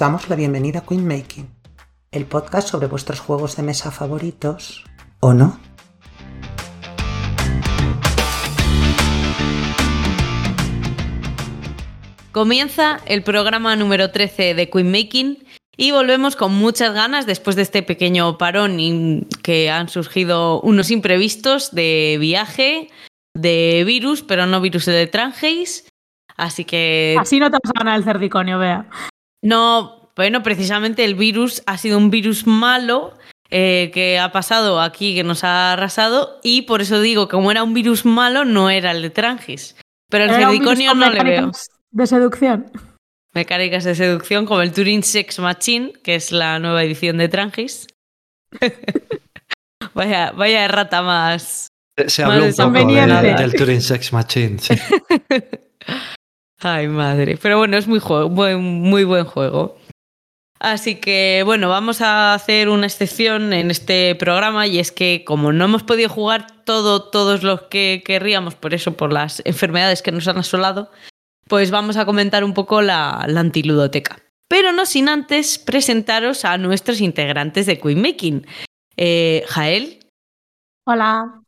[0.00, 1.46] Os damos la bienvenida a Queen Making,
[2.10, 4.82] el podcast sobre vuestros juegos de mesa favoritos,
[5.20, 5.60] ¿o no?
[12.32, 15.44] Comienza el programa número 13 de Queen Making
[15.76, 20.90] y volvemos con muchas ganas después de este pequeño parón y que han surgido unos
[20.90, 22.88] imprevistos de viaje,
[23.34, 25.86] de virus, pero no virus de Trangeis.
[26.38, 27.18] Así que.
[27.20, 28.88] Así no te vas a ganar el cerdiconio, vea.
[29.42, 33.16] No, bueno, precisamente el virus ha sido un virus malo
[33.50, 37.62] eh, que ha pasado aquí, que nos ha arrasado, y por eso digo, como era
[37.62, 39.76] un virus malo, no era el de Trangis.
[40.08, 41.46] Pero el cerdiconio con no le veo.
[41.46, 42.70] mecánicas De seducción.
[43.32, 47.86] Mecánicas de seducción como el Turing Sex Machine, que es la nueva edición de Trangis.
[49.94, 51.68] vaya, vaya errata más.
[52.06, 54.58] Se Más habló un poco del, del Turing Sex Machine.
[54.58, 54.74] sí.
[56.60, 57.38] Ay, madre.
[57.40, 59.78] Pero bueno, es muy, buen, muy buen juego.
[60.58, 65.52] Así que bueno, vamos a hacer una excepción en este programa y es que como
[65.52, 70.12] no hemos podido jugar todo, todos los que querríamos, por eso, por las enfermedades que
[70.12, 70.90] nos han asolado,
[71.48, 74.18] pues vamos a comentar un poco la, la antiludoteca.
[74.48, 78.46] Pero no sin antes presentaros a nuestros integrantes de Queen Making.
[78.98, 80.00] Eh, Jael,
[80.86, 81.42] Hola.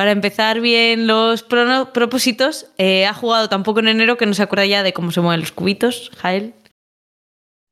[0.00, 4.42] Para empezar bien los propósitos, eh, ha jugado tan poco en enero que no se
[4.42, 6.54] acuerda ya de cómo se mueven los cubitos, Jael.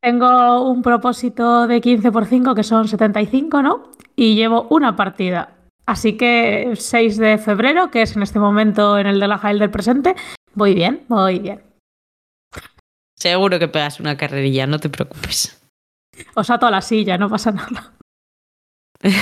[0.03, 3.93] Tengo un propósito de 15 por 5, que son 75, ¿no?
[4.15, 5.56] Y llevo una partida.
[5.87, 9.59] Así que 6 de febrero, que es en este momento en el de la Jael
[9.59, 10.15] del presente,
[10.53, 11.62] voy bien, voy bien.
[13.17, 15.67] Seguro que pegas una carrerilla, no te preocupes.
[16.34, 17.95] Os ato a la silla, no pasa nada.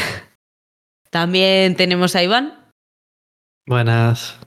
[1.13, 2.66] También tenemos a Iván,
[3.69, 4.39] Buenas.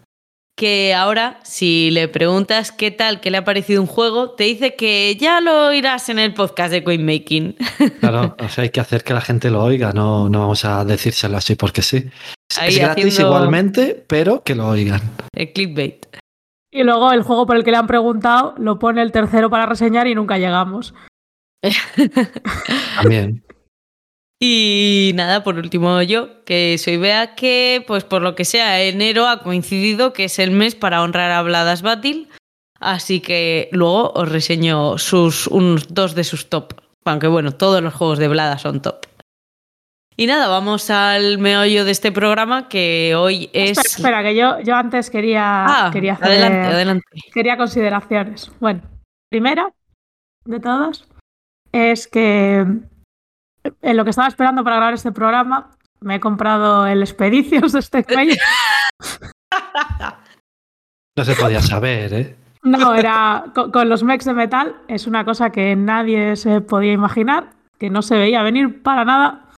[0.57, 4.75] que ahora, si le preguntas qué tal, qué le ha parecido un juego, te dice
[4.75, 7.55] que ya lo oirás en el podcast de Queen Making.
[8.01, 10.83] Claro, o sea, hay que hacer que la gente lo oiga, no, no vamos a
[10.83, 12.09] decírselo así porque sí.
[12.51, 15.01] Es, Ahí es gratis haciendo- igualmente, pero que lo oigan.
[15.33, 16.05] El clickbait.
[16.71, 19.65] Y luego el juego por el que le han preguntado lo pone el tercero para
[19.65, 20.93] reseñar y nunca llegamos.
[22.95, 23.43] También.
[24.41, 29.27] Y nada, por último yo, que soy Bea, que pues por lo que sea, enero
[29.27, 32.27] ha coincidido que es el mes para honrar a Bladas Battle,
[32.79, 36.73] así que luego os reseño sus, unos dos de sus top,
[37.03, 39.05] aunque bueno, todos los juegos de Blada son top.
[40.15, 43.77] Y nada, vamos al meollo de este programa, que hoy es...
[43.77, 47.05] Espera, espera, que yo, yo antes quería, Ah, quería hacer adelante, adelante.
[47.33, 48.51] quería consideraciones.
[48.59, 48.81] Bueno,
[49.29, 49.73] primera
[50.43, 51.07] de todas
[51.71, 52.65] es que
[53.63, 55.71] en lo que estaba esperando para grabar este programa
[56.01, 58.37] me he comprado el Expeditions de Stegmaier.
[61.17, 62.35] No se podía saber, ¿eh?
[62.63, 66.93] No, era con, con los mechs de metal, es una cosa que nadie se podía
[66.93, 69.49] imaginar, que no se veía venir para nada,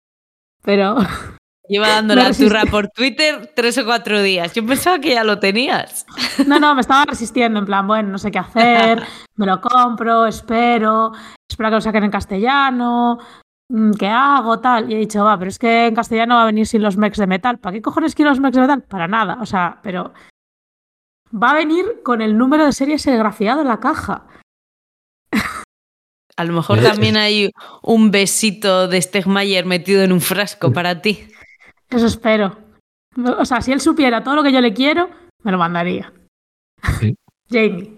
[0.63, 0.97] pero
[1.71, 4.53] Lleva dando la turra por Twitter tres o cuatro días.
[4.53, 6.05] Yo pensaba que ya lo tenías.
[6.45, 9.01] no, no, me estaba resistiendo, en plan, bueno, no sé qué hacer,
[9.35, 11.13] me lo compro, espero,
[11.49, 13.19] espero que lo saquen en castellano,
[13.97, 14.59] ¿qué hago?
[14.59, 14.91] Tal.
[14.91, 17.17] Y he dicho, va, pero es que en castellano va a venir sin los mechs
[17.17, 17.59] de metal.
[17.59, 18.83] ¿Para qué cojones quiero los mechs de metal?
[18.83, 20.13] Para nada, o sea, pero
[21.33, 24.27] va a venir con el número de serie serigrafiado en la caja.
[26.37, 27.51] A lo mejor Eh, también hay
[27.83, 31.27] un besito de Stegmayer metido en un frasco para ti.
[31.89, 32.57] Eso espero.
[33.37, 35.09] O sea, si él supiera todo lo que yo le quiero,
[35.43, 36.11] me lo mandaría.
[36.99, 37.15] Sí.
[37.49, 37.93] Jamie,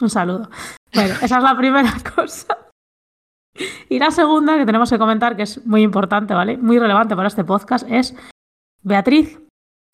[0.00, 0.50] un saludo.
[0.94, 2.58] Bueno, esa es la primera cosa.
[3.88, 6.56] Y la segunda que tenemos que comentar, que es muy importante, ¿vale?
[6.56, 8.14] Muy relevante para este podcast, es
[8.82, 9.38] Beatriz,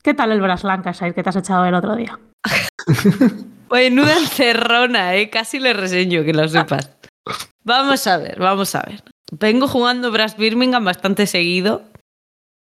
[0.02, 2.18] ¿qué tal el Brass Lancashire que te has echado el otro día?
[3.70, 5.30] Menuda encerrona, ¿eh?
[5.30, 6.96] Casi le reseño, que lo sepas.
[7.64, 9.02] Vamos a ver, vamos a ver.
[9.32, 11.82] Vengo jugando Brass Birmingham bastante seguido.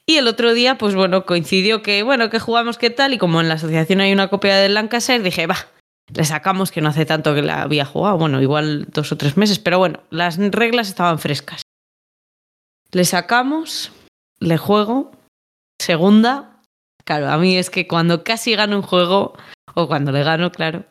[0.05, 3.13] Y el otro día, pues bueno, coincidió que, bueno, que jugamos qué tal.
[3.13, 5.55] Y como en la asociación hay una copia del Lancashire, dije, va,
[6.13, 8.17] le sacamos que no hace tanto que la había jugado.
[8.17, 11.61] Bueno, igual dos o tres meses, pero bueno, las reglas estaban frescas.
[12.91, 13.91] Le sacamos,
[14.39, 15.11] le juego,
[15.79, 16.61] segunda.
[17.03, 19.33] Claro, a mí es que cuando casi gano un juego,
[19.75, 20.85] o cuando le gano, claro,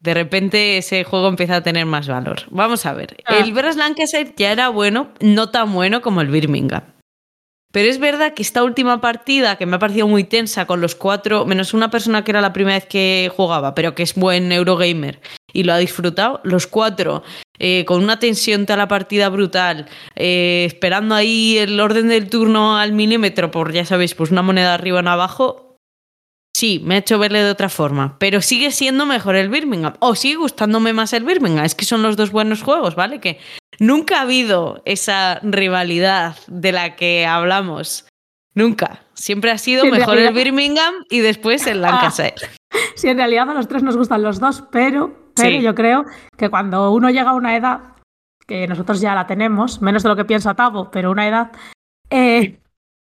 [0.00, 2.42] de repente ese juego empieza a tener más valor.
[2.50, 3.16] Vamos a ver.
[3.24, 3.38] Ah.
[3.38, 6.91] El Brass Lancashire ya era bueno, no tan bueno como el Birmingham.
[7.72, 10.94] Pero es verdad que esta última partida, que me ha parecido muy tensa con los
[10.94, 14.52] cuatro, menos una persona que era la primera vez que jugaba, pero que es buen
[14.52, 15.20] Eurogamer
[15.54, 17.22] y lo ha disfrutado, los cuatro,
[17.58, 19.86] eh, con una tensión toda la partida brutal,
[20.16, 24.74] eh, esperando ahí el orden del turno al milímetro por, ya sabéis, pues una moneda
[24.74, 25.76] arriba o abajo,
[26.54, 30.14] sí, me ha hecho verle de otra forma, pero sigue siendo mejor el Birmingham, o
[30.14, 33.20] sigue gustándome más el Birmingham, es que son los dos buenos juegos, ¿vale?
[33.20, 33.38] Que
[33.78, 38.06] Nunca ha habido esa rivalidad de la que hablamos.
[38.54, 39.00] Nunca.
[39.14, 42.34] Siempre ha sido mejor el Birmingham y después el Lancashire.
[42.94, 45.60] Sí, en realidad a los tres nos gustan los dos, pero, pero Sí.
[45.62, 46.04] yo creo
[46.38, 47.80] que cuando uno llega a una edad,
[48.46, 51.52] que nosotros ya la tenemos, menos de lo que piensa Tavo, pero una edad,
[52.10, 52.60] eh,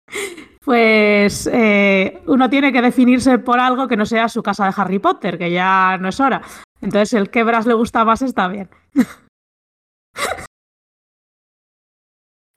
[0.65, 4.99] pues eh, uno tiene que definirse por algo que no sea su casa de Harry
[4.99, 6.41] Potter, que ya no es hora.
[6.81, 8.69] Entonces, el que Bras le gusta más está bien.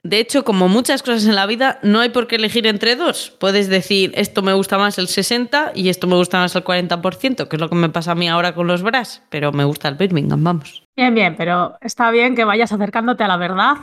[0.09, 3.33] De hecho, como muchas cosas en la vida, no hay por qué elegir entre dos.
[3.39, 7.49] Puedes decir, esto me gusta más el 60 y esto me gusta más el 40%,
[7.49, 9.89] que es lo que me pasa a mí ahora con los Brass, pero me gusta
[9.89, 10.85] el Birmingham, vamos.
[10.97, 13.75] Bien, bien, pero está bien que vayas acercándote a la verdad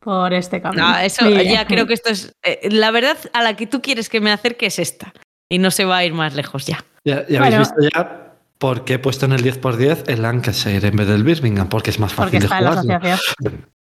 [0.00, 0.88] por este camino.
[0.88, 1.52] No, eso Muy bien.
[1.54, 2.32] ya creo que esto es...
[2.42, 5.12] eh, la verdad a la que tú quieres que me acerque es esta.
[5.50, 6.84] Y no se va a ir más lejos ya.
[7.04, 10.96] Ya, ya habéis visto ya por qué he puesto en el 10x10 el Lancashire en
[10.96, 12.94] vez del Birmingham, porque es más Porque fácil de está en la jugarlo.
[13.08, 13.66] asociación.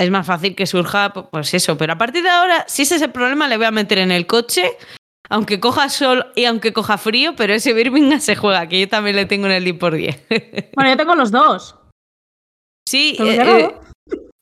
[0.00, 1.76] Es más fácil que surja, pues eso.
[1.76, 4.10] Pero a partir de ahora, si ese es el problema, le voy a meter en
[4.10, 4.78] el coche,
[5.28, 9.16] aunque coja sol y aunque coja frío, pero ese Birmingham se juega, que yo también
[9.16, 10.26] le tengo en el 10 por 10.
[10.74, 11.76] Bueno, yo tengo los dos.
[12.88, 13.74] Sí, ¿Te lo he eh, eh,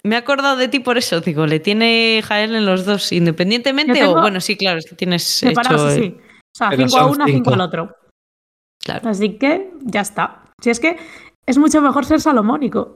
[0.05, 3.95] me he acordado de ti por eso, digo, le tiene Jael en los dos, independientemente,
[3.95, 6.03] tengo o bueno, sí, claro, es que tienes Separados, hecho...
[6.03, 6.17] sí, sí.
[6.21, 7.55] O sea, Pero 5 a 1, 5 cinco.
[7.55, 7.97] al otro.
[8.83, 9.09] Claro.
[9.09, 10.45] Así que ya está.
[10.63, 10.97] Si es que
[11.47, 12.95] es mucho mejor ser salomónico.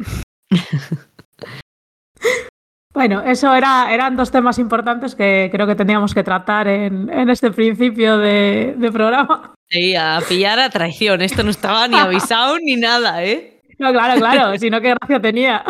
[2.94, 7.30] bueno, eso era, eran dos temas importantes que creo que teníamos que tratar en, en
[7.30, 9.54] este principio de, de programa.
[9.70, 11.22] Sí, a pillar a traición.
[11.22, 13.60] Esto no estaba ni avisado ni nada, ¿eh?
[13.78, 15.64] No, claro, claro, si no, qué gracia tenía.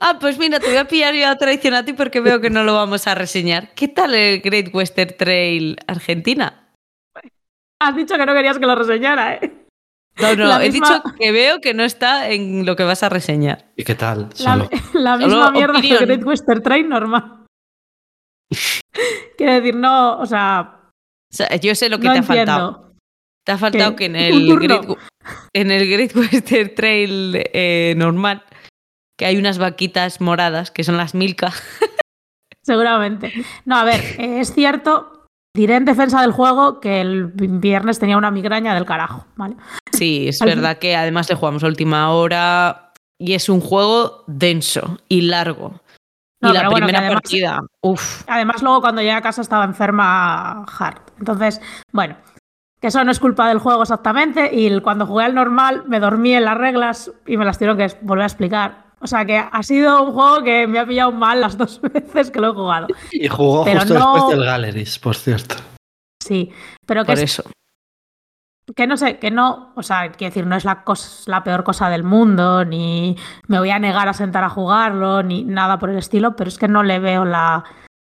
[0.00, 2.50] Ah, pues mira, te voy a pillar yo a traición a ti porque veo que
[2.50, 3.72] no lo vamos a reseñar.
[3.74, 6.72] ¿Qué tal el Great Western Trail Argentina?
[7.78, 9.55] Has dicho que no querías que lo reseñara, ¿eh?
[10.20, 13.02] No, no, La he misma- dicho que veo que no está en lo que vas
[13.02, 13.70] a reseñar.
[13.76, 14.28] ¿Y qué tal?
[14.38, 14.70] La, Solo.
[14.94, 15.98] la Solo misma mierda que opinión.
[16.02, 17.44] el Great Western Train normal.
[19.36, 20.80] Quiero decir, no, o sea,
[21.30, 22.92] O sea, yo sé lo que no te ha faltado.
[23.44, 23.96] Te ha faltado ¿Qué?
[23.96, 24.58] que en ¿Un el?
[24.58, 24.84] Great,
[25.52, 28.42] en el Great Western Trail eh, normal,
[29.18, 31.52] que hay unas vaquitas moradas, que son las Milka.
[32.62, 33.32] Seguramente.
[33.64, 35.15] No, a ver, eh, es cierto,
[35.56, 39.56] diré en defensa del juego que el viernes tenía una migraña del carajo, ¿vale?
[39.92, 44.98] Sí, es verdad que además le jugamos a última hora y es un juego denso
[45.08, 45.80] y largo.
[46.42, 48.22] No, y la bueno, primera además- partida, uff.
[48.28, 51.00] Además, luego cuando llegué a casa estaba enferma hard.
[51.18, 51.60] Entonces,
[51.92, 52.16] bueno,
[52.78, 54.50] que eso no es culpa del juego exactamente.
[54.52, 57.88] Y cuando jugué al normal me dormí en las reglas y me las tuvieron que
[58.02, 58.85] volver a explicar.
[59.00, 62.30] O sea que ha sido un juego que me ha pillado mal las dos veces
[62.30, 62.86] que lo he jugado.
[63.12, 65.56] Y jugó Pero justo no- después del Galleries, por cierto.
[66.22, 66.50] Sí,
[66.86, 67.44] pero que Por es eso.
[68.74, 71.62] que no sé, que no, o sea, quiero decir, no es la, cos- la peor
[71.62, 73.16] cosa del mundo, ni
[73.46, 76.58] me voy a negar a sentar a jugarlo, ni nada por el estilo, pero es
[76.58, 77.62] que no le veo la,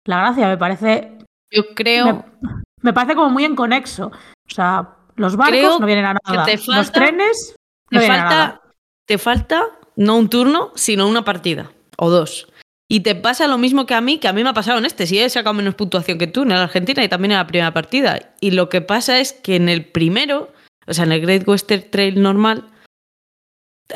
[0.06, 1.18] la gracia, me parece,
[1.52, 2.06] Yo creo
[2.42, 2.52] me,
[2.82, 4.08] me parece como muy inconexo.
[4.08, 7.56] O sea, los barcos Creo no vienen a nada, los falta- trenes
[7.92, 8.48] no te vienen a nada.
[8.50, 8.62] falta,
[9.06, 9.66] te falta
[9.98, 12.48] no un turno, sino una partida o dos.
[12.90, 14.86] Y te pasa lo mismo que a mí, que a mí me ha pasado en
[14.86, 15.06] este.
[15.08, 17.74] Sí, he sacado menos puntuación que tú en la Argentina y también en la primera
[17.74, 18.34] partida.
[18.40, 20.54] Y lo que pasa es que en el primero,
[20.86, 22.70] o sea, en el Great Western Trail normal,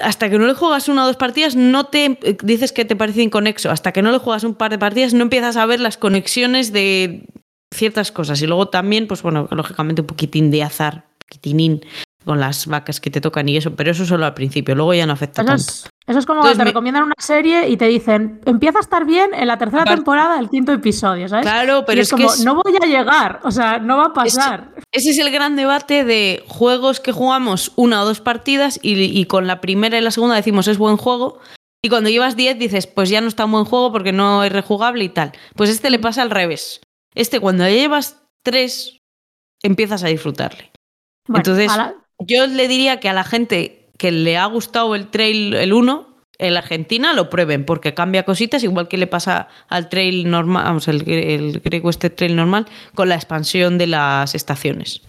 [0.02, 2.98] hasta que no le juegas una o dos partidas, no te eh, dices que te
[2.98, 3.72] parece inconexo.
[3.72, 6.74] Hasta que no le juegas un par de partidas, no empiezas a ver las conexiones
[6.74, 7.28] de
[7.74, 8.42] ciertas cosas.
[8.42, 11.86] Y luego también, pues bueno, lógicamente un poquitín de azar, poquitinín
[12.26, 15.06] con las vacas que te tocan y eso, pero eso solo al principio, luego ya
[15.06, 15.64] no afecta Eso tanto.
[15.64, 18.78] es, eso es como Entonces cuando te me- recomiendan una serie y te dicen, empieza
[18.78, 21.44] a estar bien en la tercera temporada del quinto episodio, ¿sabes?
[21.46, 23.98] Claro, pero Y es, es como, que es- no voy a llegar, o sea, no
[23.98, 24.70] va a pasar.
[24.92, 29.26] ese es el gran debate de juegos que jugamos una o dos partidas y, y
[29.26, 31.40] con la primera y la segunda decimos es buen juego.
[31.84, 34.52] Y cuando llevas 10 dices, pues ya no está un buen juego porque no es
[34.52, 35.32] rejugable y tal.
[35.56, 36.80] Pues este le pasa al revés.
[37.16, 39.00] Este cuando ya llevas 3
[39.64, 40.72] empiezas a disfrutarle.
[41.28, 41.96] Bueno, Entonces, a la-
[42.28, 46.08] Yo le diría que a la gente que le ha gustado el trail, el 1,
[46.40, 50.64] en la Argentina lo prueben, porque cambia cositas, igual que le pasa al trail normal,
[50.66, 55.08] vamos, el, el Great Western Trail normal, con la expansión de las estaciones.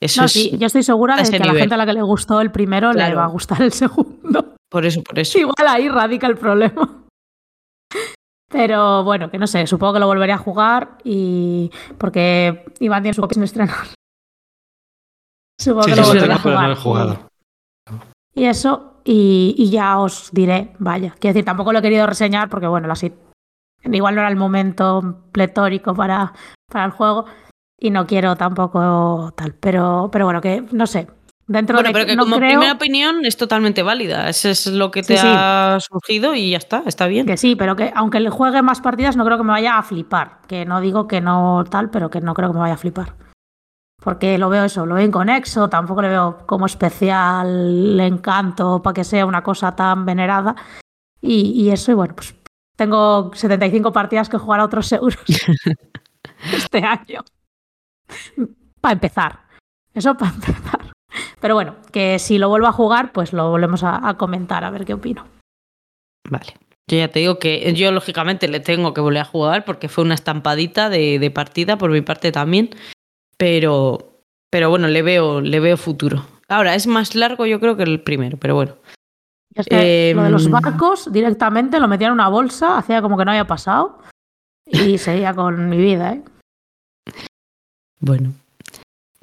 [0.00, 1.92] Eso no, es sí, yo estoy segura de que a la gente a la que
[1.92, 4.54] le gustó el primero le va a gustar el segundo.
[4.70, 5.38] por eso, por eso.
[5.38, 7.04] Igual ahí radica el problema.
[8.48, 13.14] Pero bueno, que no sé, supongo que lo volveré a jugar y porque Iván tiene
[13.14, 13.76] su copia sin estrenar.
[15.60, 16.74] Supongo Sí, que sí, lo sí, volveré a jugar.
[16.76, 17.18] jugado.
[18.34, 21.14] Y eso, y, y ya os diré, vaya.
[21.20, 23.12] Quiero decir, tampoco lo he querido reseñar porque, bueno, así
[23.84, 26.32] igual no era el momento pletórico para,
[26.70, 27.26] para el juego
[27.78, 29.54] y no quiero tampoco tal.
[29.54, 31.08] Pero, pero bueno, que no sé.
[31.46, 34.28] Dentro Bueno, de pero que no como creo primera opinión es totalmente válida.
[34.28, 35.28] Eso es lo que te Sí, sí.
[35.28, 37.26] ha surgido y ya está, está bien.
[37.26, 39.82] que sí, pero que aunque le juegue más partidas, no creo que me vaya a
[39.82, 40.38] flipar.
[40.46, 43.14] Que no digo que no tal, pero que no creo que me vaya a flipar.
[44.00, 49.04] Porque lo veo eso, lo veo inconexo, tampoco le veo como especial encanto para que
[49.04, 50.56] sea una cosa tan venerada.
[51.20, 52.34] Y, y eso, y bueno, pues
[52.76, 55.18] tengo 75 partidas que jugar a otros euros
[56.52, 57.22] este año.
[58.80, 59.40] Para empezar.
[59.92, 60.92] Eso para empezar.
[61.40, 64.70] Pero bueno, que si lo vuelvo a jugar, pues lo volvemos a, a comentar, a
[64.70, 65.26] ver qué opino.
[66.30, 66.54] Vale.
[66.90, 70.02] Yo ya te digo que yo lógicamente le tengo que volver a jugar porque fue
[70.02, 72.70] una estampadita de, de partida por mi parte también.
[73.40, 74.20] Pero,
[74.50, 76.26] pero bueno, le veo, le veo futuro.
[76.46, 78.76] Ahora, es más largo yo creo que el primero, pero bueno.
[79.54, 80.52] Es que lo de los Em.
[80.52, 83.98] barcos directamente lo metía en una bolsa, hacía como que no había pasado
[84.66, 86.22] y seguía con mi vida, ¿eh?
[88.00, 88.34] Bueno.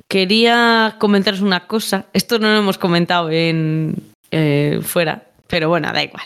[0.10, 2.08] Quería comentaros una cosa.
[2.12, 3.94] Esto no lo hemos comentado en
[4.32, 6.26] eh, fuera, pero bueno, da igual.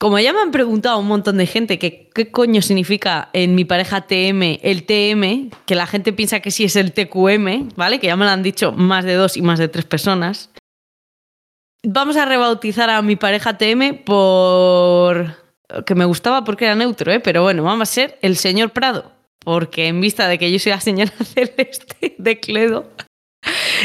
[0.00, 3.66] Como ya me han preguntado un montón de gente que qué coño significa en mi
[3.66, 8.00] pareja TM el TM, que la gente piensa que sí es el TQM, ¿vale?
[8.00, 10.48] Que ya me lo han dicho más de dos y más de tres personas.
[11.86, 15.36] Vamos a rebautizar a mi pareja TM por
[15.84, 17.20] que me gustaba porque era neutro, ¿eh?
[17.20, 19.12] pero bueno, vamos a ser el señor Prado,
[19.44, 22.88] porque en vista de que yo soy la señora celeste de Cledo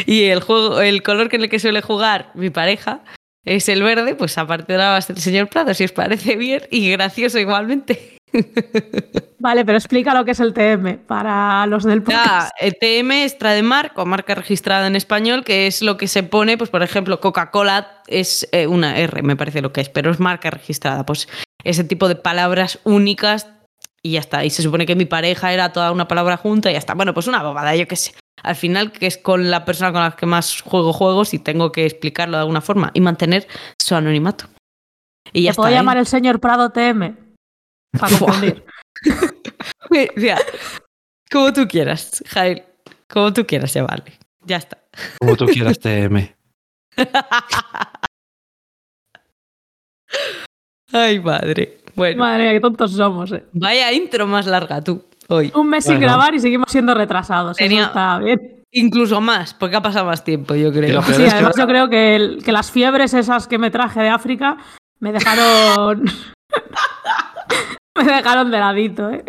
[0.06, 3.04] y el juego, el color en el que suele jugar mi pareja
[3.46, 5.84] es el verde, pues a partir de ahora va a ser el señor Prado, si
[5.84, 8.18] os parece bien y gracioso igualmente.
[9.40, 12.52] Vale, pero explica lo que es el TM para los del Ya, podcast.
[12.60, 16.58] el TM es trademark o marca registrada en español, que es lo que se pone,
[16.58, 20.20] pues por ejemplo, Coca-Cola es eh, una R, me parece lo que es, pero es
[20.20, 21.06] marca registrada.
[21.06, 21.28] Pues
[21.64, 23.48] ese tipo de palabras únicas
[24.02, 24.44] y ya está.
[24.46, 26.94] Y se supone que mi pareja era toda una palabra junta y ya está.
[26.94, 28.14] Bueno, pues una bobada, yo qué sé.
[28.46, 31.72] Al final, que es con la persona con la que más juego juegos y tengo
[31.72, 33.48] que explicarlo de alguna forma y mantener
[33.82, 34.46] su anonimato.
[35.34, 35.70] Y ya ¿Te puedo.
[35.70, 35.74] ¿eh?
[35.74, 37.16] llamar el señor Prado TM?
[38.00, 38.64] Para confundir.
[40.16, 40.38] Mira,
[41.32, 42.64] como tú quieras, Jael.
[43.10, 44.14] Como tú quieras llamarle.
[44.46, 44.78] Ya está.
[45.20, 46.36] Como tú quieras, TM.
[50.92, 51.80] Ay, madre.
[51.96, 53.44] Bueno, Madre mía, qué tontos somos, ¿eh?
[53.54, 55.52] vaya intro más larga tú hoy.
[55.56, 57.58] Un mes sin grabar y seguimos siendo retrasados.
[57.58, 58.52] Tenía- Eso está bien.
[58.72, 61.02] Incluso más, porque ha pasado más tiempo, yo creo.
[61.04, 64.02] Sí, es que además yo creo que, el- que las fiebres esas que me traje
[64.02, 64.58] de África
[65.00, 66.04] me dejaron.
[67.98, 69.24] me dejaron de ladito, ¿eh?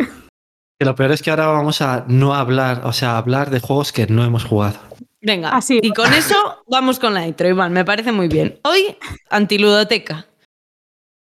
[0.79, 3.93] que lo peor es que ahora vamos a no hablar, o sea, hablar de juegos
[3.93, 4.79] que no hemos jugado.
[5.23, 5.79] Venga, Así.
[5.83, 6.35] y con eso
[6.69, 8.59] vamos con la intro, Iván, me parece muy bien.
[8.65, 8.97] Hoy,
[9.31, 10.27] antiludoteca.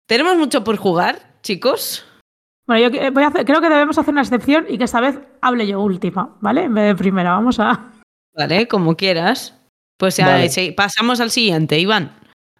[0.08, 2.04] ¿Tenemos mucho por jugar, chicos?
[2.68, 5.00] Bueno, yo que- voy a hacer- creo que debemos hacer una excepción y que esta
[5.00, 6.64] vez hable yo última, ¿vale?
[6.64, 7.30] En vez de primera.
[7.32, 7.92] Vamos a.
[8.36, 9.54] Vale, como quieras.
[9.98, 10.48] Pues ya Vale.
[10.50, 12.12] sí, pasamos al siguiente, Iván.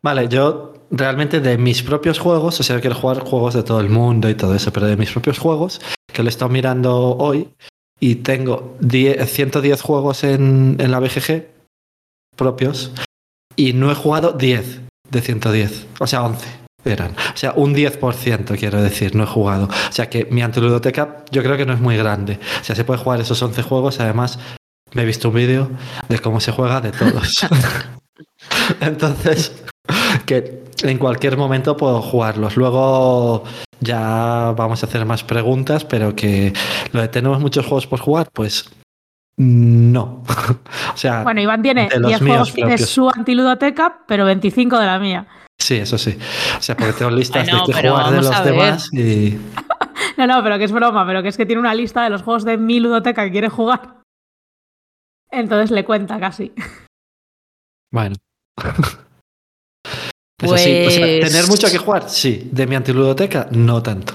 [0.03, 3.89] Vale, yo realmente de mis propios juegos, o sea, quiero jugar juegos de todo el
[3.91, 5.81] mundo y todo eso, pero de mis propios juegos,
[6.13, 7.51] que lo he estado mirando hoy,
[8.01, 11.47] y tengo 10 110 juegos en, en la BGG
[12.35, 12.93] propios,
[13.55, 16.49] y no he jugado 10 de 110, o sea, 11
[16.95, 19.67] O sea, un 10% quiero decir, no he jugado.
[19.67, 22.39] O sea que mi antiludoteca yo creo que no es muy grande.
[22.61, 24.39] O sea, se puede jugar esos 11 juegos, además
[24.93, 25.71] me he visto un vídeo
[26.09, 27.47] de cómo se juega de todos.
[28.81, 29.65] Entonces,
[30.27, 32.57] que en cualquier momento puedo jugarlos.
[32.57, 33.45] Luego
[33.81, 36.53] ya vamos a hacer más preguntas, pero que
[36.93, 38.71] lo de tenemos muchos juegos por jugar, pues
[39.37, 40.23] no.
[40.95, 42.91] o sea, Bueno, Iván tiene de los 10 míos juegos de propios.
[42.91, 45.27] su antiludoteca, pero 25 de la mía.
[45.61, 46.17] Sí, eso sí.
[46.59, 49.39] O sea, porque tengo listas de pero jugar de los demás y
[50.17, 52.23] No, no, pero que es broma, pero que es que tiene una lista de los
[52.23, 54.01] juegos de mi ludoteca que quiere jugar.
[55.31, 56.53] Entonces le cuenta casi.
[57.93, 58.17] bueno.
[60.41, 62.49] Eso sí, o sea, Pues- tener mucho que jugar, sí.
[62.53, 64.15] De mi antiludoteca, no tanto.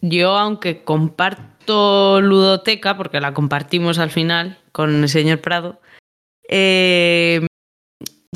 [0.00, 5.80] Yo, aunque comparto ludoteca, porque la compartimos al final con el señor Prado,
[6.48, 7.46] eh,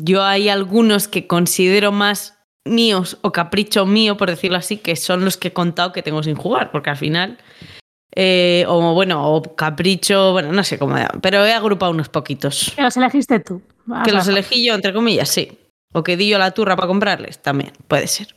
[0.01, 5.25] yo hay algunos que considero más míos o capricho mío, por decirlo así, que son
[5.25, 7.37] los que he contado que tengo sin jugar, porque al final,
[8.15, 12.73] eh, o bueno, o capricho, bueno, no sé cómo, pero he agrupado unos poquitos.
[12.75, 13.61] Que los elegiste tú.
[13.85, 15.57] Vas Que los elegí yo, entre comillas, sí.
[15.93, 18.35] O que di yo la turra para comprarles, también, puede ser.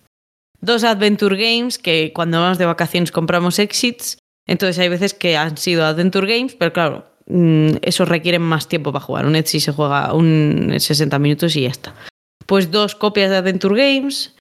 [0.60, 4.18] Dos Adventure Games, que cuando vamos de vacaciones compramos exits.
[4.46, 8.92] Entonces hay veces que han sido Adventure Games, pero claro, mm, eso requiere más tiempo
[8.92, 9.26] para jugar.
[9.26, 11.94] Un exit se juega un 60 minutos y ya está.
[12.46, 14.34] Pues dos copias de Adventure Games,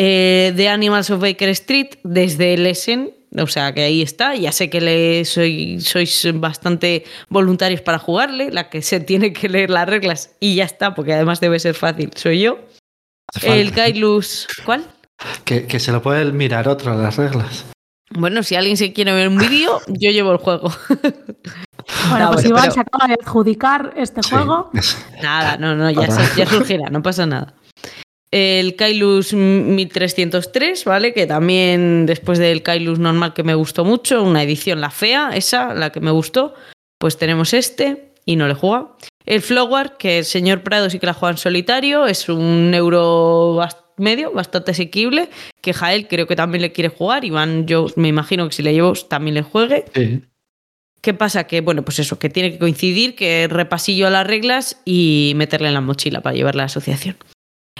[0.00, 4.36] Eh, The Animals of Baker Street desde el Essen, o sea que ahí está.
[4.36, 9.48] Ya sé que le soy, sois bastante voluntarios para jugarle, la que se tiene que
[9.48, 12.60] leer las reglas y ya está, porque además debe ser fácil, soy yo.
[13.42, 13.72] El.
[13.72, 14.84] Kailus, ¿cuál?
[15.44, 17.66] Que, que se lo puede mirar otro las reglas.
[18.10, 20.72] Bueno, si alguien se quiere ver un vídeo, yo llevo el juego.
[22.10, 24.70] Bueno, No, pues bueno, Iván pero- se acaba de adjudicar este Sí, juego.
[25.22, 27.54] Nada, no, no, ya, su- ya surgirá, no pasa nada.
[28.30, 31.14] El Kailus 1303, ¿vale?
[31.14, 35.72] Que también después del Kailus normal que me gustó mucho, una edición la fea, esa,
[35.74, 36.54] la que me gustó,
[36.98, 38.88] pues tenemos este y no le juega.
[39.24, 43.56] El Flower, que el señor Prado sí que la juega en solitario, es un euro
[43.56, 45.28] bast- medio, bastante asequible,
[45.62, 48.72] que Jael creo que también le quiere jugar, Iván yo me imagino que si le
[48.72, 49.84] llevo también le juegue.
[49.94, 50.22] sí.
[51.00, 51.44] ¿Qué pasa?
[51.44, 55.74] Que, bueno, pues eso, que tiene que coincidir, que repasillo las reglas y meterle en
[55.74, 57.16] la mochila para llevarla a la asociación.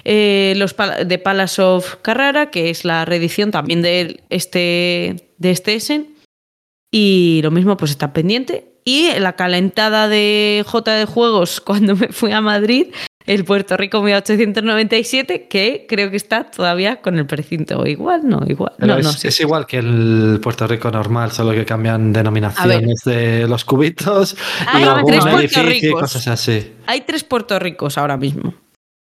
[0.05, 5.75] Eh, los de Palace of Carrara, que es la reedición también de este, de este
[5.75, 6.15] Essen.
[6.91, 8.73] Y lo mismo, pues está pendiente.
[8.85, 12.87] Y la calentada de J de Juegos cuando me fui a Madrid,
[13.29, 17.87] el Puerto Rico 1897, que creo que está todavía con el precinto.
[17.87, 18.73] Igual, no, igual.
[18.79, 19.29] No, es, no, sí.
[19.29, 24.81] es igual que el Puerto Rico normal, solo que cambian denominaciones de los cubitos Ah,
[24.81, 26.73] y algún edificio y cosas así.
[26.87, 28.55] Hay tres Puerto Ricos ahora mismo.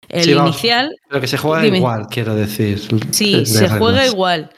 [0.08, 0.50] El Sí, vamos.
[0.52, 1.76] inicial, Pero que se juega Dime.
[1.78, 2.80] igual, quiero decir.
[3.10, 3.78] sí, de se reglas.
[3.78, 4.50] juega igual.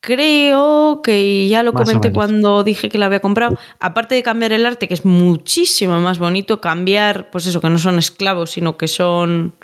[0.00, 3.58] Creo que ya lo Más comenté cuando dije que la había comprado.
[3.80, 7.78] Aparte de cambiar el arte, que es muchísimo más bonito, cambiar, pues eso, que no
[7.78, 9.54] son esclavos, sino que son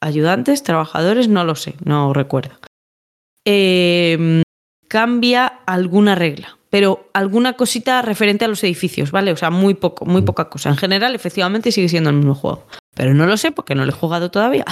[0.00, 2.56] ayudantes, trabajadores, no lo sé, no recuerdo.
[3.44, 4.42] Eh,
[4.88, 9.30] cambia alguna regla, pero alguna cosita referente a los edificios, ¿vale?
[9.32, 10.68] O sea, muy poco, muy poca cosa.
[10.70, 12.66] En general, efectivamente, sigue siendo el mismo juego.
[12.96, 14.64] Pero no lo sé porque no lo he jugado todavía.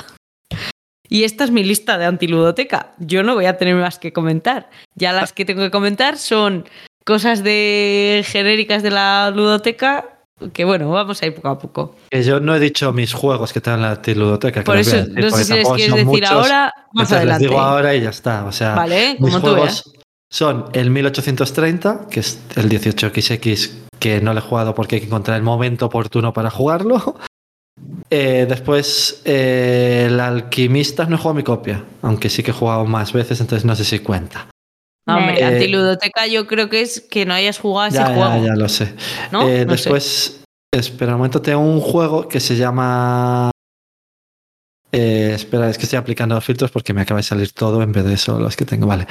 [1.09, 2.93] Y esta es mi lista de antiludoteca.
[2.99, 4.69] Yo no voy a tener más que comentar.
[4.95, 6.65] Ya las que tengo que comentar son
[7.05, 10.19] cosas de genéricas de la ludoteca
[10.53, 11.97] que bueno, vamos a ir poco a poco.
[12.11, 14.63] Que yo no he dicho mis juegos que están en la ludoteca.
[14.63, 16.31] Por eso, decir, no sé si les quieres son decir muchos.
[16.31, 17.45] ahora, más adelante.
[17.45, 18.45] Les digo ahora y ya está.
[18.45, 19.93] O sea, Vale, mis como tú juegos
[20.31, 25.07] son el 1830, que es el 18XX, que no le he jugado porque hay que
[25.07, 27.17] encontrar el momento oportuno para jugarlo.
[28.11, 32.87] Eh, después, eh, el Alquimista no he jugado mi copia, aunque sí que he jugado
[32.87, 34.49] más veces, entonces no sé si cuenta.
[35.07, 38.15] No, hombre, Eh, antiludoteca yo creo que es que no hayas jugado ese Ya, ya,
[38.15, 38.47] juego.
[38.47, 38.95] ya lo sé.
[39.33, 39.43] ¿no?
[39.49, 39.83] Eh, No sé.
[39.91, 40.41] después,
[40.73, 43.51] espera un momento, tengo un juego que se llama.
[44.91, 47.93] Eh, espera, es que estoy aplicando los filtros porque me acaba de salir todo en
[47.93, 48.87] vez de eso los que tengo.
[48.87, 49.07] Vale.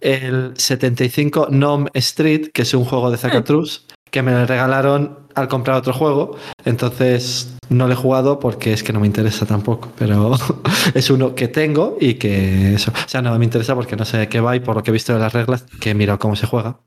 [0.00, 5.76] El 75 Nom Street, que es un juego de Zacatrus, que me regalaron al comprar
[5.76, 6.36] otro juego.
[6.64, 9.90] Entonces no lo he jugado porque es que no me interesa tampoco.
[9.98, 10.34] Pero
[10.94, 12.92] es uno que tengo y que eso.
[12.92, 14.90] O sea, no me interesa porque no sé de qué va y por lo que
[14.90, 16.78] he visto de las reglas, que he mirado cómo se juega.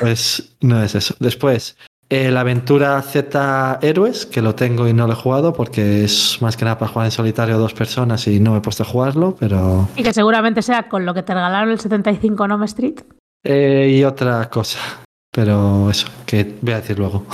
[0.00, 1.14] Pues no es eso.
[1.18, 1.76] Después,
[2.10, 6.38] eh, la aventura Z Héroes, que lo tengo y no lo he jugado porque es
[6.40, 8.86] más que nada para jugar en solitario dos personas y no me he puesto a
[8.86, 9.88] jugarlo, pero...
[9.96, 13.00] Y que seguramente sea con lo que te regalaron el 75 Nome Street.
[13.42, 14.78] Eh, y otra cosa,
[15.32, 17.24] pero eso, que voy a decir luego,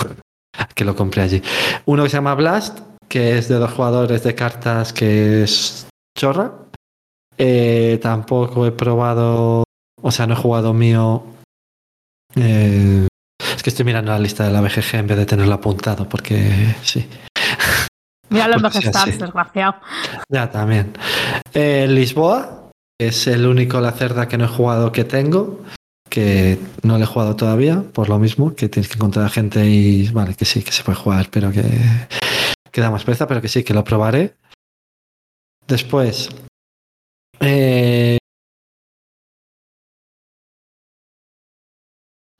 [0.75, 1.41] que lo compré allí.
[1.85, 5.87] Uno que se llama Blast, que es de dos jugadores de cartas que es
[6.17, 6.51] chorra.
[7.37, 9.63] Eh, tampoco he probado,
[10.01, 11.23] o sea, no he jugado mío.
[12.35, 13.07] Eh,
[13.55, 16.75] es que estoy mirando la lista de la BGG en vez de tenerlo apuntado, porque
[16.83, 17.07] sí.
[18.29, 19.17] Míralo en Pues sí, Vegestats, sí.
[19.17, 19.75] desgraciado.
[20.29, 20.93] Ya, también.
[21.53, 25.59] Eh, Lisboa es el único la cerda que no he jugado que tengo,
[26.11, 30.09] que no le he jugado todavía, por lo mismo, que tienes que encontrar gente y
[30.09, 31.63] vale, que sí, que se puede jugar, pero que,
[32.69, 34.35] que da más pereza, pero que sí, que lo probaré.
[35.65, 36.29] Después,
[37.39, 38.17] eh,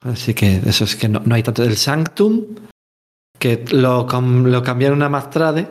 [0.02, 1.62] así que eso es que no, no hay tanto.
[1.64, 2.54] El Sanctum,
[3.38, 5.66] que lo, lo cambiaron a Maztrade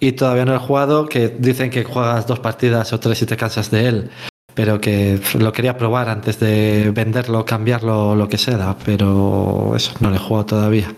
[0.00, 3.36] y todavía no he jugado, que dicen que juegas dos partidas o tres y te
[3.36, 4.10] cansas de él,
[4.56, 10.08] pero que lo quería probar antes de venderlo, cambiarlo, lo que sea, pero eso, no
[10.08, 10.96] lo he jugado todavía.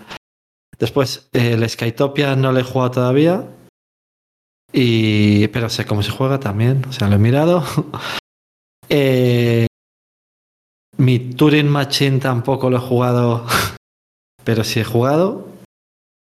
[0.79, 3.45] Después, el Skytopia no lo he jugado todavía,
[4.73, 7.63] y, pero sé cómo se juega también, o sea, lo he mirado.
[8.91, 9.67] Eh,
[10.97, 13.45] mi Turing Machine tampoco lo he jugado,
[14.45, 15.47] pero sí he jugado.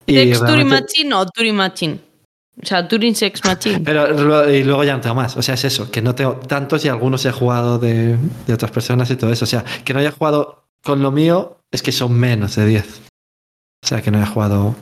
[0.04, 2.00] ¿Sex Turing Machine o Turing Machine?
[2.62, 3.80] O sea, Turing Sex Machine.
[3.80, 5.36] Pero y luego ya no tengo más.
[5.36, 8.16] O sea, es eso, que no tengo tantos y algunos he jugado de,
[8.46, 9.44] de otras personas y todo eso.
[9.44, 13.02] O sea, que no haya jugado con lo mío es que son menos de 10.
[13.84, 14.74] O sea, que no he jugado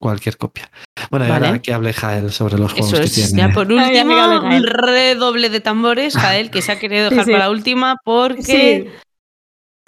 [0.00, 0.68] cualquier copia.
[1.10, 1.46] Bueno, y Vale.
[1.46, 3.14] ahora que hable Jael sobre los juegos Eso que es.
[3.14, 3.38] tiene.
[3.48, 7.30] Ya por último, un redoble de tambores, Jael, que se ha querido Sí, dejar sí.
[7.32, 8.90] para la última porque.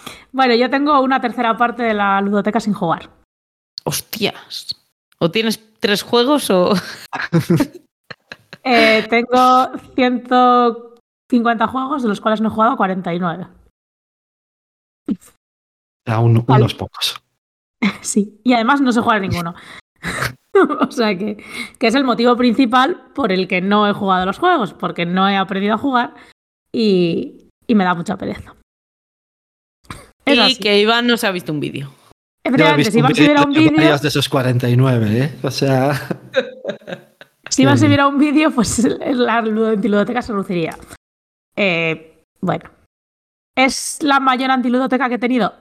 [0.05, 0.13] Sí.
[0.31, 3.09] Bueno, yo tengo una tercera parte de la ludoteca sin jugar.
[3.83, 4.75] Hostias.
[5.19, 6.73] O tienes tres juegos o.
[8.69, 13.47] Eh, tengo 150 juegos, de los cuales no he jugado 49.
[16.05, 17.21] Aún unos pocos.
[18.01, 19.55] Sí, y además no sé jugar a ninguno.
[20.81, 21.41] o sea que,
[21.79, 25.05] que es el motivo principal por el que no he jugado a los juegos, porque
[25.05, 26.15] no he aprendido a jugar
[26.73, 28.55] y, y me da mucha pereza.
[30.25, 30.59] Es y así.
[30.59, 31.93] que Iván no se ha visto un vídeo.
[32.47, 35.35] Efectivamente, si Iván se viera un vídeo de esos 49, ¿eh?
[35.43, 35.93] O sea,
[37.49, 40.77] si Iván se viera un vídeo, pues la ludo- antiludoteca se luciría.
[41.55, 42.69] Eh, bueno,
[43.55, 45.53] ¿es la mayor antiludoteca que he tenido?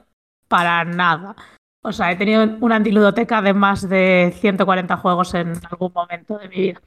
[0.49, 1.35] Para nada.
[1.83, 6.49] O sea, he tenido una antiludoteca de más de 140 juegos en algún momento de
[6.49, 6.81] mi vida.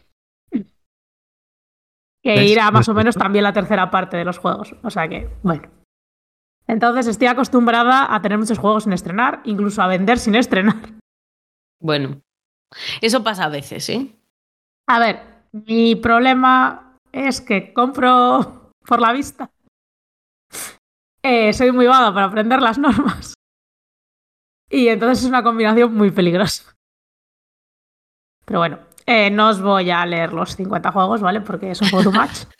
[2.22, 4.76] Que irá más o menos también la tercera parte de los juegos.
[4.84, 5.70] O sea que, bueno.
[6.70, 10.76] Entonces estoy acostumbrada a tener muchos juegos sin estrenar, incluso a vender sin estrenar.
[11.82, 12.22] Bueno.
[13.02, 14.16] Eso pasa a veces, ¿eh?
[14.88, 19.50] A ver, mi problema es que compro por la vista.
[21.24, 23.34] Eh, soy muy vaga para aprender las normas.
[24.70, 26.76] Y entonces es una combinación muy peligrosa.
[28.46, 28.78] Pero bueno,
[29.08, 31.42] eh, no os voy a leer los 50 juegos, ¿vale?
[31.42, 32.46] Porque es un poco too much.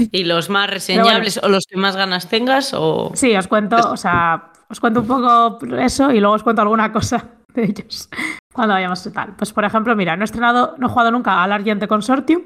[0.12, 3.10] Y los más reseñables o los que más ganas tengas o.
[3.14, 6.92] Sí, os cuento, o sea, os cuento un poco eso y luego os cuento alguna
[6.92, 8.08] cosa de ellos
[8.52, 9.34] cuando vayamos y tal.
[9.36, 12.42] Pues por ejemplo, mira, no he estrenado, no he jugado nunca al Argente Consortium,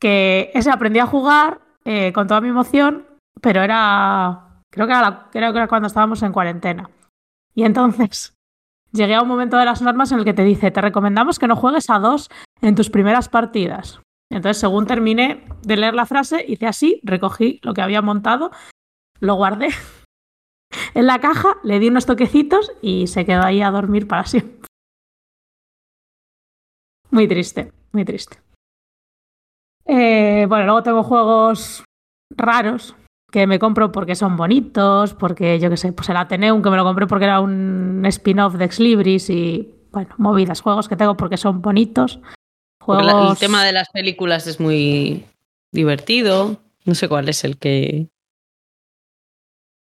[0.00, 3.06] que ese aprendí a jugar eh, con toda mi emoción,
[3.40, 6.90] pero era, creo que era, la- creo que era cuando estábamos en cuarentena.
[7.54, 8.34] Y entonces
[8.92, 11.48] llegué a un momento de las normas en el que te dice, te recomendamos que
[11.48, 12.30] no juegues a dos
[12.60, 14.00] en tus primeras partidas.
[14.32, 18.50] Entonces, según terminé de leer la frase, hice así, recogí lo que había montado,
[19.20, 19.68] lo guardé
[20.94, 24.66] en la caja, le di unos toquecitos y se quedó ahí a dormir para siempre.
[27.10, 28.38] Muy triste, muy triste.
[29.84, 31.84] Eh, bueno, luego tengo juegos
[32.34, 32.96] raros
[33.30, 36.76] que me compro porque son bonitos, porque yo qué sé, pues el Ateneum que me
[36.78, 41.18] lo compré porque era un spin-off de Ex Libris y bueno, movidas, juegos que tengo
[41.18, 42.18] porque son bonitos.
[42.84, 43.32] Juegos...
[43.32, 45.24] el tema de las películas es muy
[45.72, 46.58] divertido.
[46.84, 48.08] No sé cuál es el que.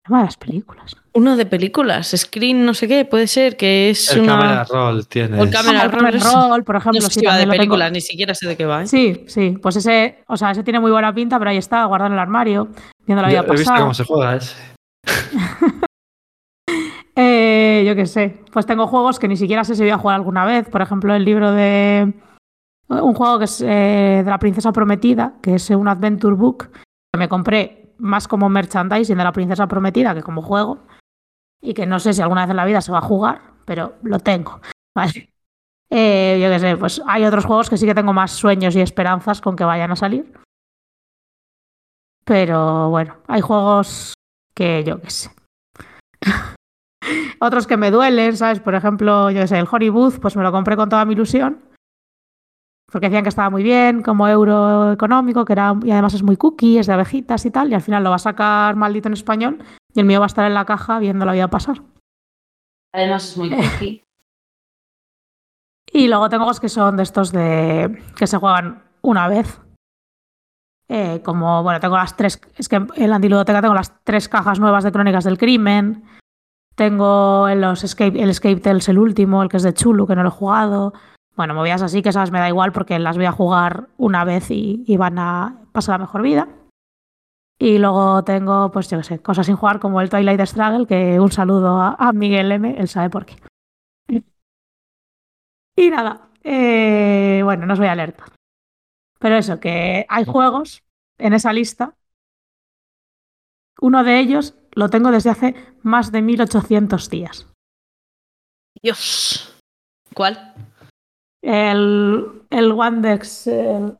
[0.05, 0.95] tema de las películas.
[1.13, 4.33] Uno de películas, Screen, no sé qué, puede ser que es el una.
[4.37, 5.41] cámara roll tiene.
[5.41, 7.91] El cámara- Ah, el Roll, roll, por ejemplo, no sé sí, si va de películas,
[7.91, 8.83] ni siquiera sé de qué va.
[8.83, 8.87] ¿eh?
[8.87, 12.07] Sí, sí, pues ese, o sea, ese tiene muy buena pinta, pero ahí está, guardado
[12.07, 12.67] en el armario,
[13.07, 13.79] viendo la Yo vida he visto pasar.
[13.81, 14.55] cómo se juega ese.
[17.17, 20.15] Eh, yo qué sé, pues tengo juegos que ni siquiera sé si voy a jugar
[20.17, 20.67] alguna vez.
[20.67, 22.11] Por ejemplo, el libro de
[22.87, 27.19] un juego que es eh, de la princesa prometida, que es un adventure book que
[27.19, 30.83] me compré más como merchandising de la princesa prometida que como juego
[31.61, 33.95] y que no sé si alguna vez en la vida se va a jugar, pero
[34.03, 34.61] lo tengo.
[35.91, 38.81] Eh, yo qué sé, pues hay otros juegos que sí que tengo más sueños y
[38.81, 40.33] esperanzas con que vayan a salir.
[42.25, 44.15] Pero bueno, hay juegos
[44.55, 45.29] que yo qué sé.
[47.39, 48.59] Otros que me duelen, ¿sabes?
[48.59, 51.13] Por ejemplo, yo qué sé, el Honey Booth, pues me lo compré con toda mi
[51.13, 51.61] ilusión.
[52.91, 56.37] Porque decían que estaba muy bien, como euro económico, que era, y además es muy
[56.37, 59.13] cookie, es de abejitas y tal, y al final lo va a sacar maldito en
[59.13, 61.81] español, y el mío va a estar en la caja viendo la vida pasar.
[62.93, 64.01] Además es muy cookie.
[65.95, 69.61] Y luego tengo los que son de estos de que se juegan una vez.
[70.89, 74.59] Eh, como, bueno, tengo las tres, es que en la antiludoteca tengo las tres cajas
[74.59, 76.03] nuevas de Crónicas del Crimen.
[76.75, 80.15] Tengo en los Escape, el Escape Tales, el último, el que es de Chulu, que
[80.15, 80.93] no lo he jugado.
[81.35, 84.49] Bueno, movidas así que esas me da igual porque las voy a jugar una vez
[84.49, 86.47] y, van a pasar la mejor vida.
[87.59, 91.19] Y luego tengo, pues yo qué sé, cosas sin jugar como el Twilight Struggle, que
[91.19, 93.35] un saludo a, Miguel M, él sabe por qué.
[95.77, 98.15] Y nada, eh, bueno, no os voy a leer.
[99.19, 100.83] Pero eso, que hay juegos
[101.17, 101.95] en esa lista.
[103.81, 107.47] Uno de ellos lo tengo desde hace más de 1800 días.
[108.81, 109.57] Dios.
[110.13, 110.53] ¿Cuál?
[111.45, 113.47] El, el Wandex.
[113.47, 113.97] el-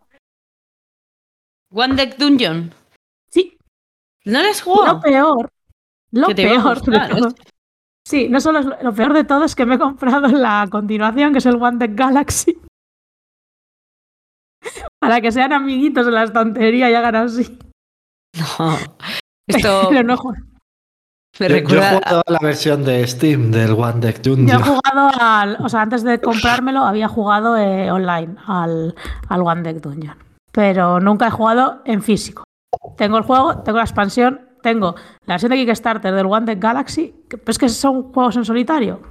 [1.95, 2.73] Deck Dungeon.
[3.29, 3.58] Sí,
[4.25, 4.99] ¿No les lo jugado?
[5.01, 5.49] peor.
[6.12, 6.81] Lo peor.
[6.81, 7.36] de todo.
[8.08, 10.67] Sí, no solo es lo, lo peor de todo es que me he comprado la
[10.71, 12.58] continuación, que es el Wandex Galaxy.
[14.99, 17.60] Para que sean amiguitos en la estantería y hagan así.
[18.60, 18.75] No.
[19.47, 19.88] Esto.
[19.89, 20.17] Pero no,
[21.39, 24.58] Me Yo, yo he jugado a la versión de Steam del One Deck Yo he
[24.58, 25.58] jugado al.
[25.60, 28.95] O sea, antes de comprármelo, había jugado eh, online al,
[29.28, 30.17] al One Deck Dungeon.
[30.52, 32.43] Pero nunca he jugado en físico.
[32.95, 34.95] Tengo el juego, tengo la expansión, tengo
[35.26, 37.13] la versión de Kickstarter del One Deck Galaxy.
[37.30, 39.02] que- Pero es que son juegos en solitario.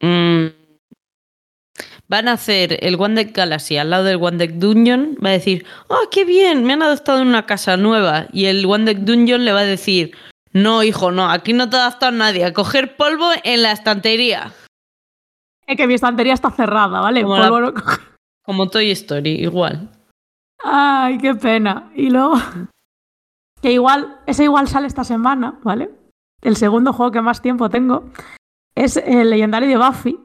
[0.00, 0.46] Mm,
[2.14, 5.16] van a hacer el One Deck Galaxy al lado del One Deck Dungeon.
[5.24, 6.64] Va a decir, ¡oh, qué bien!
[6.64, 8.26] Me han adoptado en una casa nueva.
[8.32, 10.12] Y el One Deck Dungeon le va a decir,
[10.52, 12.44] no, hijo, no, aquí no te ha adaptado nadie.
[12.44, 14.52] A coger polvo en la estantería.
[15.66, 17.22] Es que mi estantería está cerrada, ¿vale?
[17.22, 18.00] Como la- no coge.
[18.44, 19.90] Como Toy Story, igual.
[20.62, 21.90] Ay, qué pena.
[21.94, 22.34] Y luego.
[23.62, 25.88] Que igual, ese igual sale esta semana, ¿vale?
[26.42, 28.10] El segundo juego que más tiempo tengo
[28.76, 30.18] es el legendario de Buffy.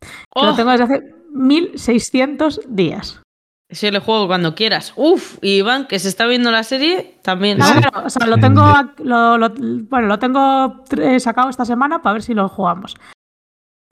[0.00, 0.46] Que ¡Oh!
[0.46, 3.20] Lo tengo desde hace 1600 días.
[3.68, 4.92] Ese le juego cuando quieras.
[4.96, 7.58] Uf, y Iván, que se está viendo la serie, también.
[7.58, 8.64] Pero, o sea, lo tengo,
[8.98, 12.94] lo- lo- bueno, lo tengo eh, sacado esta semana para ver si lo jugamos.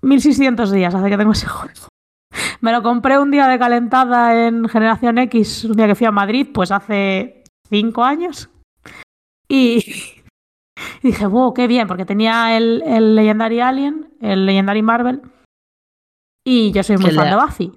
[0.02, 1.88] 1600 días hace que tengo ese juego.
[2.60, 6.12] Me lo compré un día de calentada en Generación X, un día que fui a
[6.12, 8.48] Madrid, pues hace 5 años.
[9.48, 9.78] Y,
[11.02, 15.22] y dije, wow, qué bien, porque tenía el, el Legendary Alien, el Legendary Marvel,
[16.44, 17.72] y yo soy muy fan de Buffy.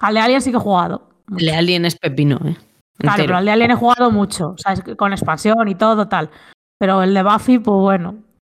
[0.00, 1.08] Al de Alien sí que he jugado.
[1.38, 2.56] El de Alien es pepino, ¿eh?
[2.98, 3.26] Claro, Entero.
[3.26, 6.08] pero al de Alien he jugado mucho, o sea, es que con expansión y todo
[6.08, 6.30] tal.
[6.78, 8.16] Pero el de Buffy, pues bueno,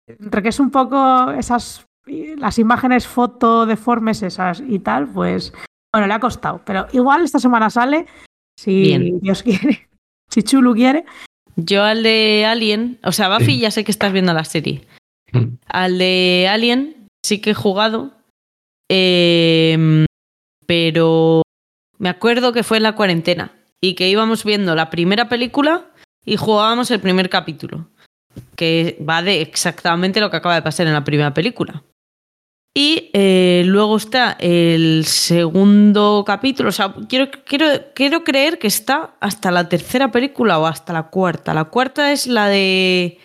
[0.08, 5.54] entre que es un poco esas, las imágenes foto deformes esas y tal, pues
[5.94, 6.62] bueno, le ha costado.
[6.66, 8.06] Pero igual esta semana sale,
[8.58, 9.20] si Bien.
[9.20, 9.88] Dios quiere,
[10.30, 11.06] si Chulu quiere.
[11.56, 13.60] Yo al de Alien, o sea, Buffy Sí.
[13.60, 14.88] ya sé que estás viendo la serie.
[15.34, 15.56] Mm.
[15.68, 18.12] Al de Alien sí que he jugado,
[18.96, 20.06] eh,
[20.68, 21.42] pero
[21.98, 23.52] me acuerdo que fue en la cuarentena
[23.82, 25.92] y que íbamos viendo la primera película
[26.24, 27.90] y jugábamos el primer capítulo,
[28.56, 31.84] que va de exactamente lo que acaba de pasar en la primera película.
[32.76, 36.70] Y eh, luego está el segundo capítulo.
[36.70, 41.10] O sea, quiero, quiero, quiero creer que está hasta la tercera película o hasta la
[41.10, 41.54] cuarta.
[41.54, 43.20] La cuarta es la de.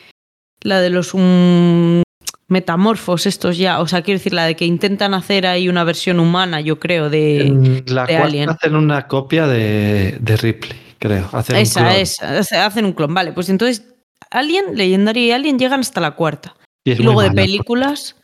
[0.60, 2.02] La de los mm,
[2.48, 3.80] metamorfos, estos ya.
[3.80, 7.08] O sea, quiero decir, la de que intentan hacer ahí una versión humana, yo creo,
[7.08, 7.82] de.
[7.86, 8.50] La de Alien.
[8.50, 11.28] hacen una copia de, de Ripley, creo.
[11.32, 11.92] Hacen un Esa, clon.
[11.92, 12.66] esa.
[12.66, 13.14] hacen un clon.
[13.14, 13.84] Vale, pues entonces.
[14.30, 16.54] Alien, Legendario y Alien llegan hasta la cuarta.
[16.84, 18.16] Y, luego de películas.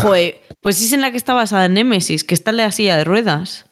[0.00, 2.96] Joder, pues es en la que está basada en Nemesis, que está en la silla
[2.96, 3.66] de ruedas.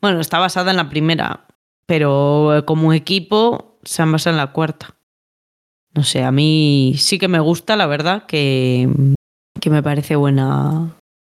[0.00, 1.46] Bueno, está basada en la primera,
[1.86, 4.96] pero eh, como equipo se han basado en la cuarta.
[5.92, 8.88] No sé, a mí sí que me gusta, la verdad, que,
[9.60, 10.90] que me parece buena,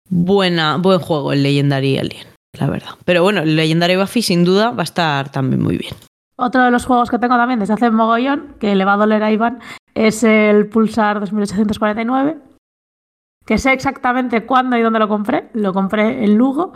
[0.09, 2.91] buena, buen juego el Legendary Alien, la verdad.
[3.05, 5.93] Pero bueno, el Legendary Buffy sin duda va a estar también muy bien.
[6.35, 9.23] Otro de los juegos que tengo también desde hace mogollón, que le va a doler
[9.23, 9.59] a Iván,
[9.93, 12.37] es el Pulsar 2849.
[13.45, 15.49] Que sé exactamente cuándo y dónde lo compré.
[15.53, 16.73] Lo compré en Lugo,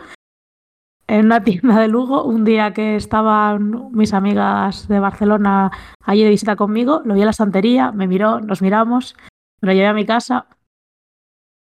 [1.06, 5.70] en una tienda de Lugo, un día que estaban mis amigas de Barcelona
[6.02, 7.02] allí de visita conmigo.
[7.04, 9.16] Lo vi en la estantería, me miró, nos miramos,
[9.60, 10.46] me lo llevé a mi casa.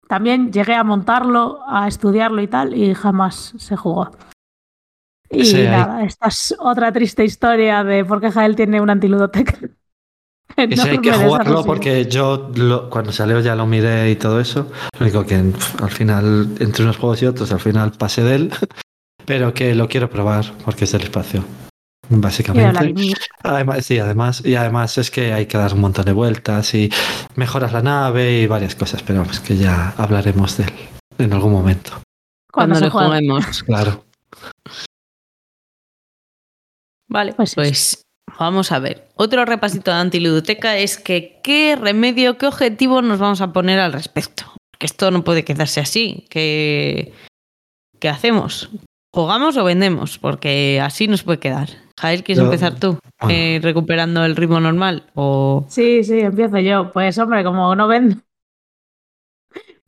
[0.08, 4.10] También llegué a montarlo, a estudiarlo y tal, y jamás se jugó.
[5.30, 9.58] Y Sí, nada, esta es otra triste historia de por qué Jael tiene un antiludoteca.
[10.56, 14.70] Ese hay que jugarlo porque yo lo- cuando salió ya lo miré y todo eso.
[14.98, 18.52] Lo único que al final, entre unos juegos y otros, al final pasé de él.
[19.26, 21.44] Pero que lo quiero probar porque es del espacio.
[22.10, 23.14] Básicamente.
[23.42, 26.90] Además, sí, además, y además es que hay que dar un montón de vueltas y
[27.34, 30.72] mejoras la nave y varias cosas, pero vamos, que ya hablaremos de él
[31.18, 32.00] en algún momento.
[32.50, 32.90] Cuando, juegue.
[32.90, 33.62] juguemos.
[33.64, 34.04] Claro.
[37.08, 38.02] Vale, Pues pues,
[38.38, 39.08] vamos a ver.
[39.14, 43.92] Otro repasito de antiludoteca es que qué remedio, qué objetivo nos vamos a poner al
[43.92, 44.44] respecto.
[44.78, 46.26] Que esto no puede quedarse así.
[46.30, 47.12] ¿Qué,
[47.98, 48.70] qué hacemos?
[49.12, 50.18] ¿Jugamos o vendemos?
[50.18, 51.87] Porque así nos puede quedar.
[52.00, 52.98] Jael, ¿quieres Yo- empezar tú?
[53.20, 53.34] Bueno.
[53.34, 55.04] Eh, recuperando el ritmo normal.
[55.14, 55.64] O...
[55.68, 56.90] Sí, sí, empiezo yo.
[56.92, 58.16] Pues hombre, como no vendo,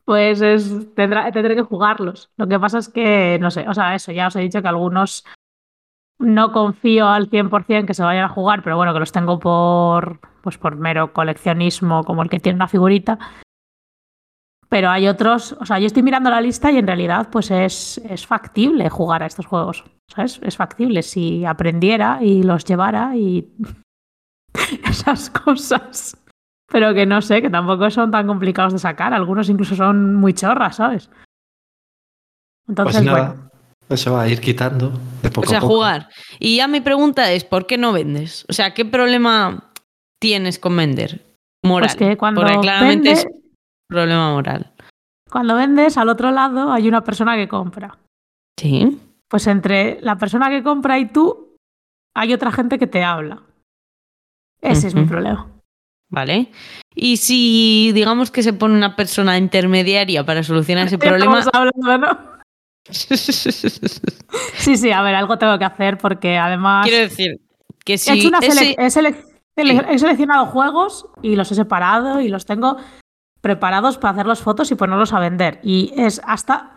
[0.04, 2.30] pues es, tendrá, tendré que jugarlos.
[2.36, 4.68] Lo que pasa es que, no sé, o sea, eso, ya os he dicho que
[4.68, 5.24] algunos
[6.18, 10.20] no confío al 100% que se vayan a jugar, pero bueno, que los tengo por,
[10.42, 13.18] pues por mero coleccionismo, como el que tiene una figurita.
[14.70, 17.98] Pero hay otros, o sea, yo estoy mirando la lista y en realidad pues es,
[18.08, 19.84] es factible jugar a estos juegos.
[20.08, 20.40] ¿Sabes?
[20.42, 23.48] Es factible si aprendiera y los llevara y
[24.88, 26.16] esas cosas.
[26.72, 29.12] Pero que no sé, que tampoco son tan complicados de sacar.
[29.12, 31.10] Algunos incluso son muy chorras, ¿sabes?
[32.68, 33.50] Entonces, Pues nada, bueno.
[33.88, 35.74] eso va a ir quitando de poco o sea, a poco.
[35.74, 36.08] jugar.
[36.38, 38.46] Y ya mi pregunta es, ¿por qué no vendes?
[38.48, 39.72] O sea, ¿qué problema
[40.20, 41.26] tienes con vender?
[41.64, 41.88] Moral.
[41.88, 43.26] Pues que cuando Porque claramente vende- es
[43.90, 44.72] problema moral.
[45.30, 47.98] Cuando vendes, al otro lado hay una persona que compra.
[48.58, 48.98] Sí.
[49.28, 51.54] Pues entre la persona que compra y tú,
[52.16, 53.42] hay otra gente que te habla.
[54.60, 55.46] Ese es mi problema.
[56.12, 56.50] ¿Vale?
[56.94, 61.38] Y si digamos que se pone una persona intermediaria para solucionar ese problema.
[61.38, 62.30] Estamos hablando, ¿no?
[64.56, 67.40] Sí, sí, a ver, algo tengo que hacer porque además Quiero decir
[67.84, 69.24] que si he, hecho una ese- sele- he selec-
[69.56, 72.76] sele- he seleccionado juegos y los he separado y los tengo
[73.40, 75.60] preparados para hacer las fotos y ponerlos a vender.
[75.62, 76.76] Y es hasta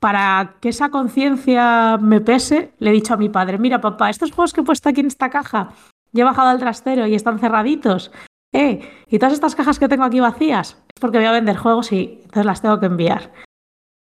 [0.00, 4.32] para que esa conciencia me pese, le he dicho a mi padre, mira papá, estos
[4.32, 5.74] juegos que he puesto aquí en esta caja,
[6.12, 8.10] y he bajado al trastero y están cerraditos.
[8.52, 11.92] Eh, y todas estas cajas que tengo aquí vacías, es porque voy a vender juegos
[11.92, 13.32] y entonces las tengo que enviar.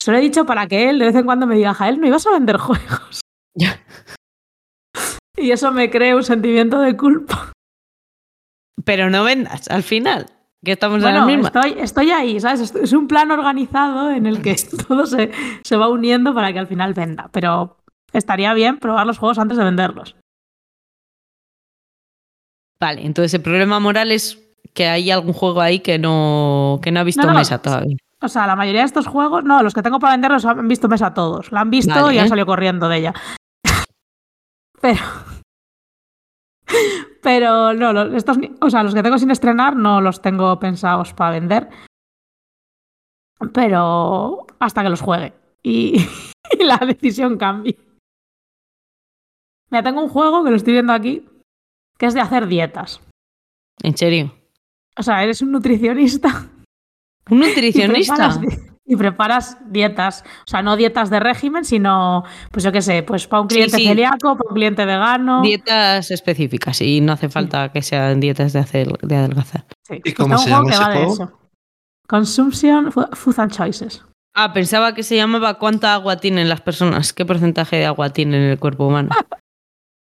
[0.02, 2.06] Se lo he dicho para que él de vez en cuando me diga, Jael, no
[2.06, 3.20] ibas a vender juegos.
[3.54, 3.80] Ya.
[5.36, 7.52] Y eso me crea un sentimiento de culpa.
[8.84, 10.26] Pero no vendas al final.
[10.64, 11.48] Que estamos en la Bueno, misma.
[11.48, 12.72] estoy, estoy ahí, ¿sabes?
[12.74, 14.54] Es un plan organizado en el que
[14.88, 15.30] todo se,
[15.64, 17.28] se va uniendo para que al final venda.
[17.32, 17.78] Pero
[18.12, 20.14] estaría bien probar los juegos antes de venderlos.
[22.80, 24.38] Vale, entonces el problema moral es
[24.74, 27.96] que hay algún juego ahí que no, que no ha visto No, no, mesa todavía.
[28.20, 30.88] O sea, la mayoría de estos juegos, no, los que tengo para venderlos han visto
[30.88, 31.50] mesa todos.
[31.50, 32.14] La han visto Vale.
[32.14, 33.14] y han salido corriendo de ella.
[34.80, 35.00] Pero.
[37.22, 41.14] Pero no, los, estos, o sea, los que tengo sin estrenar no los tengo pensados
[41.14, 41.68] para vender.
[43.54, 45.32] Pero hasta que los juegue.
[45.62, 45.96] Y,
[46.58, 47.78] y la decisión cambie.
[49.70, 51.26] Mira, tengo un juego que lo estoy viendo aquí,
[51.96, 53.00] que es de hacer dietas.
[53.82, 54.34] En serio.
[54.98, 56.50] O sea, eres un nutricionista
[57.30, 58.40] Un nutricionista.
[58.92, 60.22] Y preparas dietas.
[60.46, 63.78] O sea, no dietas de régimen, sino, pues yo qué sé, pues para un cliente
[63.78, 63.86] sí.
[63.86, 65.40] celíaco, para un cliente vegano.
[65.40, 69.64] Dietas específicas y no hace falta que sean dietas de, hacer, de adelgazar.
[69.82, 70.00] Sí.
[70.04, 71.12] ¿Y cómo se llama ese juego?
[71.14, 71.38] eso.
[72.06, 74.04] Consumption Food and Choices.
[74.34, 78.42] Ah, pensaba que se llamaba cuánta agua tienen las personas, qué porcentaje de agua tienen
[78.42, 79.10] en el cuerpo humano.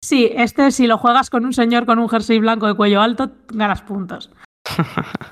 [0.05, 3.31] Sí, este si lo juegas con un señor con un jersey blanco de cuello alto,
[3.47, 4.33] ganas puntos.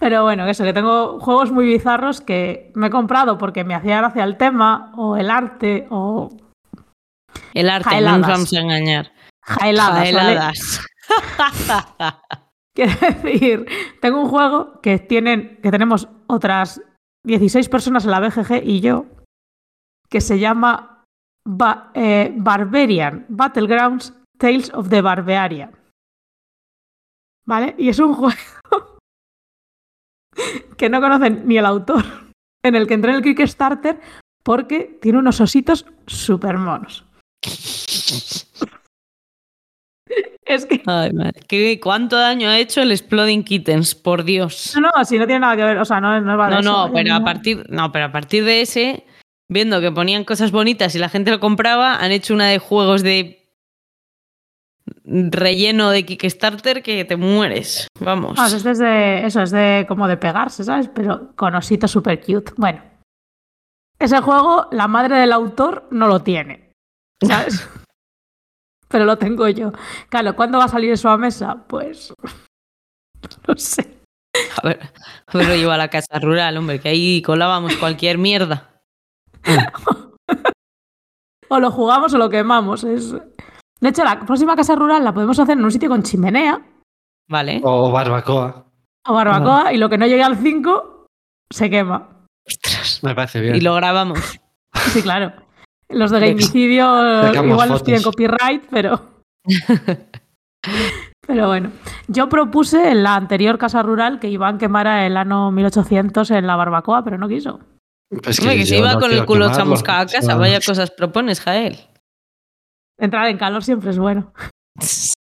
[0.00, 3.98] Pero bueno, eso, que tengo juegos muy bizarros que me he comprado porque me hacía
[3.98, 6.28] gracia el tema, o el arte, o
[7.54, 9.12] El arte, no nos vamos a engañar.
[9.42, 10.12] jaeladas.
[10.12, 10.12] ¿vale?
[10.12, 10.86] Jaeladas.
[12.74, 13.66] Quiero decir,
[14.00, 16.80] tengo un juego que tienen, que tenemos otras
[17.26, 19.06] 16 personas en la BGG y yo,
[20.08, 21.02] que se llama
[21.44, 25.72] Ba- eh, Barbarian Battlegrounds Tales of the Barbarian.
[27.46, 27.74] ¿Vale?
[27.78, 28.36] Y es un juego
[30.76, 32.04] que no conocen ni el autor,
[32.64, 34.00] en el que entré en el Kickstarter
[34.42, 37.04] porque tiene unos ositos super monos.
[40.44, 41.40] Es que Ay, madre.
[41.46, 43.94] ¿Qué- ¿Cuánto daño ha hecho el Exploding Kittens?
[43.94, 44.74] Por Dios.
[44.80, 46.86] No, no, si no tiene nada que ver, o sea, no, no va No, eso,
[46.88, 49.04] no, pero a partir, no, pero a partir de ese,
[49.50, 53.02] viendo que ponían cosas bonitas y la gente lo compraba, han hecho una de juegos
[53.02, 53.47] de
[55.04, 57.88] relleno de Kickstarter que te mueres.
[58.00, 58.38] Vamos.
[58.52, 60.88] Este es de, eso, es de como de pegarse, ¿sabes?
[60.94, 62.52] Pero con ositos super cute.
[62.56, 62.82] Bueno,
[63.98, 66.72] ese juego, la madre del autor no lo tiene,
[67.26, 67.68] ¿sabes?
[68.88, 69.72] Pero lo tengo yo.
[70.08, 71.64] Claro, ¿cuándo va a salir eso a mesa?
[71.68, 72.12] Pues.
[73.46, 73.98] No sé.
[74.62, 74.80] A ver,
[75.26, 78.80] a ver, lo llevo a la casa rural, hombre, que ahí colábamos cualquier mierda.
[81.48, 82.84] O lo jugamos o lo quemamos.
[82.84, 83.14] Es...
[83.80, 86.60] De hecho, la próxima casa rural la podemos hacer en un sitio con chimenea
[87.28, 87.60] Vale.
[87.62, 88.64] O barbacoa.
[89.06, 91.06] o barbacoa y lo que no llegue al 5
[91.52, 92.08] se quema.
[92.46, 93.00] Ostras.
[93.02, 93.56] Me parece bien.
[93.56, 94.18] Y lo grabamos.
[94.92, 95.32] Sí, claro.
[95.88, 96.84] Los de gamicidio
[97.44, 97.82] igual fotos.
[97.82, 99.22] piden copyright, pero.
[101.26, 101.70] Pero bueno,
[102.06, 106.56] yo propuse en la anterior casa rural que Iván quemara el año 1800 en la
[106.56, 107.60] barbacoa, pero no quiso.
[108.22, 110.36] Pues que se iba no con el culo chamuscado a casa.
[110.36, 111.78] Vaya cosas propones, Jael.
[112.98, 114.32] Entrar en calor siempre es bueno.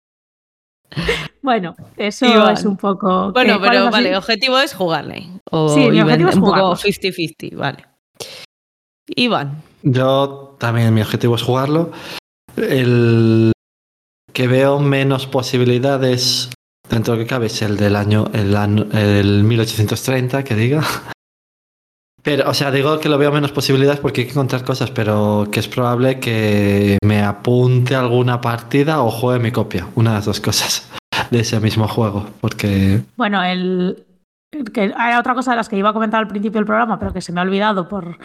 [1.42, 3.32] Bueno, eso es un poco.
[3.32, 5.30] Bueno, que- ¿cuál pero vale, el objetivo es jugarle.
[5.52, 6.84] O Sí, mi objetivo es un poco jugarlos.
[6.84, 7.86] 50-50, vale.
[9.16, 9.62] Iván.
[9.84, 11.92] Yo también, mi objetivo es jugarlo.
[12.58, 13.54] El
[14.34, 16.50] que veo menos posibilidades
[16.90, 20.84] dentro de lo que cabe es el del año, el, año- el 1830, que diga.
[22.28, 25.48] Pero, o sea, digo que lo veo menos posibilidades porque hay que encontrar cosas, pero
[25.50, 29.88] que es probable que me apunte alguna partida o juegue mi copia.
[29.96, 30.92] Una de las dos cosas
[31.32, 32.26] de ese mismo juego.
[32.42, 34.06] Porque Bueno, el.
[34.52, 37.00] el que hay otra cosa de las que iba a comentar al principio del programa,
[37.00, 38.20] pero que se me ha olvidado por,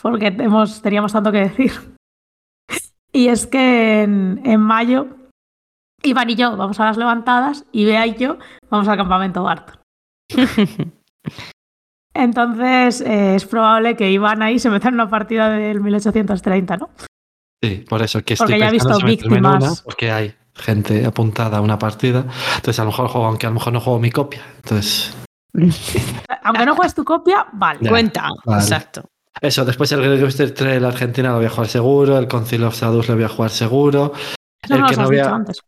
[0.00, 1.72] porque hemos, teníamos tanto que decir.
[3.14, 5.08] Y es que en, en mayo
[6.02, 8.38] Iván y yo vamos a las levantadas y Bea y yo
[8.70, 9.76] vamos al campamento Barton.
[12.14, 16.90] Entonces eh, es probable que Iván ahí se meta en una partida del 1830, ¿no?
[17.62, 19.62] Sí, por eso que Porque estoy ya he visto víctimas.
[19.62, 22.24] una, porque hay gente apuntada a una partida.
[22.56, 24.42] Entonces a lo mejor juego, aunque a lo mejor no juego mi copia.
[24.56, 25.16] Entonces,
[26.44, 27.78] Aunque no juegues tu copia, vale.
[27.82, 27.90] Ya.
[27.90, 28.62] Cuenta, Vale.
[28.62, 29.04] exacto.
[29.40, 33.08] eso, después el Great Trail Argentina lo voy a jugar seguro, el Concil of Sadus
[33.08, 34.12] lo voy a jugar seguro.
[34.62, 35.60] Eso el no que no has voy a- dicho antes.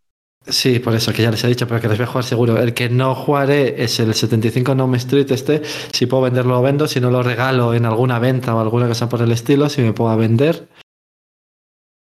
[0.47, 2.59] Sí, por eso que ya les he dicho, pero que les voy a jugar seguro.
[2.59, 5.63] El que no jugaré es el 75 Nome Street este.
[5.93, 6.87] Si puedo venderlo, lo vendo.
[6.87, 9.95] Si no, lo regalo en alguna venta o alguna cosa por el estilo, si me
[9.95, 10.69] puedo vender.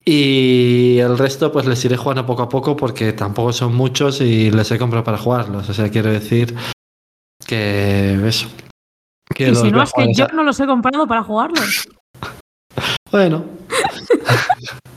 [0.06, 4.50] Y el resto, pues les iré jugando poco a poco porque tampoco son muchos y
[4.50, 5.70] les he comprado para jugarlos.
[5.70, 6.56] O sea, quiero decir
[7.46, 8.48] que eso.
[9.36, 11.88] Que Y si no, es que yo no los he comprado para jugarlos.
[13.12, 13.44] Bueno.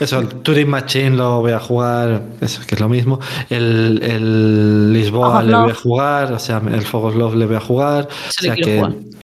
[0.00, 3.20] Eso, el Turing Machine lo voy a jugar, eso que es lo mismo.
[3.48, 7.56] El, el Lisboa le voy a jugar, o sea, el Fog of Love le voy
[7.56, 8.08] a jugar.
[8.10, 8.94] O Se sea que, jugar.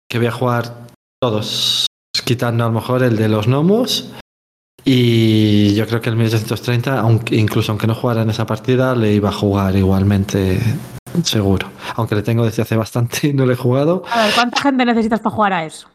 [0.10, 0.74] que voy a jugar
[1.22, 1.86] todos,
[2.26, 4.12] quitando a lo mejor el de los gnomos.
[4.88, 9.14] Y yo creo que el 1830, aunque, incluso aunque no jugara en esa partida, le
[9.14, 10.60] iba a jugar igualmente,
[11.24, 11.68] seguro.
[11.95, 14.03] Aunque le tengo desde hace bastante y no le he jugado.
[14.12, 15.88] A ver, ¿cuánta gente necesitas para jugar a eso?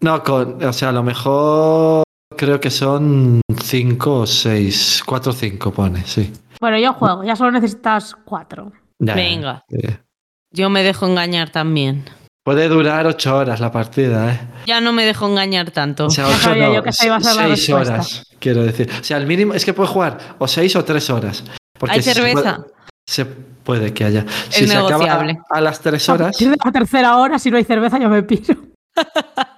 [0.00, 2.02] No, con, o sea, a lo mejor
[2.36, 6.32] creo que son 5 o 6, 4 o 5 pone, sí.
[6.60, 8.72] Bueno, yo juego, ya solo necesitas cuatro.
[8.98, 9.64] Ya, Venga.
[9.70, 9.98] eh.
[10.52, 12.04] Yo me dejo engañar también.
[12.44, 14.40] Puede durar 8 horas la partida, ¿eh?
[14.66, 16.06] Ya no me dejo engañar tanto.
[16.06, 17.92] O sea, Ya 8 sabía no, yo que esa iba a ser la 6 respuesta.
[17.94, 18.90] horas, quiero decir.
[19.00, 21.44] O sea, el mínimo es que puede jugar o 6 o 3 horas.
[21.78, 22.56] Porque ¿Hay si se cerveza?
[22.58, 22.72] puede-
[23.06, 24.24] Se puede que haya.
[24.50, 25.38] Si se acaba negociable.
[25.50, 28.08] a las 3 A horas, partir de la tercera hora, si no hay cerveza, yo
[28.08, 28.56] me piro.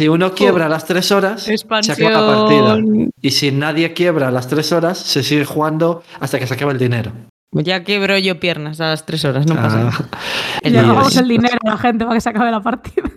[0.00, 2.78] si uno quiebra a las 3 horas, se acaba la partida.
[3.20, 6.72] Y si nadie quiebra a las 3 horas, se sigue jugando hasta que se acabe
[6.72, 7.12] el dinero.
[7.52, 9.92] Ya quebro yo piernas a las tres horas, no pasa nada.
[10.12, 12.62] Ah, El Y le es- el dinero a la gente para que se acabe la
[12.62, 13.10] partida.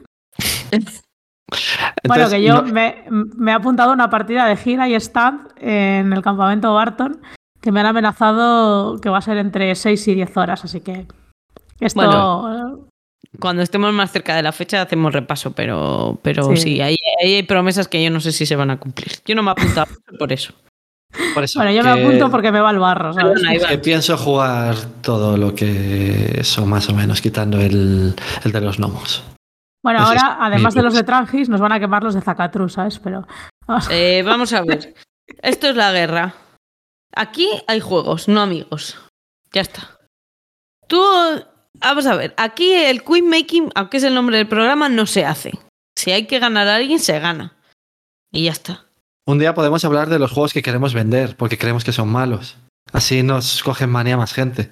[2.08, 5.50] bueno, que yo no- me, me he apuntado a una partida de gira y stand
[5.58, 7.22] en el campamento Barton
[7.62, 11.06] que me han amenazado que va a ser entre 6 y 10 horas, así que
[11.80, 12.88] esto Bueno.
[13.40, 16.82] Cuando estemos más cerca de la fecha hacemos repaso, pero, pero sí, Sí.
[16.82, 19.12] ahí, ahí hay promesas que yo no sé si se van a cumplir.
[19.26, 19.88] Yo no me he apuntado
[20.20, 20.54] por eso.
[21.36, 23.42] por eso Bueno, yo que- me apunto porque me va el barro, ¿sabes?
[23.42, 28.62] Perdona, que pienso jugar todo lo que eso más o menos, quitando el, el de
[28.62, 29.24] los gnomos.
[29.84, 31.04] Bueno, Ese ahora, además de los de.
[31.04, 33.00] Trangis, nos van a quemar los de Zacatru, ¿sabes?
[33.00, 33.28] Pero
[33.92, 34.94] Eh, vamos a ver.
[35.42, 36.34] Esto es la guerra.
[37.16, 38.98] Aquí hay juegos, no amigos.
[39.54, 39.98] Ya está.
[40.88, 41.00] Tú,
[41.84, 42.34] vamos a ver.
[42.38, 45.52] Aquí el Queen Making, aunque es el nombre del programa, no se hace.
[45.96, 47.54] Si hay que ganar a alguien, se gana.
[48.32, 48.86] Y ya está.
[49.26, 52.58] Un día podemos hablar de los juegos que queremos vender, porque creemos que son malos.
[52.92, 54.72] Así nos cogen manía más gente.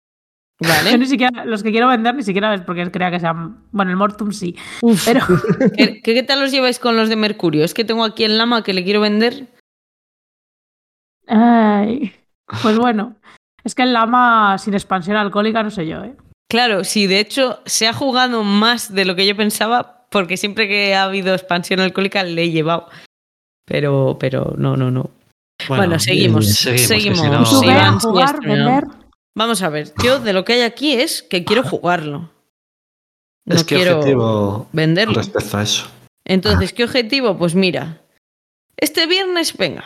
[0.60, 0.98] yo ¿Vale?
[0.98, 3.64] ni siquiera, los que quiero vender ni siquiera es porque crea que sean.
[3.72, 4.56] Bueno, el Mortum sí.
[4.82, 5.04] Uf.
[5.04, 5.20] Pero
[5.76, 7.64] ¿Qué, qué tal os lleváis con los de Mercurio?
[7.64, 9.48] Es que tengo aquí el Lama que le quiero vender.
[11.28, 12.14] Ay,
[12.62, 13.16] pues bueno,
[13.62, 16.16] es que el lama sin expansión alcohólica no sé yo, ¿eh?
[16.50, 20.66] Claro, sí, de hecho se ha jugado más de lo que yo pensaba, porque siempre
[20.66, 22.88] que ha habido expansión alcohólica le he llevado.
[23.66, 25.10] Pero, pero no, no, no.
[25.68, 27.20] Bueno, seguimos, eh, seguimos.
[27.20, 28.54] que si ¿Y no- tú Sí, ve a Iván, sí, jugar, esto, ¿no?
[28.54, 28.84] vender?
[29.36, 32.30] Vamos a ver, yo de lo que hay aquí es que quiero jugarlo.
[33.44, 35.14] No es que quiero objetivo venderlo.
[35.14, 35.86] respecto a eso.
[36.24, 37.36] Entonces, ¿qué objetivo?
[37.36, 38.00] Pues mira,
[38.76, 39.84] este viernes, venga.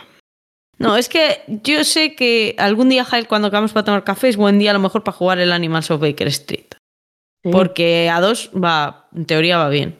[0.82, 4.36] No, es que yo sé que algún día, Jael, cuando acabamos para tomar café, es
[4.36, 6.66] buen día a lo mejor para jugar el Animals of Baker Street.
[7.44, 7.50] Sí.
[7.50, 9.96] Porque a dos va, en teoría va bien.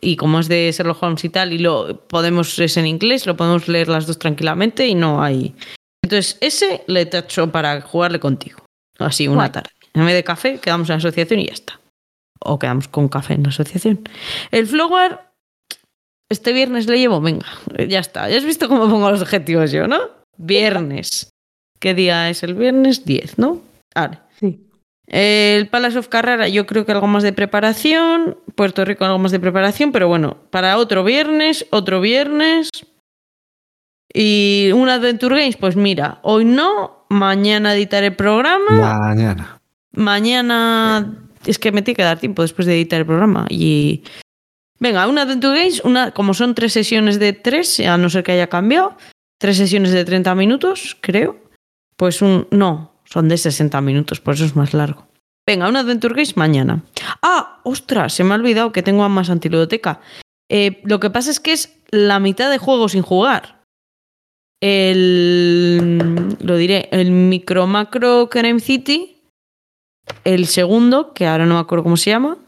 [0.00, 3.36] Y como es de Sherlock Holmes y tal, y lo podemos, es en inglés, lo
[3.36, 5.54] podemos leer las dos tranquilamente y no hay.
[6.02, 8.62] Entonces, ese le tacho para jugarle contigo.
[8.98, 9.50] Así, una Guay.
[9.50, 9.70] tarde.
[9.94, 11.80] En vez de café, quedamos en la asociación y ya está.
[12.40, 14.06] O quedamos con café en la asociación.
[14.50, 15.18] El Flower,
[16.30, 17.46] este viernes le llevo, venga,
[17.88, 18.28] ya está.
[18.28, 20.16] Ya has visto cómo pongo los objetivos yo, ¿no?
[20.38, 21.30] Viernes.
[21.78, 23.04] ¿Qué día es el viernes?
[23.04, 23.60] 10, ¿no?
[23.94, 24.18] Vale.
[24.38, 24.60] Sí.
[25.06, 28.38] El Palace of Carrara, yo creo que algo más de preparación.
[28.54, 29.92] Puerto Rico, algo más de preparación.
[29.92, 32.70] Pero bueno, para otro viernes, otro viernes.
[34.12, 38.70] Y un Adventure Games, pues mira, hoy no, mañana editaré el programa.
[38.70, 39.60] Mañana.
[39.92, 43.46] Mañana es que me tiene que dar tiempo después de editar el programa.
[43.48, 44.02] Y
[44.78, 48.32] venga, una Adventure Games, una, como son tres sesiones de tres, a no ser que
[48.32, 48.96] haya cambiado,
[49.38, 51.38] tres sesiones de 30 minutos, creo.
[51.96, 52.46] Pues un.
[52.50, 55.06] No, son de 60 minutos, por eso es más largo.
[55.46, 56.82] Venga, una Adventure Games mañana.
[57.22, 60.00] Ah, ostras, se me ha olvidado que tengo a más antiludoteca.
[60.50, 63.62] Eh, lo que pasa es que es la mitad de juego sin jugar.
[64.60, 66.36] El.
[66.40, 69.22] lo diré, el Micro Macro Creme City,
[70.24, 72.38] el segundo, que ahora no me acuerdo cómo se llama,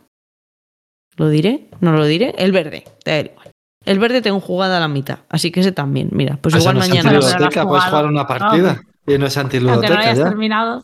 [1.16, 3.47] lo diré, no lo diré, el verde, da igual.
[3.84, 6.74] El verde tengo jugada a la mitad, así que ese también, mira, pues Eso igual
[6.76, 7.00] no mañana...
[7.10, 7.32] antiludoteca.
[7.36, 8.80] antiludoteca, puedes jugar una partida.
[9.06, 10.24] Y no es Aunque no antiludoteca hayas ya.
[10.24, 10.82] terminado.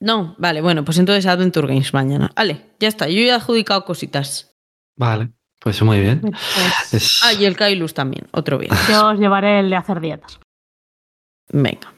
[0.00, 2.32] No, vale, bueno, pues entonces Adventure Games mañana.
[2.34, 4.52] Vale, ya está, yo ya he adjudicado cositas.
[4.96, 5.30] Vale,
[5.60, 6.20] pues muy bien.
[6.22, 8.72] Pues, Es- Ah, y el Kailus también, otro bien.
[8.90, 10.40] yo os llevaré el de hacer dietas.
[11.52, 11.92] Venga.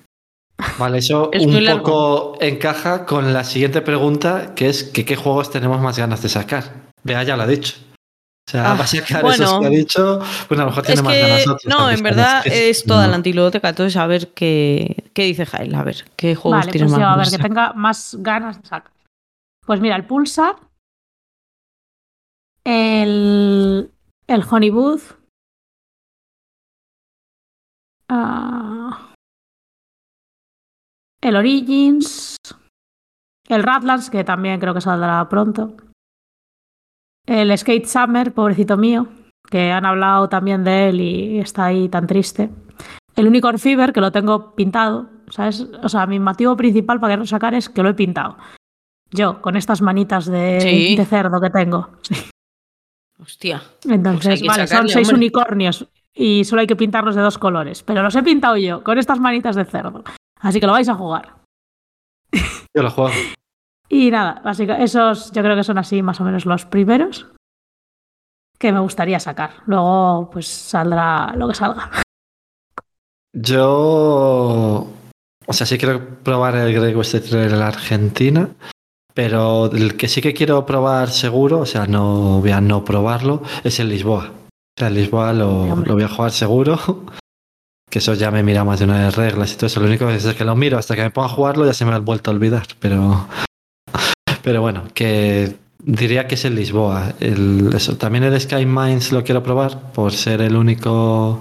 [0.78, 5.50] Vale, eso Es un poco encaja con la siguiente pregunta, que es que qué juegos
[5.50, 6.90] tenemos más ganas de sacar.
[7.02, 7.74] Vea, ya lo ha dicho.
[8.46, 9.42] O sea, Ah, va a sacar bueno.
[9.44, 10.18] esos que ha dicho,
[10.48, 11.64] pues a lo mejor tiene más que, ganas otros.
[11.66, 13.10] no, en verdad es es toda no.
[13.10, 16.90] la antiludoteca, entonces a ver qué, qué dice Jael, a ver, qué juegos Vale, tienes
[16.92, 18.92] pues más yo a ver, que tenga más ganas de sacar.
[19.66, 20.56] Pues mira, el Pulsar,
[22.64, 23.90] el,
[24.26, 25.02] el Honeybooth,
[28.10, 29.14] ah,
[31.22, 32.36] el Origins,
[33.48, 35.76] el Radlands, que también creo que saldrá pronto,
[37.26, 39.06] el Skate Summer, pobrecito mío,
[39.50, 42.50] que han hablado también de él y está ahí tan triste.
[43.16, 45.66] El Unicorn Fever, que lo tengo pintado, ¿sabes?
[45.82, 48.36] O sea, mi motivo principal para quererlo sacar es que lo he pintado.
[49.10, 50.96] Yo, con estas manitas de, Sí.
[50.96, 51.90] de cerdo que tengo.
[52.02, 52.14] Sí.
[53.20, 53.62] Hostia.
[53.88, 55.26] Entonces, Pues vale, son seis hombre.
[55.26, 57.82] unicornios y solo hay que pintarlos de dos colores.
[57.84, 60.02] Pero los he pintado yo, con estas manitas de cerdo.
[60.40, 61.36] Así que lo vais a jugar.
[62.74, 63.12] Yo lo juego.
[63.88, 67.26] Y nada, básicamente, esos yo creo que son así más o menos los primeros
[68.58, 69.50] que me gustaría sacar.
[69.66, 71.90] Luego, pues saldrá lo que salga.
[73.32, 74.86] Yo.
[75.46, 78.48] O sea, sí quiero probar el Grey West Trail en la Argentina.
[79.12, 83.42] Pero el que sí que quiero probar seguro, o sea, no voy a no probarlo,
[83.62, 84.32] es el Lisboa.
[84.32, 86.78] O sea, el Lisboa lo, lo voy a jugar seguro.
[87.90, 89.78] Que eso ya me mira más de una de reglas y todo eso.
[89.78, 91.92] Lo único es que lo miro hasta que me ponga a jugarlo ya se me
[91.92, 92.66] ha vuelto a olvidar.
[92.80, 93.28] Pero.
[94.44, 97.14] Pero bueno, que diría que es el Lisboa.
[97.18, 97.96] El, eso.
[97.96, 101.40] También el Sky Mines lo quiero probar por ser el único.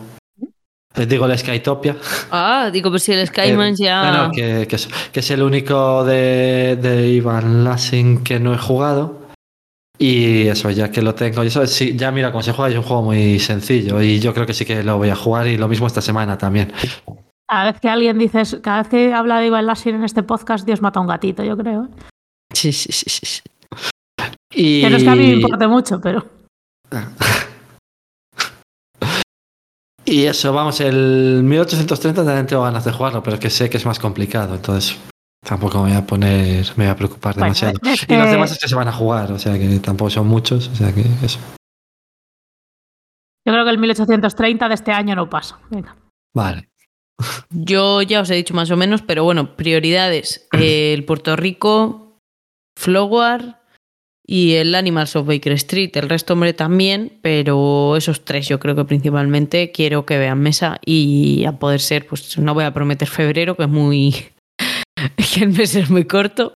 [0.95, 1.97] Les digo el Skytopia.
[2.31, 4.11] Ah, digo, pues si el Skyman Eh, ya.
[4.11, 8.53] No, no, que, que es, que es el único de, de Ivan Lassing que no
[8.53, 9.21] he jugado.
[9.99, 12.77] Y eso, ya que lo tengo, y eso sí, ya mira cómo se juega, es
[12.77, 14.01] un juego muy sencillo.
[14.01, 16.37] Y yo creo que sí que lo voy a jugar, y lo mismo esta semana
[16.37, 16.73] también.
[17.47, 20.65] Cada vez que alguien dice, cada vez que habla de Ivan Lassin en este podcast,
[20.65, 21.89] Dios mata a un gatito, yo creo.
[22.53, 23.41] Sí, sí, sí, sí, sí.
[24.55, 26.25] Y, Que no es que a mí me importe mucho, pero.
[30.05, 33.85] y eso, vamos, el 1830 también tengo ganas de jugarlo, pero que sé que es
[33.85, 34.99] más complicado, entonces
[35.43, 37.73] tampoco me voy a poner, me voy a preocupar Bueno, demasiado.
[37.83, 40.27] es Y los demás es que se van a jugar, o sea que tampoco son
[40.27, 41.39] muchos, o sea que eso.
[43.45, 45.59] Yo creo que el 1830 de este año no pasa.
[45.69, 45.97] Venga.
[46.33, 46.69] Vale.
[47.49, 50.47] Yo ya os he dicho más o menos, pero bueno, prioridades.
[50.51, 52.02] el Puerto Rico,
[52.75, 53.61] Flowar
[54.25, 55.91] y el Animals of Baker Street.
[55.95, 60.79] El resto, hombre, también, pero esos tres yo creo que principalmente quiero que vean mesa
[60.85, 64.15] y a poder ser, pues no voy a prometer febrero, que es muy...
[65.33, 66.53] que el mes es muy corto.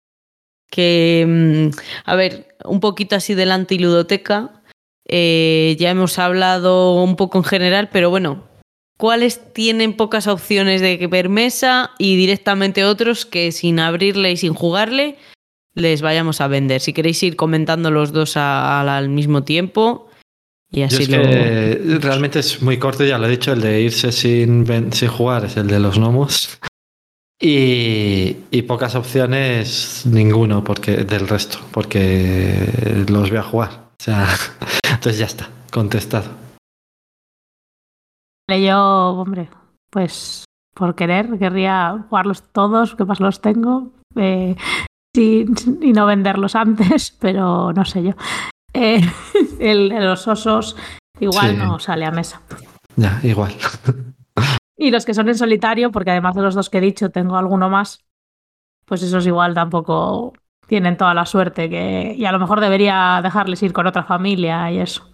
[0.69, 4.61] Que, mm, a ver, un poquito así de la antiludoteca.
[5.07, 8.43] eh, ya hemos hablado un poco en general, pero bueno,
[8.97, 14.53] cuáles tienen pocas opciones de ver mesa y directamente otros que sin abrirle y sin
[14.53, 15.17] jugarle
[15.75, 16.81] les vayamos a vender.
[16.81, 20.09] Si queréis ir comentando los dos a- a- al mismo tiempo
[20.71, 21.21] y Yo así es lo...
[21.21, 25.45] que realmente es muy corto, ya lo he dicho, el de irse sin, sin jugar
[25.45, 26.59] es el de los gnomos.
[27.41, 33.69] Y, y pocas opciones, ninguno porque del resto, porque los voy a jugar.
[33.99, 34.27] O sea,
[34.89, 36.29] entonces ya está, contestado.
[38.47, 38.79] Yo,
[39.19, 39.49] hombre,
[39.89, 44.55] pues por querer, querría jugarlos todos, que más los tengo, eh,
[45.17, 45.45] y
[45.93, 48.11] no venderlos antes, pero no sé yo.
[48.73, 49.01] Eh,
[49.59, 50.75] el los osos
[51.19, 51.57] igual Sí.
[51.57, 52.41] no sale a mesa.
[52.95, 53.53] Ya, igual.
[54.77, 57.37] Y los que son en solitario, porque además de los dos que he dicho, tengo
[57.37, 58.03] alguno más,
[58.85, 60.33] pues esos igual tampoco
[60.67, 62.13] tienen toda la suerte que.
[62.17, 65.09] Y a lo mejor debería dejarles ir con otra familia y eso.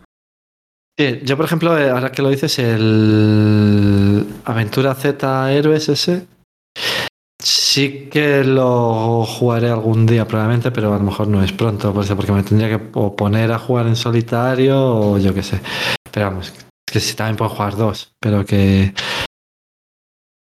[0.97, 6.25] Sí, yo, por ejemplo, eh, ahora que lo dices, el Aventura Z Héroes ese,
[7.71, 12.03] sí que lo jugaré algún día probablemente, pero a lo mejor no es pronto, por
[12.03, 15.61] eso, porque me tendría que poner a jugar en solitario o yo qué sé.
[16.11, 16.53] Pero vamos,
[16.85, 18.93] que sí también puedo jugar dos, pero que,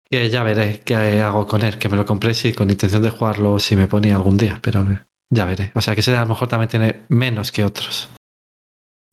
[0.09, 3.11] que ya veré qué hago con él, que me lo compré sí con intención de
[3.11, 4.87] jugarlo si me ponía algún día, pero
[5.29, 5.73] ya veré.
[5.75, 8.09] O sea, que ese a lo mejor también tiene menos que otros.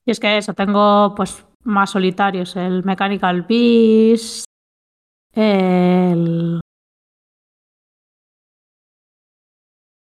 [0.06, 4.46] Y es que eso, tengo pues más solitarios, el Mechanical Beast,
[5.34, 6.62] el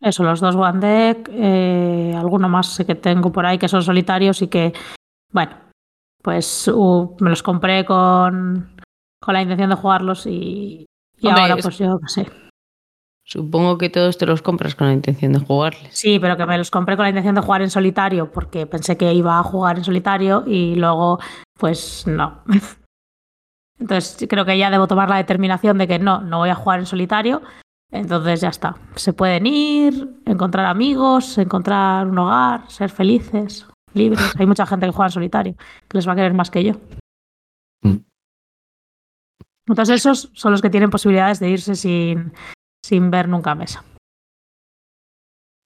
[0.00, 3.82] Eso, los dos One Deck, eh, alguno más sé que tengo por ahí que son
[3.82, 4.72] solitarios y que,
[5.32, 5.52] bueno,
[6.22, 8.76] pues uh, me los compré con,
[9.20, 10.84] con la intención de jugarlos y,
[11.18, 12.30] y Hombre, ahora es- pues yo qué sé.
[13.28, 15.98] Supongo que todos te los compras con la intención de jugarles.
[15.98, 18.96] Sí, pero que me los compré con la intención de jugar en solitario porque pensé
[18.96, 21.18] que iba a jugar en solitario y luego,
[21.58, 22.44] pues no.
[23.80, 26.78] Entonces creo que ya debo tomar la determinación de que no, no voy a jugar
[26.78, 27.42] en solitario.
[27.90, 28.76] Entonces ya está.
[28.96, 34.32] Se pueden ir, encontrar amigos, encontrar un hogar, ser felices, libres.
[34.38, 35.54] Hay mucha gente que juega en solitario,
[35.88, 36.72] que les va a querer más que yo.
[37.82, 37.98] Mm.
[39.68, 42.32] Entonces esos son los que tienen posibilidades de irse sin,
[42.84, 43.84] sin ver nunca mesa.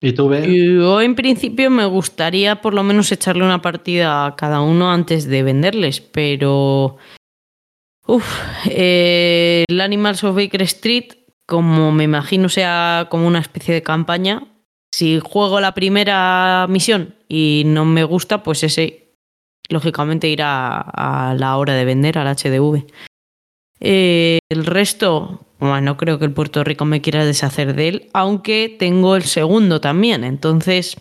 [0.03, 0.51] ¿Y tú, Ben?
[0.51, 5.27] Yo en principio me gustaría por lo menos echarle una partida a cada uno antes
[5.27, 6.97] de venderles, pero...
[8.07, 8.25] Uf,
[8.65, 11.20] eh, el Animals of Baker Street,
[11.51, 14.47] como me imagino sea como una especie de campaña,
[14.95, 19.17] si juego la primera misión y no me gusta, pues ese
[19.69, 22.87] lógicamente irá a la hora de vender al HDV.
[23.81, 28.11] Eh, el resto, bueno, no creo que el Puerto Rico me quiera deshacer de él,
[28.13, 30.99] aunque tengo el segundo también, entonces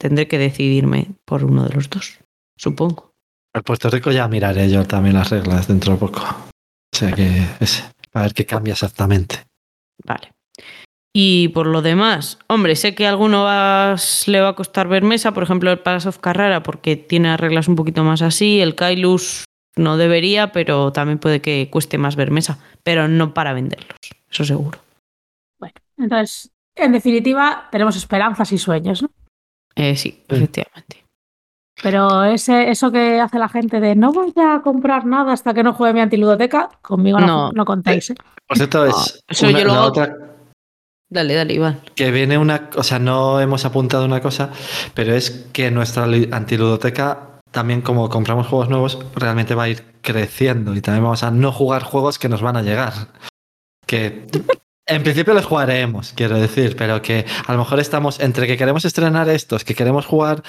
[0.00, 2.18] tendré que decidirme por uno de los dos,
[2.56, 3.12] supongo.
[3.54, 6.22] En Puerto Rico ya miraré yo también las reglas dentro de poco.
[6.22, 7.46] O sea que
[8.14, 9.51] a ver qué cambia exactamente.
[10.04, 10.32] Vale.
[11.14, 15.02] Y por lo demás, hombre, sé que a alguno vas- le va a costar ver
[15.02, 18.60] mesa, por ejemplo el Palace of Carrara, porque tiene las reglas un poquito más así,
[18.60, 19.44] el Kailus
[19.76, 23.96] no debería, pero también puede que cueste más ver mesa, pero no para venderlos,
[24.30, 24.78] eso seguro.
[25.60, 29.10] Bueno, entonces, en definitiva, tenemos esperanzas y sueños, ¿no?
[29.76, 31.01] Eh, sí, efectivamente.
[31.82, 35.62] Pero ese, eso que hace la gente de no voy a comprar nada hasta que
[35.62, 37.52] no juegue mi antiludoteca, conmigo no, No.
[37.52, 38.10] no contéis.
[38.10, 38.14] ¿eh?
[38.46, 40.16] Por cierto, es eso una- yo lo otra
[41.10, 41.80] Dale, dale, Iván.
[41.94, 44.50] que viene una, o sea, no hemos apuntado una cosa,
[44.94, 50.74] pero es que nuestra antiludoteca también como compramos juegos nuevos realmente va a ir creciendo
[50.74, 52.92] y también vamos a no jugar juegos que nos van a llegar.
[53.86, 54.26] Que
[54.86, 58.84] en principio los jugaremos, quiero decir, pero que a lo mejor estamos entre que queremos
[58.86, 60.42] estrenar estos, que queremos jugar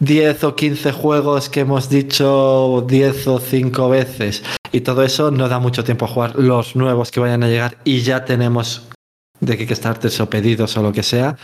[0.00, 4.42] 10 o 15 juegos que hemos dicho 10 o 5 veces
[4.72, 7.78] y todo eso no da mucho tiempo a jugar los nuevos que vayan a llegar
[7.84, 8.88] y ya tenemos
[9.40, 11.36] de Kickstarters o pedidos o lo que sea,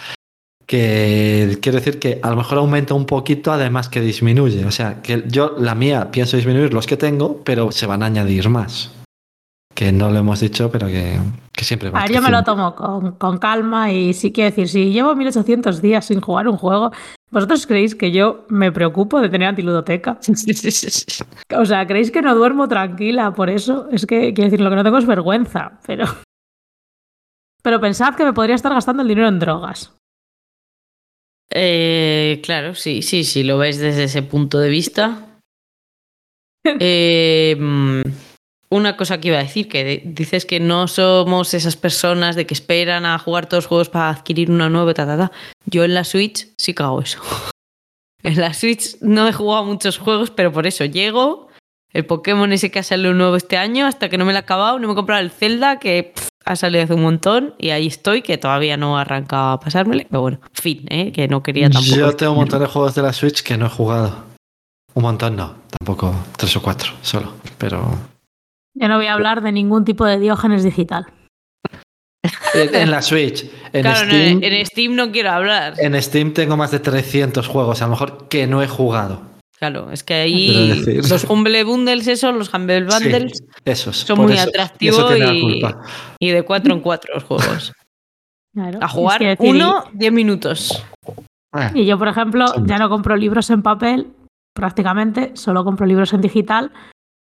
[0.66, 4.64] que quiero decir que a lo mejor aumenta un poquito, además que disminuye.
[4.64, 8.06] O sea, que yo, la mía, pienso disminuir los que tengo, pero se van a
[8.06, 8.92] añadir más.
[9.74, 11.18] Que no lo hemos dicho, pero que,
[11.60, 14.48] que siempre va A ver, yo me lo tomo con, con calma y sí quiero
[14.48, 16.90] decir, si llevo 1800 días sin jugar un juego,
[17.30, 20.18] ¿vosotros creéis que yo me preocupo de tener antiludoteca?
[21.58, 23.88] O sea, ¿creéis que no duermo tranquila por eso?
[23.92, 26.06] Es que, quiero decir, lo que no tengo es vergüenza, pero...
[27.62, 29.94] Pero pensad que me podría estar gastando el dinero en drogas.
[31.50, 35.26] Eh, claro, sí, sí, sí, lo ves desde ese punto de vista.
[36.78, 38.02] Eh, mm,
[38.70, 42.46] una cosa que iba a decir, que de- dices que no somos esas personas de
[42.46, 45.32] que esperan a jugar todos los juegos para adquirir uno nuevo, ta, ta, ta.
[45.66, 47.20] Yo en la Switch sí que hago eso.
[48.22, 51.48] En la Switch no he jugado muchos juegos, pero por eso llego,
[51.94, 54.40] el Pokémon ese que ha salido nuevo este año, hasta que no me lo he
[54.42, 57.70] acabado, no me he comprado el Zelda, que pff, ha salido hace un montón, y
[57.70, 61.12] ahí estoy, que todavía no he arrancado a pasármele, pero bueno, fin, ¿eh?
[61.12, 61.96] que no quería tampoco.
[61.96, 64.24] Yo tengo un montón de juegos de la Switch que no he jugado.
[64.92, 67.90] Un montón no, tampoco tres o cuatro solo, pero
[68.74, 71.06] Yo no voy a hablar de ningún tipo de diógenes digital.
[72.54, 75.74] en, en la Switch, en claro, no, en Steam no quiero hablar.
[75.78, 79.22] en Steam tengo más de 300 juegos, a lo mejor que no he jugado.
[79.58, 81.08] Claro, es que ahí decir.
[81.10, 83.96] los Humble Bundles, esos, los Humble Bundles, Sí, esos.
[83.98, 85.14] son muy eso- atractivos
[86.20, 87.72] y- de cuatro en cuatro los juegos.
[88.52, 88.80] Claro.
[88.82, 90.84] A Es jugar que decir, y- uno, diez minutos.
[91.54, 94.08] Ah, Y yo, por ejemplo, ya no compro libros en papel,
[94.56, 96.72] prácticamente, solo compro libros en digital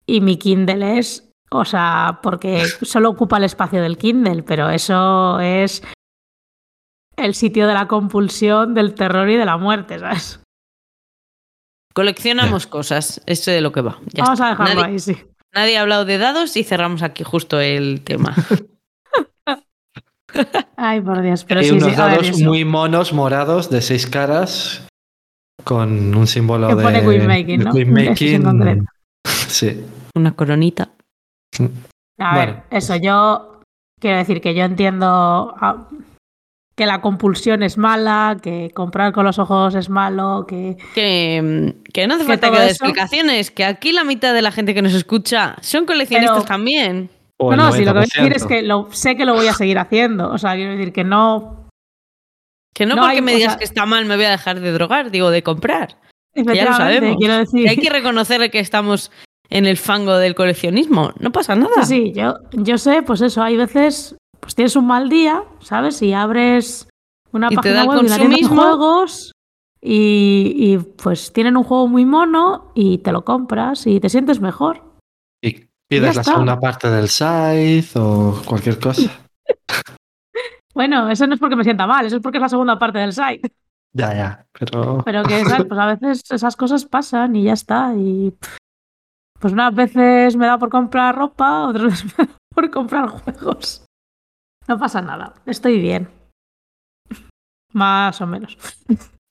[0.05, 5.38] y mi Kindle es, o sea, porque solo ocupa el espacio del Kindle, pero eso
[5.40, 5.82] es
[7.16, 10.40] el sitio de la compulsión, del terror y de la muerte, ¿sabes?
[11.94, 13.98] Coleccionamos cosas, eso es de lo que va.
[14.14, 14.46] Ya Vamos está.
[14.46, 15.16] a dejarlo nadie, ahí, sí.
[15.55, 18.34] nadie ha hablado de dados y cerramos aquí justo el tema.
[20.76, 24.86] Ay, por Dios, pero Hay sí, unos dados muy monos morados de seis caras
[25.64, 27.72] con un símbolo Que de pone Queen Making, de ¿no?
[27.72, 28.42] Queen Making.
[28.42, 28.84] concreto.
[29.26, 29.84] Sí.
[30.14, 30.90] Una coronita.
[32.18, 32.53] A Bueno.
[32.53, 33.61] ver, eso yo
[34.00, 35.88] quiero decir que yo entiendo ah,
[36.74, 41.92] que la compulsión es mala, que comprar con los ojos es malo, que Que, mm,
[41.92, 44.74] que no hace Que falta que dé explicaciones, que aquí la mitad de la gente
[44.74, 47.11] que nos escucha son coleccionistas Pero- también.
[47.38, 48.36] O no, no, sí, lo que voy a decir 90%.
[48.36, 50.30] es que lo, sé que lo voy a seguir haciendo.
[50.30, 51.66] O sea, quiero decir que no.
[52.74, 54.30] Que no, No porque hay- me o digas sea- que está mal me voy a
[54.30, 55.96] dejar de drogar, digo, de comprar.
[56.34, 57.16] Ya lo sabemos.
[57.18, 57.61] quiero decir.
[57.66, 59.11] Y hay que reconocer que estamos
[59.53, 61.12] en el fango del coleccionismo.
[61.20, 61.84] No pasa nada.
[61.84, 66.00] Sí, sí, yo, yo sé, pues eso, hay veces, pues tienes un mal día, ¿sabes?
[66.03, 66.88] Y abres
[67.32, 68.62] una Y te página web de una tienda de consumismo.
[68.62, 69.32] juegos
[69.80, 74.40] y, y, pues tienen un juego muy mono y te lo compras y te sientes
[74.40, 74.82] mejor.
[75.42, 76.32] Y pides la está.
[76.32, 79.11] segunda parte del Scythe o cualquier cosa.
[80.74, 82.98] Bueno, eso no es porque me sienta mal, eso es porque es la segunda parte
[82.98, 83.53] del site.
[83.92, 84.46] ya, ya.
[84.59, 85.66] Pero Pero que, ¿sabes?
[85.66, 87.92] Pues a veces esas cosas pasan y ya está.
[87.94, 88.57] Y pff,
[89.43, 93.84] pues unas veces me da por comprar ropa, otras veces me da por comprar juegos.
[94.68, 96.09] No pasa nada, estoy bien.
[97.72, 98.57] Más o menos.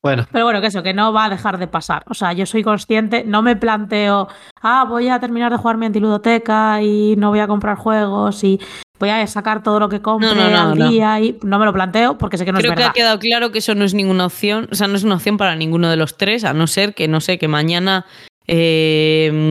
[0.03, 2.03] bueno, Pero bueno, que eso, que no va a dejar de pasar.
[2.07, 4.27] O sea, yo soy consciente, no me planteo,
[4.61, 8.59] ah, voy a terminar de jugar mi antiludoteca y no voy a comprar juegos y
[8.99, 10.89] voy a sacar todo lo que compre No, no, no, al no.
[10.89, 12.91] día y no me lo planteo porque sé que no Creo es que verdad.
[12.91, 15.37] ha quedado claro que eso no es ninguna opción, o sea, no es una opción
[15.37, 18.05] para ninguno de los tres, a no ser que, no sé, que mañana,
[18.47, 19.49] eh,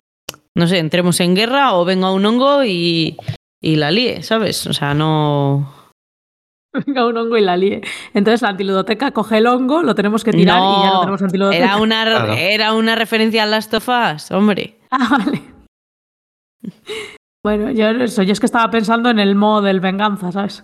[0.57, 3.17] no sé, entremos en guerra o venga un hongo y,
[3.61, 4.65] y la líe, ¿sabes?
[4.67, 5.73] O sea, no...
[6.85, 7.81] Venga un hongo y la líe.
[8.13, 11.63] Entonces la antiludoteca coge el hongo, lo tenemos que tirar y ya no tenemos antiludoteca.
[11.65, 12.33] Era una, Claro.
[12.33, 14.77] era una referencia a Last of Us, hombre.
[14.89, 15.41] Ah, vale.
[17.43, 20.63] Bueno, yo, eso, yo es que estaba pensando en el modo del venganza, ¿sabes?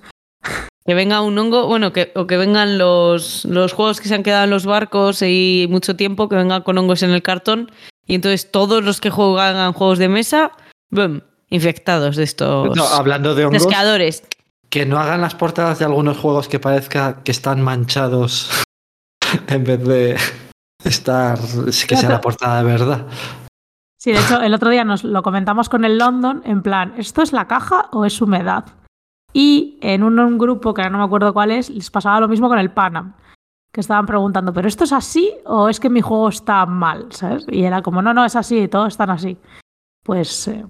[0.85, 4.23] Que venga un hongo, bueno, que, o que vengan los, los juegos que se han
[4.23, 7.71] quedado en los barcos y mucho tiempo, que vengan con hongos en el cartón.
[8.07, 10.53] Y entonces todos los que juegan juegos de mesa,
[10.89, 14.23] boom, infectados de estos no, hablando de hongos, pescadores.
[14.69, 18.49] que no hagan las portadas de algunos juegos que parezca que están manchados
[19.47, 20.17] en vez de
[20.83, 23.05] estar que sea la portada de verdad.
[23.99, 27.23] Sí, de hecho, el otro día nos lo comentamos con el London, en plan, ¿esto
[27.23, 28.65] es la caja o es humedad?
[29.33, 32.27] Y en un, un grupo, que ahora no me acuerdo cuál es, les pasaba lo
[32.27, 33.15] mismo con el Panam,
[33.77, 37.11] que estaban preguntando, ¿pero esto es así o es que mi juego está mal?
[37.11, 37.45] ¿Sabes?
[37.47, 39.37] Y era como, no, no, es así, todos están así.
[40.03, 40.47] Pues...
[40.47, 40.65] eh,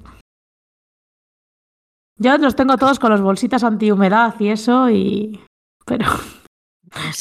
[2.18, 5.39] Yo los tengo todos con los bolsitas antihumedad y eso, y...
[5.86, 6.05] Pero,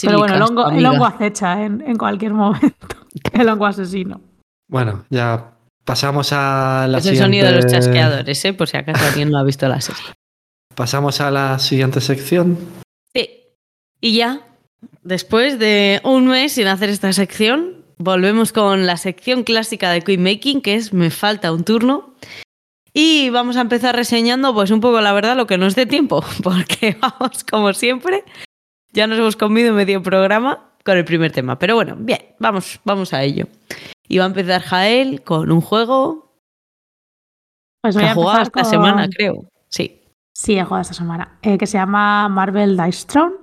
[0.02, 2.96] pero bueno, el hongo, el hongo acecha en, en cualquier momento.
[3.32, 4.20] El hongo asesino.
[4.68, 5.52] Bueno, ya
[5.84, 8.52] pasamos a la Es el sonido de los chasqueadores, ¿eh?
[8.54, 10.02] por si acaso alguien no ha visto la serie.
[10.74, 12.58] Pasamos a la siguiente sección.
[13.14, 13.30] Sí.
[14.00, 14.40] Y ya,
[15.06, 20.22] después de un mes sin hacer esta sección, volvemos con la sección clásica de Queen
[20.22, 22.14] Making, que es Me falta un turno.
[22.92, 26.24] Y vamos a empezar reseñando, pues un poco la verdad, lo que nos dé tiempo,
[26.42, 28.24] porque vamos, como siempre,
[28.92, 31.58] ya nos hemos comido medio programa con el primer tema.
[31.58, 33.46] Pero bueno, bien, vamos, vamos a ello.
[34.08, 36.38] Y va a empezar Jael con un juego
[37.82, 39.48] Pues que voy ha jugado esta con- semana, creo.
[39.68, 40.00] Sí.
[40.34, 41.38] Sí, he jugado esta semana.
[41.42, 43.34] eh, que se llama Marvel Dice Throne,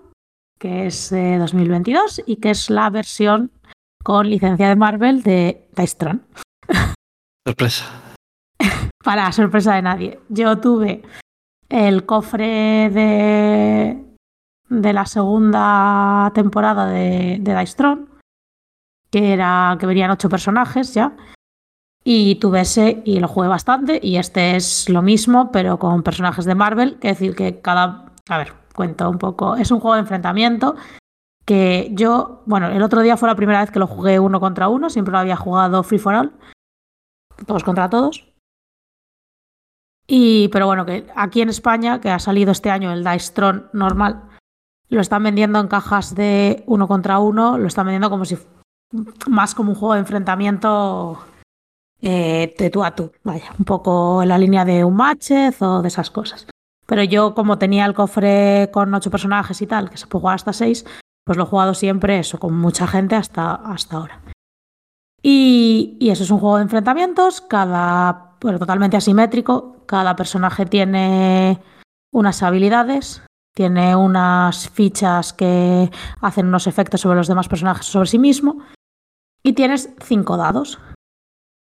[0.64, 3.51] que es de 2022 y que es la versión
[4.01, 6.22] con licencia de Marvel de Throne.
[7.45, 8.14] Sorpresa.
[9.03, 10.20] Para sorpresa de nadie.
[10.30, 11.01] Yo tuve
[11.68, 14.05] el cofre de,
[14.70, 18.05] de la segunda temporada de, de Dice Throne,
[19.11, 21.14] que, era, que venían ocho personajes ya.
[22.05, 23.99] Y tuve ese y lo jugué bastante.
[24.01, 26.99] Y este es lo mismo, pero con personajes de Marvel.
[26.99, 28.14] Que decir que cada.
[28.30, 29.55] A ver, cuento un poco.
[29.55, 30.76] Es un juego de enfrentamiento
[31.45, 32.43] que yo.
[32.45, 34.89] Bueno, el otro día fue la primera vez que lo jugué uno contra uno.
[34.89, 36.34] Siempre lo había jugado free for all.
[37.45, 38.34] Todos contra todos.
[40.05, 43.63] Y, pero bueno, que aquí en España, que ha salido este año el Dice Throne
[43.74, 44.30] normal,
[44.89, 47.57] lo están vendiendo en cajas de uno contra uno.
[47.57, 48.38] Lo están vendiendo como si.
[49.28, 51.19] Más como un juego de enfrentamiento
[52.05, 55.82] eh, de tú a tú, vaya, un poco en la línea de un matchez o
[55.82, 56.45] de esas cosas.
[56.94, 60.36] Pero yo, como tenía el cofre con ocho personajes y tal, que se puede jugar
[60.36, 60.86] hasta seis,
[61.26, 64.22] pues lo he jugado siempre eso, con mucha gente hasta, hasta ahora.
[65.20, 71.60] Y, eso es un juego de enfrentamientos, cada, bueno, totalmente asimétrico, cada personaje tiene
[72.14, 73.24] unas habilidades,
[73.56, 75.89] tiene unas fichas que
[76.22, 78.60] hacen unos efectos sobre los demás personajes o sobre sí mismo,
[79.41, 80.78] y tienes cinco dados.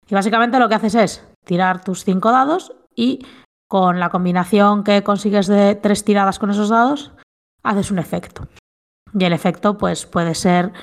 [0.08, 3.26] Y básicamente lo que haces es tirar tus cinco dados y
[3.70, 7.12] con la combinación que consigues de tres tiradas con esos dados,
[7.62, 8.48] haces un efecto.
[9.14, 10.74] Y el efecto pues puede ser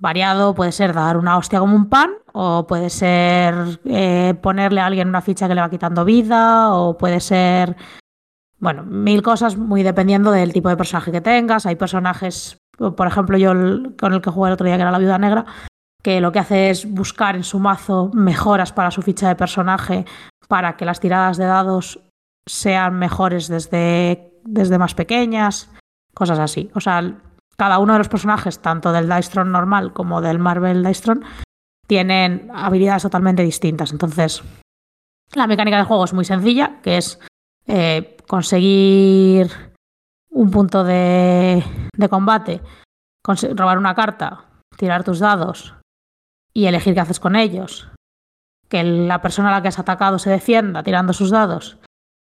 [0.00, 4.86] variado, puede ser dar una hostia como un pan, o puede ser eh, ponerle a
[4.86, 7.76] alguien una ficha que le va quitando vida, o puede ser,
[8.58, 11.66] bueno, mil cosas muy dependiendo del tipo de personaje que tengas.
[11.66, 13.52] Hay personajes, por ejemplo, yo
[13.96, 15.46] con el que jugué el otro día, que era la viuda negra,
[16.02, 20.04] que lo que hace es buscar en su mazo mejoras para su ficha de personaje
[20.48, 22.00] para que las tiradas de dados
[22.48, 25.70] sean mejores desde, desde más pequeñas,
[26.14, 26.70] cosas así.
[26.74, 27.20] O sea,
[27.56, 31.26] cada uno de los personajes, tanto del Dice Throne normal como del Marvel Dice Throne,
[31.86, 33.92] tienen habilidades totalmente distintas.
[33.92, 34.42] Entonces,
[35.34, 37.20] la mecánica del juego es muy sencilla, que es
[37.66, 39.50] eh, conseguir
[40.30, 41.62] un punto de,
[41.96, 42.62] de combate,
[43.54, 44.44] robar una carta,
[44.76, 45.74] tirar tus dados
[46.54, 47.88] y elegir qué haces con ellos.
[48.68, 51.78] Que la persona a la que has atacado se defienda tirando sus dados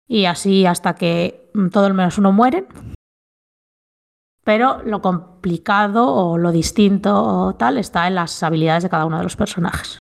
[0.08, 2.68] y así hasta que mm, todo el menos uno mueren.
[4.44, 9.18] Pero lo complicado o lo distinto o tal está en las habilidades de cada uno
[9.18, 9.98] de los personajes.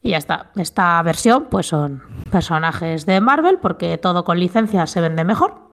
[0.00, 0.50] Y ya está.
[0.56, 5.70] Esta versión, pues son personajes de Marvel, porque todo con licencia se vende mejor.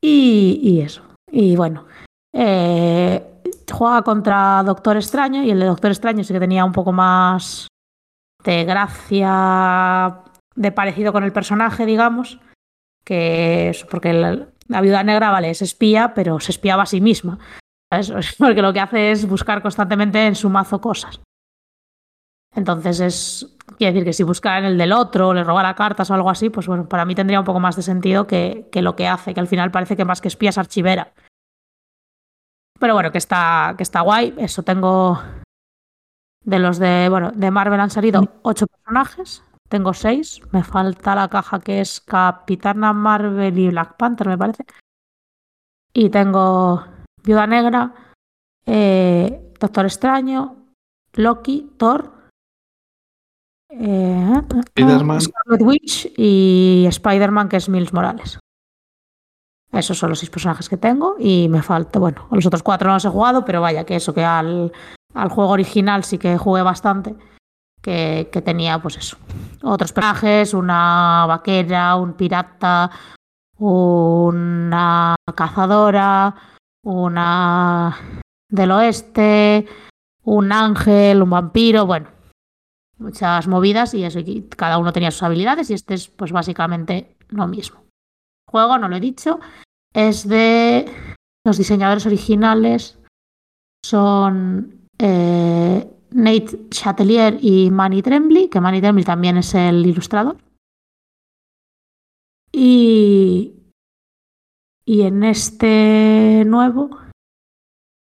[0.00, 1.02] Y, y eso.
[1.30, 1.86] Y bueno.
[2.32, 5.42] eh, juega contra Doctor Extraño.
[5.42, 7.66] Y el de Doctor Extraño sí que tenía un poco más
[8.44, 10.20] de gracia.
[10.54, 12.40] De parecido con el personaje, digamos.
[13.04, 17.00] Que es porque la, la viuda negra, vale, es espía, pero se espiaba a sí
[17.00, 17.38] misma.
[17.90, 18.34] ¿sabes?
[18.38, 21.20] Porque lo que hace es buscar constantemente en su mazo cosas.
[22.54, 23.56] Entonces es.
[23.78, 26.28] Quiere decir que si buscara en el del otro o le robara cartas o algo
[26.28, 29.08] así, pues bueno, para mí tendría un poco más de sentido que, que lo que
[29.08, 31.12] hace, que al final parece que más que espía es archivera.
[32.78, 34.34] Pero bueno, que está, que está guay.
[34.38, 35.22] Eso tengo.
[36.44, 37.08] De los de.
[37.08, 39.42] Bueno, de Marvel han salido ocho personajes.
[39.72, 40.38] Tengo seis.
[40.52, 44.66] Me falta la caja que es Capitana Marvel y Black Panther, me parece.
[45.94, 46.84] Y tengo
[47.24, 47.94] Viuda Negra,
[48.66, 50.56] eh, Doctor Extraño,
[51.14, 52.12] Loki, Thor,
[53.70, 54.42] eh,
[54.76, 55.22] Spider-Man.
[55.22, 58.38] Scarlet Witch y Spider-Man, que es Miles Morales.
[59.72, 62.88] Esos son los seis personajes que tengo y me falta, bueno, a los otros cuatro
[62.88, 64.70] no los he jugado, pero vaya, que eso, que al,
[65.14, 67.16] al juego original sí que jugué bastante,
[67.82, 69.16] que, tenía pues eso,
[69.62, 72.90] otros personajes, una vaquera, un pirata,
[73.58, 76.34] una cazadora,
[76.84, 77.96] una
[78.48, 79.66] del oeste,
[80.24, 82.08] un ángel, un vampiro, bueno,
[82.98, 84.20] muchas movidas y eso,
[84.56, 87.80] cada uno tenía sus habilidades y este es pues básicamente lo mismo.
[87.80, 89.40] El juego, no lo he dicho,
[89.92, 90.90] es de
[91.44, 92.98] los diseñadores originales
[93.84, 100.36] son eh, Nate Chatelier y Manny Tremblay, que Manny Tremblay también es el ilustrador.
[102.52, 103.54] Y,
[104.84, 106.90] y en este nuevo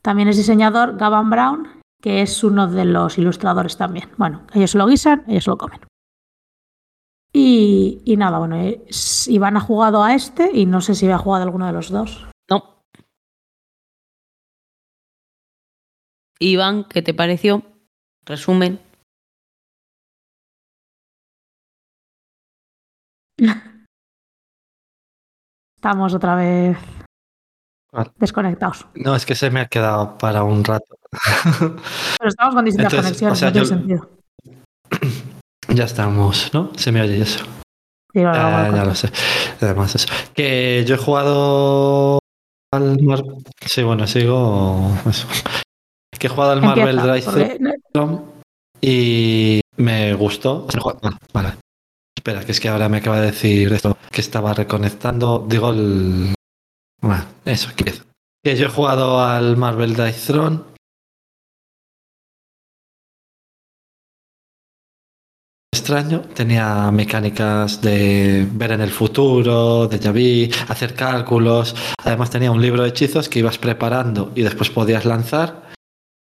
[0.03, 4.09] también es diseñador Gavin Brown, que es uno de los ilustradores también.
[4.17, 5.81] Bueno, ellos lo guisan, ellos lo comen.
[7.33, 11.19] Y, y nada, bueno, es- Iván ha jugado a este y no sé si había
[11.19, 12.25] jugado alguno de los dos.
[12.49, 12.83] No.
[16.39, 17.63] Iván, ¿qué te pareció?
[18.27, 18.79] Resumen.
[25.77, 26.77] Estamos otra vez
[27.93, 28.11] Vale.
[28.17, 28.87] desconectados.
[28.95, 30.97] No, es que se me ha quedado para un rato.
[32.19, 34.11] Pero estamos con distintas Entonces, conexiones, o sea, no tiene yo- sentido.
[35.75, 36.73] ya estamos, ¿no?
[36.77, 37.45] Se me oye eso.
[38.13, 39.11] Sí, Ah, ya lo sé.
[39.61, 40.09] Además, eso.
[40.35, 42.19] Que yo he jugado
[42.73, 43.23] al Mar...
[43.61, 44.91] Sí, bueno, sigo.
[45.07, 45.29] Eso.
[46.27, 47.25] Que he jugado al Marvel Drive
[48.81, 50.67] y me gustó.
[51.33, 51.55] Vale.
[52.17, 55.47] Espera, que es que ahora me acaba de decir esto que estaba reconectando.
[55.49, 56.35] Digo el.
[57.01, 57.93] Bueno, eso, que
[58.43, 60.61] que yo he jugado al Marvel Dice Throne.
[65.73, 71.77] Extraño, tenía mecánicas de ver en el futuro, de vu, hacer cálculos.
[72.05, 75.66] Además, tenía un libro de hechizos que ibas preparando y después podías lanzar.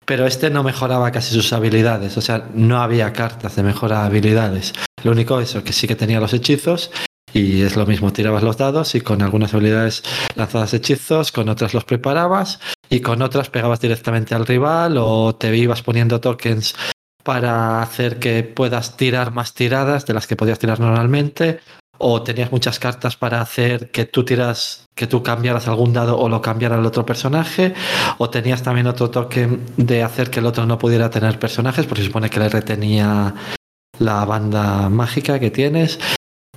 [0.06, 4.08] Pero este no mejoraba casi sus habilidades, o sea, no había cartas de mejora de
[4.08, 4.74] habilidades.
[5.04, 6.92] Lo único eso, que sí que tenía los hechizos
[7.34, 10.04] y es lo mismo, tirabas los dados y con algunas habilidades
[10.36, 15.56] lanzabas hechizos, con otras los preparabas y con otras pegabas directamente al rival o te
[15.56, 16.76] ibas poniendo tokens
[17.24, 21.60] para hacer que puedas tirar más tiradas de las que podías tirar normalmente
[22.02, 26.28] o tenías muchas cartas para hacer que tú tiras que tú cambiaras algún dado o
[26.30, 27.74] lo cambiara el otro personaje
[28.18, 32.02] o tenías también otro token de hacer que el otro no pudiera tener personajes porque
[32.02, 33.34] se supone que le retenía
[34.00, 36.00] la banda mágica que tienes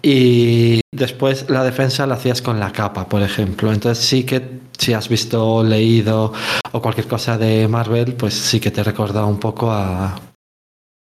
[0.03, 3.73] y después la defensa la hacías con la capa, por ejemplo.
[3.73, 6.33] Entonces sí que si has visto, leído
[6.73, 10.21] o cualquier cosa de Marvel, pues sí que te recordaba un poco a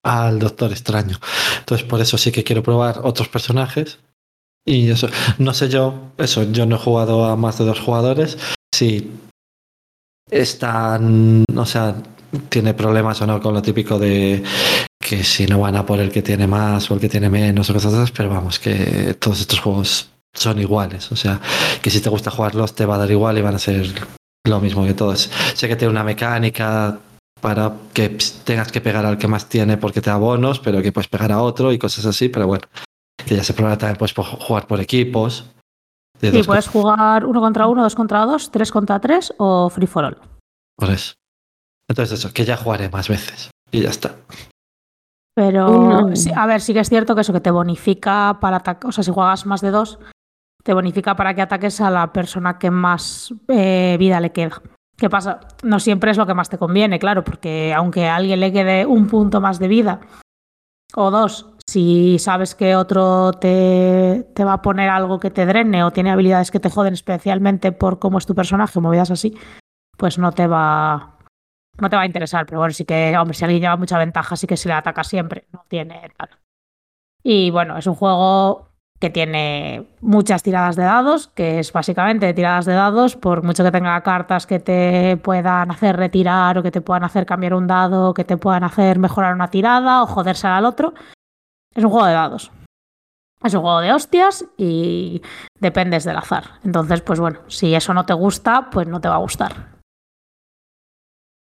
[0.05, 1.19] al Doctor Extraño.
[1.61, 3.99] Entonces por eso sí que quiero probar otros personajes.
[4.67, 5.09] Y eso,
[5.39, 8.39] no sé yo, eso, yo no he jugado a más de dos jugadores.
[8.75, 9.11] Si
[10.31, 11.95] están, o sea,
[12.49, 14.43] tiene problemas o no con lo típico de
[14.99, 17.69] que si no van a por el que tiene más o el que tiene menos
[17.69, 21.13] o cosas así, pero vamos, que todos estos juegos son iguales.
[21.13, 21.41] O sea,
[21.83, 23.93] que si te gusta jugarlos te va a dar igual y van a ser
[24.47, 25.31] lo mismo que todos.
[25.55, 26.99] Sé que tiene una mecánica
[27.41, 30.93] para que tengas que pegar al que más tiene porque te da bonos, pero que
[30.93, 32.67] puedes pegar a otro y cosas así, pero bueno,
[33.27, 35.51] que ya se prueba también puedes jugar por equipos.
[36.21, 40.05] Sí, puedes jugar uno contra uno, dos contra dos, tres contra tres o free for
[40.05, 40.19] all.
[40.77, 41.15] Por eso.
[41.89, 44.15] Entonces eso, que ya jugaré más veces y ya está.
[45.35, 48.93] Pero, a ver, sí que es cierto que eso que te bonifica para atacar, o
[48.93, 49.99] sea, si juegas más de dos,
[50.63, 54.63] te bonifica para que ataques a la persona que más eh, vida le queda.
[54.97, 55.41] ¿Qué pasa?
[55.65, 58.87] No siempre es lo que más te conviene, claro, porque aunque a alguien le quede
[58.87, 60.01] un punto más de vida
[60.95, 65.83] o dos, si sabes que otro te, te, va a poner algo que te drene
[65.83, 69.37] o tiene habilidades que te joden especialmente por cómo es tu personaje, movidas así,
[69.97, 71.19] pues no te va,
[71.79, 72.47] no te va a interesar.
[72.47, 75.05] Pero bueno, sí que, hombre, si alguien lleva mucha ventaja, sí que se le ataca
[75.05, 76.13] siempre, no tiene
[77.23, 78.69] Y bueno, es un juego
[79.01, 83.73] que tiene muchas tiradas de dados, que es básicamente tiradas de dados, por mucho que
[83.73, 88.11] tenga cartas que te puedan hacer retirar o que te puedan hacer cambiar un dado,
[88.11, 90.95] o que te puedan hacer mejorar una tirada o joderse al otro.
[91.75, 92.51] Es un juego de dados.
[93.43, 95.21] Es un juego de hostias y
[95.59, 96.61] dependes del azar.
[96.65, 99.75] Entonces, pues bueno, si eso no te gusta, pues no te va a gustar.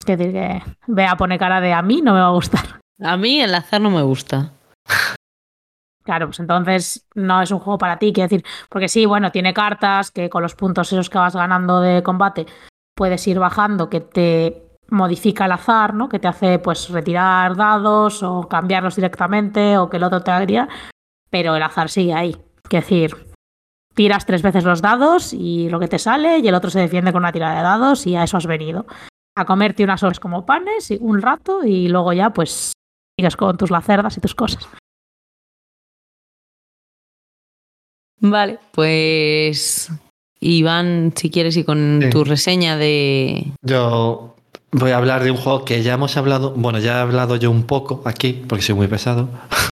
[0.01, 2.79] Es decir, que vea, pone cara de a mí no me va a gustar.
[2.99, 4.53] A mí el azar no me gusta.
[6.03, 9.53] Claro, pues entonces no es un juego para ti, quiero decir, porque sí, bueno, tiene
[9.53, 12.45] cartas que con los puntos esos que vas ganando de combate
[12.95, 16.09] puedes ir bajando, que te modifica el azar, ¿no?
[16.09, 20.67] Que te hace pues retirar dados o cambiarlos directamente o que el otro te haría,
[21.29, 22.37] pero el azar sigue ahí.
[22.63, 23.27] Quiero decir,
[23.93, 27.11] tiras tres veces los dados y lo que te sale y el otro se defiende
[27.11, 28.85] con una tirada de dados y a eso has venido.
[29.35, 32.73] A comerte unas horas como panes y un rato y luego ya pues
[33.19, 34.67] sigues con tus lacerdas y tus cosas.
[38.19, 39.91] Vale, pues
[40.39, 43.51] Iván, si quieres y con tu reseña de...
[43.61, 44.36] Yo
[44.77, 47.51] voy a hablar de un juego que ya hemos hablado, bueno, ya he hablado yo
[47.51, 49.29] un poco aquí, porque soy muy pesado.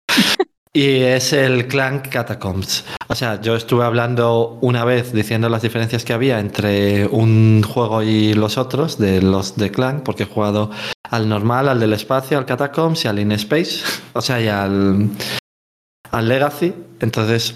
[0.73, 2.85] y es el Clank Catacombs.
[3.09, 8.03] O sea, yo estuve hablando una vez diciendo las diferencias que había entre un juego
[8.03, 10.71] y los otros, de los de Clank, porque he jugado
[11.11, 13.83] al normal, al del espacio, al Catacombs y al In Space,
[14.13, 15.11] o sea, y al,
[16.11, 16.75] al Legacy.
[17.01, 17.55] Entonces,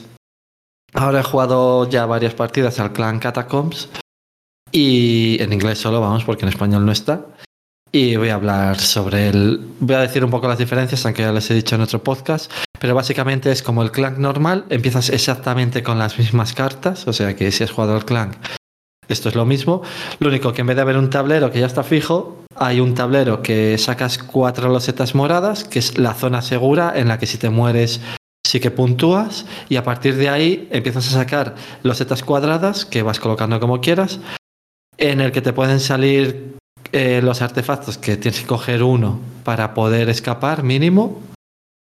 [0.94, 3.88] Ahora he jugado ya varias partidas al clan Catacombs
[4.72, 7.26] y en inglés solo, vamos, porque en español no está.
[7.92, 9.60] Y voy a hablar sobre el.
[9.78, 12.50] Voy a decir un poco las diferencias, aunque ya les he dicho en otro podcast.
[12.80, 14.64] Pero básicamente es como el clan normal.
[14.70, 17.06] Empiezas exactamente con las mismas cartas.
[17.06, 18.34] O sea que si has jugado al clan,
[19.08, 19.82] esto es lo mismo.
[20.20, 22.94] Lo único que en vez de haber un tablero que ya está fijo, hay un
[22.94, 27.36] tablero que sacas cuatro losetas moradas, que es la zona segura en la que si
[27.36, 28.00] te mueres
[28.44, 33.20] sí que puntúas y a partir de ahí empiezas a sacar losetas cuadradas que vas
[33.20, 34.20] colocando como quieras,
[35.02, 36.56] en el que te pueden salir
[36.92, 41.20] eh, los artefactos que tienes que coger uno para poder escapar mínimo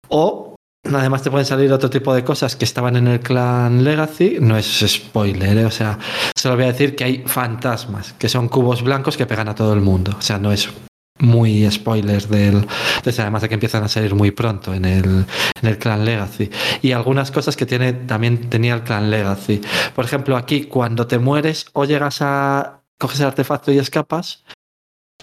[0.09, 4.37] o además te pueden salir otro tipo de cosas que estaban en el clan Legacy,
[4.41, 5.97] no es spoiler, eh, o sea,
[6.35, 9.73] solo voy a decir que hay fantasmas, que son cubos blancos que pegan a todo
[9.73, 10.69] el mundo, o sea, no es
[11.17, 12.67] muy spoilers del,
[13.05, 15.25] además de que empiezan a salir muy pronto en el,
[15.61, 16.51] en el clan Legacy.
[16.81, 19.61] Y algunas cosas que tiene también tenía el clan Legacy.
[19.95, 24.43] Por ejemplo aquí cuando te mueres o llegas a coges el artefacto y escapas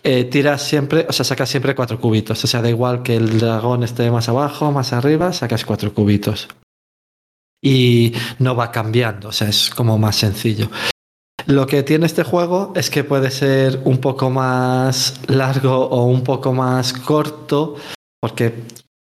[0.03, 3.39] eh, tiras siempre o sea sacas siempre cuatro cubitos o sea da igual que el
[3.39, 6.49] dragón esté más abajo más arriba sacas cuatro cubitos
[7.63, 10.69] y no va cambiando o sea es como más sencillo
[11.47, 16.23] lo que tiene este juego es que puede ser un poco más largo o un
[16.23, 17.77] poco más corto,
[18.21, 18.55] porque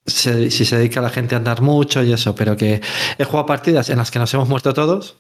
[0.06, 2.82] si se dedica a la gente a andar mucho y eso, pero que
[3.18, 5.18] he jugado partidas en las que nos hemos muerto todos,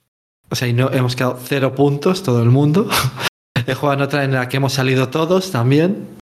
[0.49, 2.89] o sea, y no hemos quedado cero puntos todo el mundo.
[3.67, 6.17] he jugado otra en la que hemos salido todos también.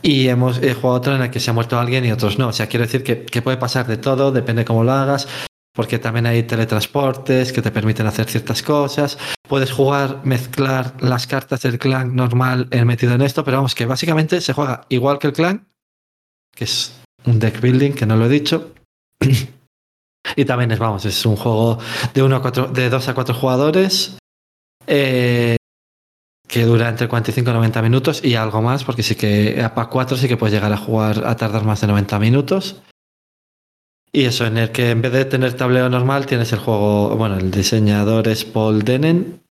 [0.00, 2.48] Y hemos, he jugado otra en la que se ha muerto alguien y otros no.
[2.48, 5.26] O sea, quiero decir que, que puede pasar de todo, depende cómo lo hagas
[5.78, 9.16] porque también hay teletransportes que te permiten hacer ciertas cosas.
[9.48, 14.40] Puedes jugar, mezclar las cartas del clan normal metido en esto, pero vamos, que básicamente
[14.40, 15.68] se juega igual que el clan,
[16.52, 18.74] que es un deck building, que no lo he dicho.
[20.36, 21.78] y también es, vamos, es un juego
[22.12, 24.18] de, uno a cuatro, de 2 a 4 jugadores.
[24.84, 25.57] Eh,
[26.48, 30.16] que dura entre 45 y 90 minutos y algo más, porque sí que para 4
[30.16, 32.82] sí que puedes llegar a jugar a tardar más de 90 minutos.
[34.10, 37.36] Y eso, en el que en vez de tener tablero normal tienes el juego, bueno,
[37.36, 39.42] el diseñador es Paul Denen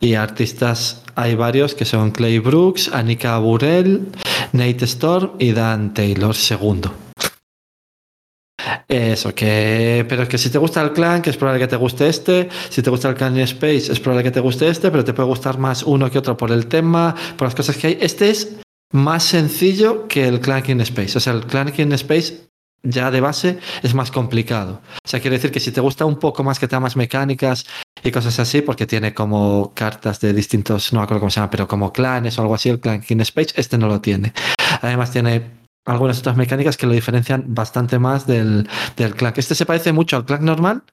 [0.00, 4.08] y artistas hay varios que son Clay Brooks, Anika Burrell,
[4.52, 6.90] Nate Storm y Dan Taylor II.
[8.92, 10.04] Eso, que.
[10.06, 12.50] Pero que si te gusta el clan, que es probable que te guste este.
[12.68, 15.14] Si te gusta el clan in Space, es probable que te guste este, pero te
[15.14, 17.98] puede gustar más uno que otro por el tema, por las cosas que hay.
[18.02, 18.56] Este es
[18.92, 21.16] más sencillo que el clan in Space.
[21.16, 22.48] O sea, el clan in Space
[22.82, 24.82] ya de base es más complicado.
[25.02, 27.64] O sea, quiere decir que si te gusta un poco más que temas mecánicas
[28.04, 31.50] y cosas así, porque tiene como cartas de distintos, no me acuerdo cómo se llama,
[31.50, 34.34] pero como clanes o algo así, el clan King Space, este no lo tiene.
[34.82, 39.14] Además tiene algunas otras mecánicas que lo diferencian bastante más del, del.
[39.36, 40.84] Este se parece mucho al clan normal,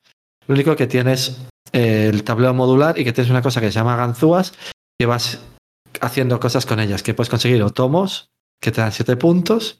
[0.47, 1.37] lo único que tienes
[1.71, 4.53] eh, el tablero modular y que tienes una cosa que se llama ganzúas,
[4.99, 5.39] que vas
[6.01, 8.29] haciendo cosas con ellas, que puedes conseguir o tomos,
[8.61, 9.79] que te dan 7 puntos,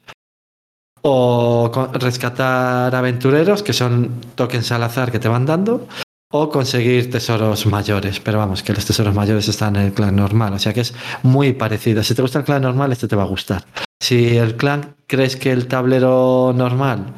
[1.02, 5.88] o rescatar aventureros, que son tokens al azar que te van dando,
[6.32, 8.20] o conseguir tesoros mayores.
[8.20, 10.94] Pero vamos, que los tesoros mayores están en el clan normal, o sea que es
[11.22, 12.02] muy parecido.
[12.02, 13.64] Si te gusta el clan normal, este te va a gustar.
[14.00, 17.14] Si el clan crees que el tablero normal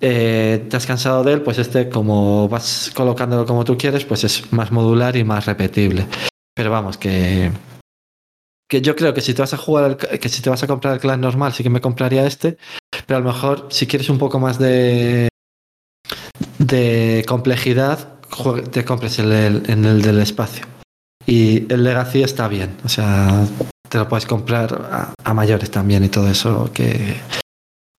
[0.00, 4.24] eh, te has cansado de él, pues este, como vas colocándolo como tú quieres, pues
[4.24, 6.06] es más modular y más repetible.
[6.54, 7.50] Pero vamos, que
[8.68, 10.94] que yo creo que si te vas a jugar que si te vas a comprar
[10.94, 12.58] el clan normal sí que me compraría este
[13.06, 15.28] pero a lo mejor si quieres un poco más de
[16.58, 18.15] de complejidad
[18.70, 20.66] te compres el, en el del espacio
[21.26, 23.46] y el Legacy está bien o sea
[23.88, 27.16] te lo puedes comprar a, mayores también y todo eso que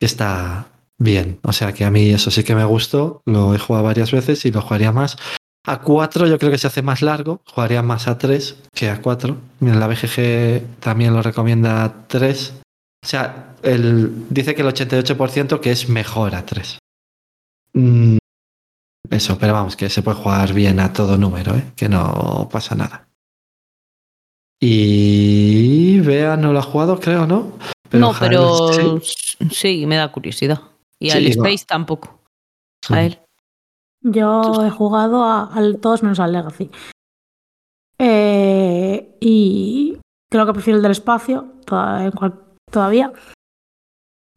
[0.00, 0.66] está
[0.98, 4.12] bien o sea que a mí eso sí que me gustó lo he jugado varias
[4.12, 5.16] veces y lo jugaría más
[5.66, 9.02] a 4 yo creo que se hace más largo, jugaría más a 3 que a
[9.02, 9.36] 4.
[9.60, 12.54] Mira, la BGG también lo recomienda a 3.
[13.04, 16.78] O sea, el, dice que el 88% que es mejor a 3.
[17.72, 18.18] Mm,
[19.10, 21.72] eso, pero vamos, que se puede jugar bien a todo número, ¿eh?
[21.76, 23.08] que no pasa nada.
[24.60, 27.52] Y Bea no lo ha jugado, creo, ¿no?
[27.92, 29.48] no, Jael pero sí.
[29.50, 30.60] sí, me da curiosidad.
[30.98, 31.26] Y Sí, al.
[31.26, 32.20] Space tampoco.
[32.88, 33.18] A él.
[34.02, 36.70] Yo he jugado a, al todos menos al Legacy.
[37.98, 39.98] Eh, y
[40.30, 43.12] creo que prefiero el del espacio toda- en cual- todavía.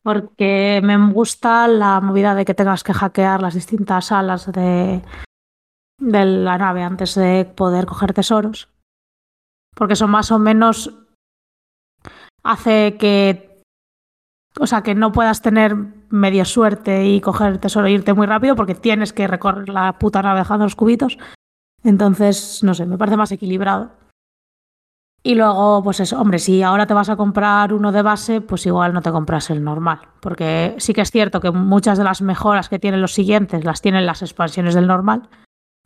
[0.09, 5.03] Porque me gusta la movida de que tengas que hackear las distintas salas de,
[5.99, 8.69] la nave antes de poder coger tesoros.
[9.75, 10.91] Porque eso más o menos
[12.41, 13.61] hace que
[14.59, 15.75] o sea, que no puedas tener
[16.09, 20.23] medio suerte y coger tesoro e irte muy rápido porque tienes que recorrer la puta
[20.23, 21.19] nave dejando los cubitos.
[21.83, 23.91] Entonces, no sé, me parece más equilibrado.
[25.21, 28.65] Y luego, pues eso, hombre, si ahora te vas a comprar uno de base, pues
[28.65, 29.99] igual no te compras el normal.
[30.21, 33.81] Porque sí que es cierto que muchas de las mejoras que tienen los siguientes las
[33.81, 35.29] tienen las expansiones del normal.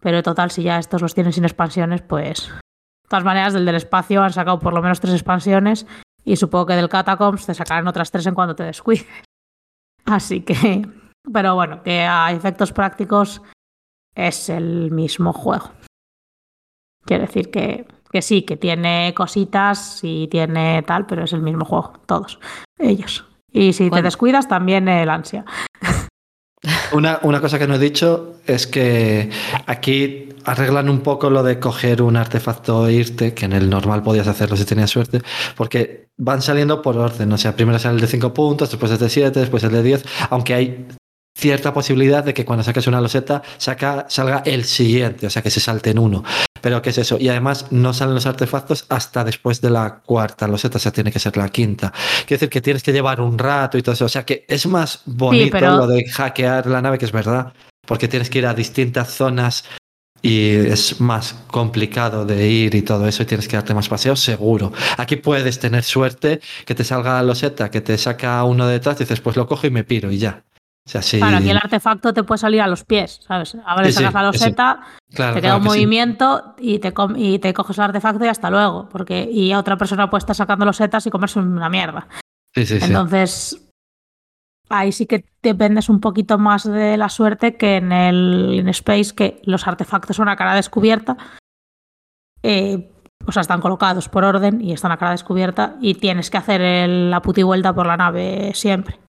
[0.02, 2.48] Pero en total, si ya estos los tienen sin expansiones, pues.
[2.50, 5.88] De todas maneras, del del espacio han sacado por lo menos tres expansiones
[6.24, 9.08] y supongo que del Catacombs te sacarán otras tres en cuanto te descuides.
[10.06, 10.88] Así que,
[11.32, 13.42] pero bueno, que a efectos prácticos
[14.16, 15.72] es el mismo juego.
[17.06, 21.66] Quiere decir que, que sí, que tiene cositas y tiene tal, pero es el mismo
[21.66, 22.40] juego, todos
[22.78, 23.26] ellos.
[23.52, 25.44] Y si te descuidas, también el ansia.
[26.92, 29.32] Una, una cosa que no he dicho es que
[29.66, 34.04] aquí arreglan un poco lo de coger un artefacto e irte, que en el normal
[34.04, 35.22] podías hacerlo si tenías suerte,
[35.58, 37.34] porque van saliendo por orden.
[37.34, 39.82] O sea, primero sale el de 5 puntos, después el de 7, después el de
[39.82, 40.88] 10, aunque hay
[41.36, 45.50] cierta posibilidad de que cuando saques una loseta saca, salga el siguiente, o sea, que
[45.50, 46.24] se salte en uno.
[46.62, 47.18] Pero ¿qué es eso?
[47.20, 51.12] Y además no salen los artefactos hasta después de la cuarta loseta, o sea, tiene
[51.12, 51.92] que ser la quinta.
[52.26, 54.06] Quiere decir que tienes que llevar un rato y todo eso.
[54.06, 57.52] O sea, que es más bonito pero- lo de hackear la nave, que es verdad,
[57.86, 59.66] porque tienes que ir a distintas zonas
[60.22, 64.22] y es más complicado de ir y todo eso y tienes que darte más paseos,
[64.22, 64.72] seguro.
[64.96, 69.20] Aquí puedes tener suerte que te salga la loseta, que te saca uno detrás, dices,
[69.20, 70.46] pues lo cojo y me piro y ya.
[70.86, 71.18] O sea, sí.
[71.18, 73.56] Claro, aquí el artefacto te puede salir a los pies, ¿sabes?
[73.66, 74.80] Ahora Sí, sí, sacas la loseta,
[75.14, 75.76] Claro, te queda claro un que sí.
[75.78, 78.90] movimiento y, te com- y te coges el artefacto y hasta luego.
[78.90, 82.08] Porque, y a otra persona puede estar sacando losetas y comerse una mierda.
[82.54, 82.86] Sí, sí, sí.
[82.88, 83.66] Entonces,
[84.70, 89.16] ahí sí que dependes un poquito más de la suerte que en el in Space,
[89.16, 91.16] que los artefactos son a cara descubierta.
[92.44, 92.92] Eh,
[93.26, 96.60] o sea, están colocados por orden y están a cara descubierta y tienes que hacer
[96.60, 99.00] el- la puti vuelta por la nave siempre.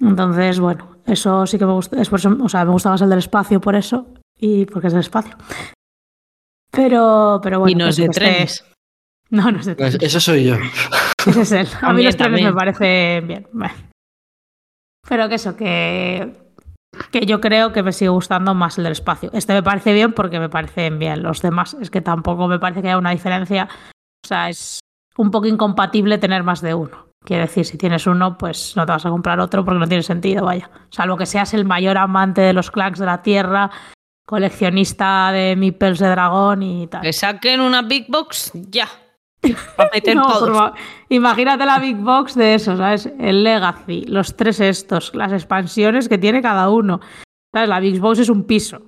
[0.00, 2.00] Entonces, bueno, eso sí que me gusta.
[2.00, 4.06] Es por eso, o sea, me gusta más el del espacio por eso
[4.38, 5.36] y porque es del espacio.
[6.70, 7.70] Pero, pero bueno.
[7.70, 8.64] y no es eso de trenes.
[9.30, 9.96] No, no es de trenes.
[10.02, 10.56] Eso soy yo.
[11.26, 11.66] Ese es él.
[11.66, 13.48] A mí También, los trenes me parecen bien.
[13.50, 13.74] Bueno.
[15.08, 16.36] Pero que eso, que,
[17.10, 19.30] que yo creo que me sigue gustando más el del espacio.
[19.32, 21.74] Este me parece bien porque me parecen bien los demás.
[21.80, 23.68] Es que tampoco me parece que haya una diferencia.
[24.24, 24.80] O sea, es
[25.16, 27.11] un poco incompatible tener más de uno.
[27.24, 30.02] Quiero decir, si tienes uno, pues no te vas a comprar otro porque no tiene
[30.02, 30.70] sentido, vaya.
[30.90, 33.70] Salvo que seas el mayor amante de los clans de la tierra,
[34.26, 37.02] coleccionista de meeples de dragón y tal.
[37.02, 38.88] Que saquen una Big Box ya.
[39.76, 40.72] Para meter No, todos.
[41.08, 43.08] Imagínate la Big Box de eso, ¿sabes?
[43.18, 47.00] El Legacy, los tres estos, las expansiones que tiene cada uno.
[47.54, 47.68] ¿Sabes?
[47.68, 48.82] La Big Box es un piso.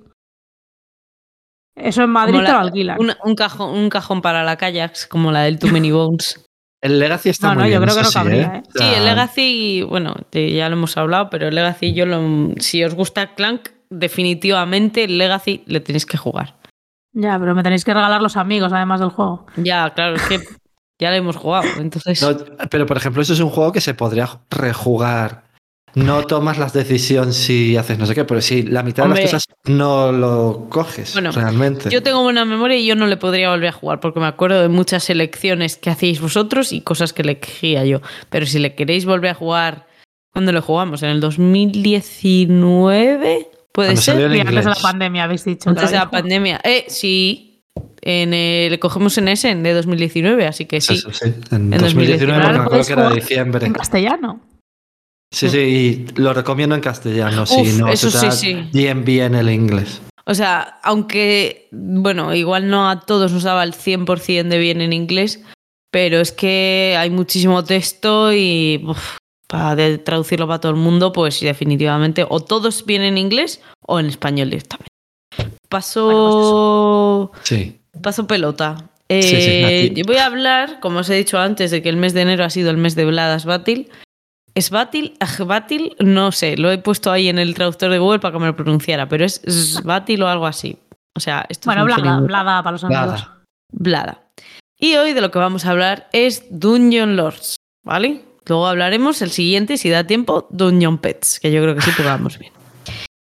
[1.75, 2.99] Eso en Madrid Como te lo la- alquilan.
[2.99, 6.45] una- un, cajón, un cajón para la kayaks, como la del Too Many Bones.
[6.81, 7.81] El Legacy está No, muy no, yo bien.
[7.83, 8.63] creo que no sí, cabría, ¿eh?
[8.67, 12.51] O Sí, el Legacy, bueno, te- ya lo hemos hablado, pero el Legacy, yo lo,
[12.59, 16.55] si os gusta Clank, definitivamente el Legacy le tenéis que jugar.
[17.13, 19.45] Ya, pero me tenéis que regalar los amigos además del juego.
[19.57, 20.39] Ya, claro, es que
[20.99, 22.21] ya lo hemos jugado, entonces...
[22.21, 22.35] no,
[22.69, 25.45] pero por ejemplo, eso es un juego que se podría rejugar.
[25.95, 29.21] No tomas las decisiones si haces no sé qué, pero si la mitad Hombre.
[29.21, 31.89] de las cosas no lo coges Bueno, realmente.
[31.89, 34.61] Yo tengo buena memoria y yo no le podría volver a jugar porque me acuerdo
[34.61, 38.01] de muchas selecciones que hacíais vosotros y cosas que elegía yo.
[38.29, 39.87] Pero si le queréis volver a jugar,
[40.31, 41.01] ¿cuándo lo jugamos?
[41.03, 43.49] ¿En el 2019?
[43.71, 44.23] ¿Puede Cuando ser?
[44.23, 45.69] antes de la pandemia habéis dicho.
[45.69, 46.61] Antes de la pandemia.
[46.63, 47.51] Eh, sí.
[48.01, 50.93] En el, le cogemos en ese, en de 2019, así que sí.
[50.93, 53.65] Eso sí, en, En 2019 2019 me acuerdo puedes que era jugar diciembre.
[53.65, 54.39] En castellano.
[55.35, 58.53] Sí, sí, y lo recomiendo en castellano, si Uf, no eso sí, sí.
[58.71, 60.01] bien bien el inglés.
[60.25, 64.93] O sea, aunque, bueno, igual no a todos nos daba el 100% de bien en
[64.93, 65.41] inglés,
[65.91, 69.17] pero es que hay muchísimo texto y uf,
[69.47, 73.99] para de- traducirlo para todo el mundo, pues definitivamente o todos vienen en inglés o
[73.99, 74.87] en español directamente.
[75.69, 77.77] Paso, Sí.
[78.01, 78.89] paso pelota.
[79.09, 82.13] Sí, sí, Eh, voy a hablar, como os he dicho antes, de que el mes
[82.13, 83.89] de enero ha sido el mes de Bladas Batil.
[84.55, 85.17] ¿Es Batil?
[85.45, 85.95] ¿Batil?
[85.99, 88.55] No sé, lo he puesto ahí en el traductor de Google para que me lo
[88.55, 90.79] pronunciara, pero es Batil o algo así.
[91.13, 93.27] O sea, esto Bueno, es blada, blada para los amigos.
[93.71, 94.21] Blada.
[94.79, 98.23] Y hoy de lo que vamos a hablar es Dungeon Lords, ¿vale?
[98.45, 102.37] Luego hablaremos el siguiente, si da tiempo, Dungeon Pets, que yo creo que sí, vamos
[102.37, 102.53] bien.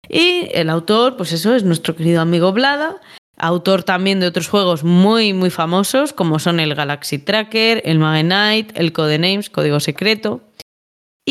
[0.07, 2.97] Y el autor, pues eso, es nuestro querido amigo Blada,
[3.37, 8.79] autor también de otros juegos muy, muy famosos, como son el Galaxy Tracker, el Magenite,
[8.79, 10.41] el Codenames, Código Secreto,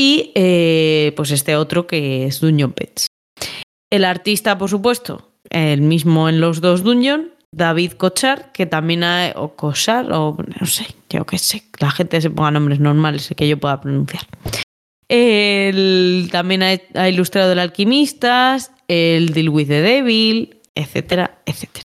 [0.01, 3.07] y eh, pues este otro que es Dungeon Pets.
[3.93, 9.35] El artista, por supuesto, el mismo en los dos Dungeon, David Cochar, que también ha,
[9.37, 13.47] o Cochar, o no sé, yo qué sé, la gente se ponga nombres normales que
[13.47, 14.23] yo pueda pronunciar.
[16.31, 21.83] También ha, ha ilustrado El Alquimistas, el Deal with the Devil, etcétera, etcétera.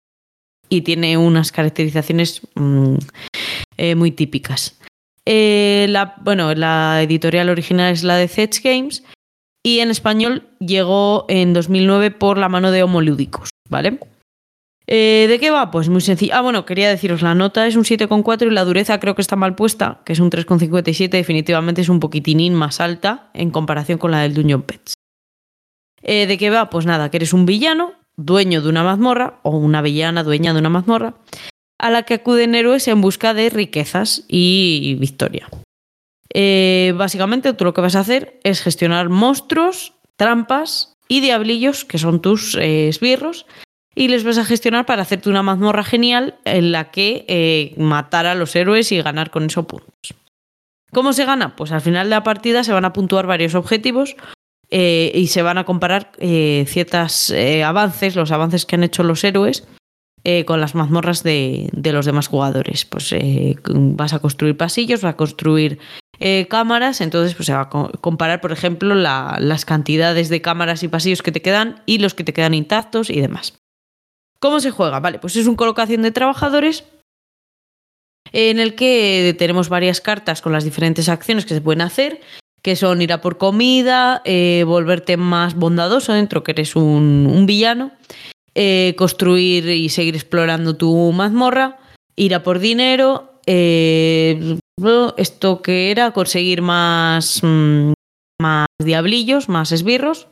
[0.69, 2.95] Y tiene unas caracterizaciones mm,
[3.75, 4.79] eh, muy típicas.
[5.25, 9.03] Eh, la, bueno, la editorial original es la de Zedge Games
[9.63, 13.99] y en español llegó en 2009 por la mano de Homolúdicos, ¿vale?
[14.87, 15.71] Eh, ¿De qué va?
[15.71, 16.33] Pues muy sencillo.
[16.35, 19.35] Ah, bueno, quería deciros, la nota es un 7,4 y la dureza creo que está
[19.35, 21.09] mal puesta, que es un 3,57.
[21.09, 24.93] Definitivamente es un poquitinín más alta en comparación con la del Dungeon Pets.
[26.03, 26.69] Eh, ¿De qué va?
[26.69, 30.59] Pues nada, que eres un villano, dueño de una mazmorra, o una villana dueña de
[30.59, 31.15] una mazmorra,
[31.85, 35.47] a la que acuden héroes en busca de riquezas y victoria.
[36.33, 41.99] Eh, básicamente, tú lo que vas a hacer es gestionar monstruos, trampas y diablillos, que
[41.99, 43.45] son tus eh, esbirros,
[43.93, 48.25] y les vas a gestionar para hacerte una mazmorra genial en la que eh, matar
[48.25, 50.15] a los héroes y ganar con eso puntos.
[50.91, 51.55] ¿Cómo se gana?
[51.55, 54.15] Pues al final de la partida se van a puntuar varios objetivos
[54.71, 57.31] y se van a comparar eh, ciertos
[57.63, 59.67] avances, los avances que han hecho los héroes
[60.25, 62.83] eh, con las mazmorras de, de los demás jugadores.
[62.83, 65.79] Pues eh, vas a construir pasillos, vas a construir
[66.19, 70.41] eh, cámaras, entonces pues se va a co- comparar, por ejemplo, la- las cantidades de
[70.41, 73.53] cámaras y pasillos que te quedan y los que te quedan intactos y demás.
[74.39, 74.99] ¿Cómo se juega?
[74.99, 76.83] Vale, pues es un colocación de trabajadores
[78.31, 82.19] en el que tenemos varias cartas con las diferentes acciones que se pueden hacer,
[82.61, 84.21] que son ir a por comida,
[84.65, 87.91] volverte más bondadoso dentro que eres un villano,
[88.55, 91.77] eh, construir y seguir explorando tu mazmorra,
[92.15, 94.57] ir a por dinero, eh,
[95.17, 97.93] esto que era conseguir más, mm,
[98.41, 100.27] más diablillos, más esbirros,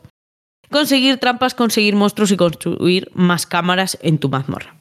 [0.69, 4.77] conseguir trampas, conseguir monstruos y construir más cámaras en tu mazmorra.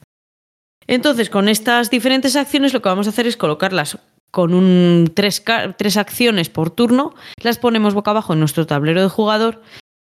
[0.87, 3.97] Entonces, con estas diferentes acciones, lo que vamos a hacer es colocarlas
[4.31, 5.43] con un, tres,
[5.77, 9.61] tres acciones por turno, las ponemos boca abajo en nuestro tablero de jugador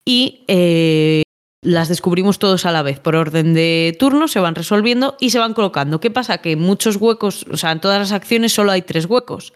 [0.06, 1.22] y eh,
[1.62, 3.00] las descubrimos todos a la vez.
[3.00, 6.00] Por orden de turno se van resolviendo y se van colocando.
[6.00, 6.38] ¿Qué pasa?
[6.38, 9.52] Que muchos huecos, o sea, en todas las acciones solo hay tres huecos.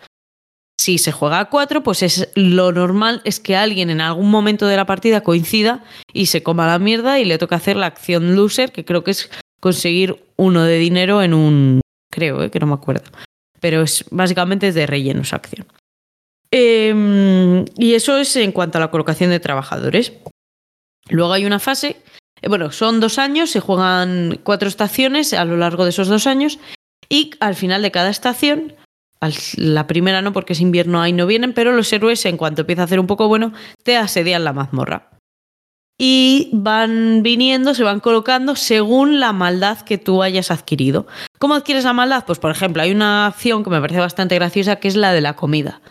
[0.80, 4.66] Si se juega a cuatro, pues es lo normal es que alguien en algún momento
[4.66, 8.34] de la partida coincida y se coma la mierda y le toca hacer la acción
[8.34, 9.30] loser, que creo que es
[9.60, 11.80] conseguir uno de dinero en un.
[12.10, 12.50] Creo, ¿eh?
[12.50, 13.04] que no me acuerdo.
[13.60, 15.66] Pero es básicamente es de relleno esa acción.
[16.50, 20.12] Em, y eso es en cuanto a la colocación de trabajadores.
[21.12, 21.96] Luego hay una fase,
[22.40, 26.26] eh, bueno, son dos años, se juegan cuatro estaciones a lo largo de esos dos
[26.26, 26.58] años
[27.08, 28.74] y al final de cada estación,
[29.56, 32.82] la primera no porque es invierno ahí no vienen, pero los héroes en cuanto empieza
[32.82, 33.52] a hacer un poco bueno,
[33.82, 35.10] te asedian la mazmorra.
[35.98, 41.06] Y van viniendo, se van colocando según la maldad que tú hayas adquirido.
[41.38, 42.24] ¿Cómo adquieres la maldad?
[42.26, 45.20] Pues por ejemplo, hay una acción que me parece bastante graciosa que es la de
[45.20, 45.82] la comida.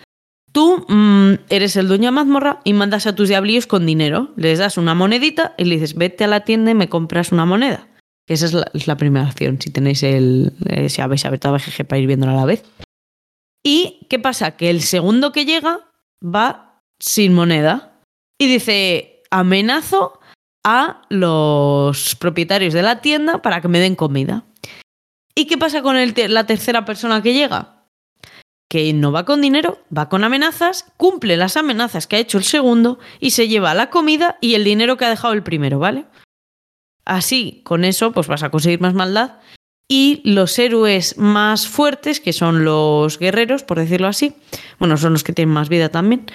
[0.51, 4.31] Tú mm, eres el dueño de mazmorra y mandas a tus diablillos con dinero.
[4.35, 7.45] Les das una monedita y le dices, vete a la tienda y me compras una
[7.45, 7.87] moneda.
[8.27, 10.53] Que esa es la, la primera acción, si tenéis el.
[10.67, 12.63] eh, si habéis abierto a BGG para ir viéndola a la vez.
[13.63, 14.57] ¿Y qué pasa?
[14.57, 15.79] Que el segundo que llega
[16.23, 17.99] va sin moneda
[18.39, 20.19] y dice: amenazo
[20.65, 24.43] a los propietarios de la tienda para que me den comida.
[25.33, 27.80] ¿Y qué pasa con el la tercera persona que llega?
[28.71, 32.45] Que no va con dinero, va con amenazas, cumple las amenazas que ha hecho el
[32.45, 36.05] segundo y se lleva la comida y el dinero que ha dejado el primero, ¿vale?
[37.03, 39.39] Así, con eso, pues vas a conseguir más maldad.
[39.89, 44.35] Y los héroes más fuertes, que son los guerreros, por decirlo así,
[44.79, 46.27] bueno, son los que tienen más vida también,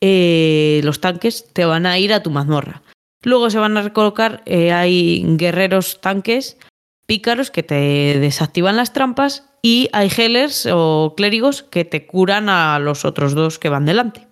[0.00, 2.82] eh, los tanques, te van a ir a tu mazmorra.
[3.22, 6.58] Luego se van a recolocar, eh, hay guerreros tanques,
[7.06, 12.78] pícaros que te desactivan las trampas y hay healers o clérigos que te curan a
[12.78, 14.26] los otros dos que van delante.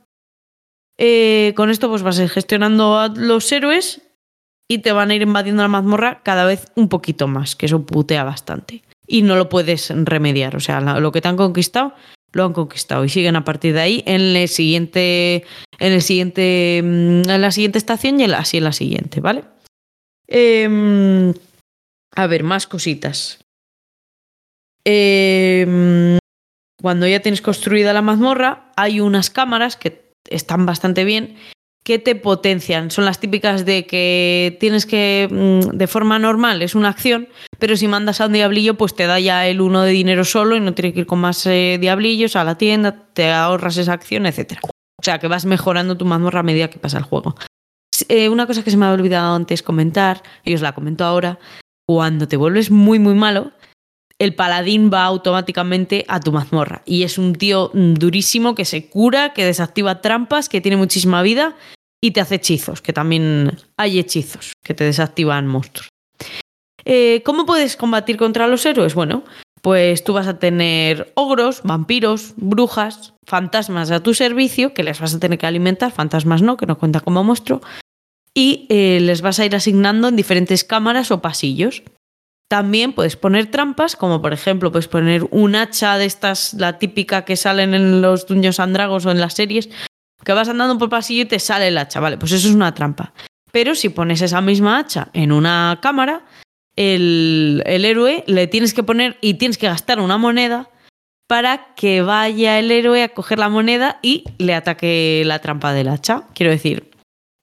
[0.98, 4.02] Eh, con esto pues vas a ir gestionando a los héroes
[4.68, 7.84] y te van a ir invadiendo la mazmorra cada vez un poquito más, que eso
[7.84, 8.82] putea bastante.
[9.06, 11.94] Y no lo puedes remediar, o sea, lo que te han conquistado,
[12.32, 15.44] lo han conquistado y siguen a partir de ahí en el siguiente,
[15.78, 19.44] en el siguiente, mm, en la siguiente estación y así en la siguiente, ¿vale?
[20.26, 21.34] Em,
[22.14, 23.44] a ver, más cositas.
[24.84, 26.18] Em,
[26.80, 31.36] cuando ya tienes construida la mazmorra, hay unas cámaras que están bastante bien
[31.84, 32.90] que te potencian.
[32.90, 37.28] Son las típicas de que tienes que, mm, de forma normal, es una acción,
[37.58, 40.56] pero si mandas a un diablillo, pues te da ya el uno de dinero solo
[40.56, 43.92] y no tienes que ir con más eh, diablillos a la tienda, te ahorras esa
[43.92, 44.60] acción, etc.
[44.64, 47.34] O sea, que vas mejorando tu mazmorra a medida que pasa el juego.
[48.08, 51.38] Eh, una cosa que se me ha olvidado antes comentar, y os la comento ahora,
[51.86, 53.52] cuando te vuelves muy, muy malo,
[54.18, 56.82] el paladín va automáticamente a tu mazmorra.
[56.86, 61.56] Y es un tío durísimo que se cura, que desactiva trampas, que tiene muchísima vida
[62.02, 65.88] y te hace hechizos, que también hay hechizos que te desactivan monstruos.
[66.84, 68.94] Eh, ¿Cómo puedes combatir contra los héroes?
[68.94, 69.24] Bueno,
[69.62, 75.14] pues tú vas a tener ogros, vampiros, brujas, fantasmas a tu servicio, que les vas
[75.14, 77.62] a tener que alimentar, fantasmas no, que no cuenta como monstruo,
[78.34, 81.82] y eh, les vas a ir asignando en diferentes cámaras o pasillos.
[82.48, 87.24] También puedes poner trampas, como por ejemplo puedes poner un hacha de estas, la típica
[87.24, 89.70] que salen en los Dungeons and Dragons o en las series,
[90.24, 92.74] que vas andando por pasillo y te sale el hacha, vale, pues eso es una
[92.74, 93.14] trampa.
[93.50, 96.26] Pero si pones esa misma hacha en una cámara,
[96.76, 100.70] el, el héroe le tienes que poner y tienes que gastar una moneda
[101.28, 105.88] para que vaya el héroe a coger la moneda y le ataque la trampa del
[105.88, 106.24] hacha.
[106.34, 106.93] Quiero decir,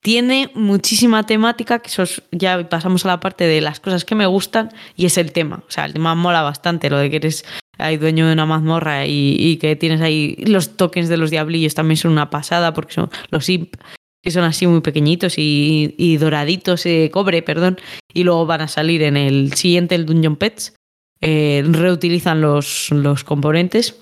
[0.02, 4.15] tiene muchísima temática, que eso es- ya pasamos a la parte de las cosas que
[4.15, 5.64] me gustan, y es el tema.
[5.68, 7.45] O sea, el tema mola bastante, lo de que eres
[7.78, 11.98] ahí dueño de una mazmorra y, que tienes ahí los tokens de los diablillos también
[11.98, 13.76] son una pasada, porque son los imp,
[14.23, 17.80] que son así muy pequeñitos y, y doraditos, eh, cobre, perdón,
[18.14, 20.76] y luego van a salir en el siguiente, el Dungeon Pets.
[21.23, 23.95] Eh, reutilizan los, los componentes.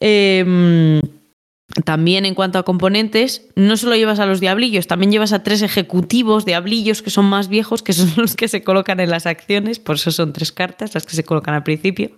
[0.00, 1.00] Em,
[1.84, 5.62] también en cuanto a componentes, no solo llevas a los diablillos, también llevas a tres
[5.62, 9.78] ejecutivos diablillos que son más viejos, que son los que se colocan en las acciones,
[9.78, 12.10] por eso son tres cartas las que se colocan al principio.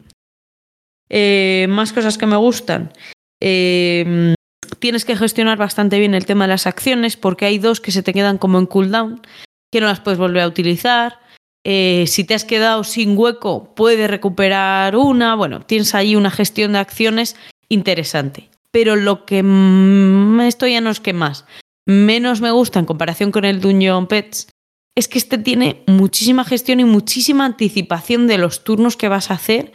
[1.09, 2.93] Eh, más cosas que me gustan.
[3.41, 4.35] Eh,
[4.79, 8.03] tienes que gestionar bastante bien el tema de las acciones porque hay dos que se
[8.03, 9.21] te quedan como en cooldown,
[9.73, 11.19] que no las puedes volver a utilizar.
[11.65, 15.35] Eh, si te has quedado sin hueco, puedes recuperar una.
[15.35, 17.37] Bueno, tienes ahí una gestión de acciones
[17.69, 18.50] interesante.
[18.73, 21.45] Pero lo que mm, esto ya no es que más,
[21.87, 24.49] menos me gusta en comparación con el Dungeon Pets,
[24.97, 29.35] es que este tiene muchísima gestión y muchísima anticipación de los turnos que vas a
[29.35, 29.73] hacer,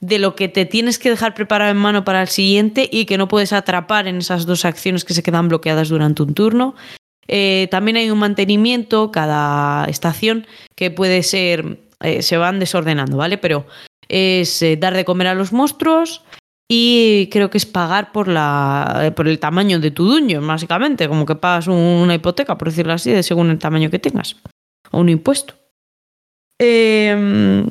[0.00, 3.18] de lo que te tienes que dejar preparado en mano para el siguiente y que
[3.18, 6.74] no puedes atrapar en esas dos acciones que se quedan bloqueadas durante un turno.
[7.28, 13.38] Eh, también hay un mantenimiento cada estación que puede ser, eh, se van desordenando, ¿vale?
[13.38, 13.66] Pero
[14.08, 16.24] es eh, dar de comer a los monstruos
[16.74, 21.06] y creo que es pagar por, la, eh, por el tamaño de tu dungeon, básicamente,
[21.06, 24.36] como que pagas un- una hipoteca, por decirlo así, de según el tamaño que tengas,
[24.90, 25.52] o un impuesto.
[26.58, 27.66] Eh,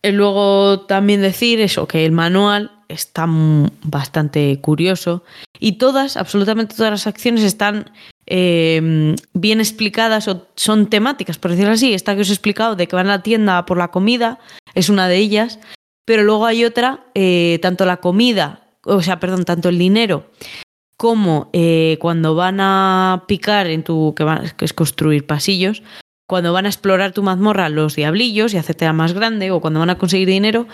[0.00, 5.24] y luego también decir eso, que el manual está bastante curioso.
[5.58, 7.90] Y todas, absolutamente todas las acciones están
[8.30, 11.94] eh, bien explicadas o son temáticas, por decirlo así.
[11.94, 14.38] Esta que os he explicado de que van a la tienda por la comida
[14.74, 15.58] es una de ellas,
[16.08, 20.30] pero luego hay otra, eh, tanto la comida, o sea, perdón, tanto el dinero
[20.96, 25.82] como eh, cuando van a picar en tu, que, van- que es construir pasillos,
[26.26, 29.90] cuando van a explorar tu mazmorra los diablillos y hacerte más grande, o cuando van
[29.90, 30.66] a conseguir dinero,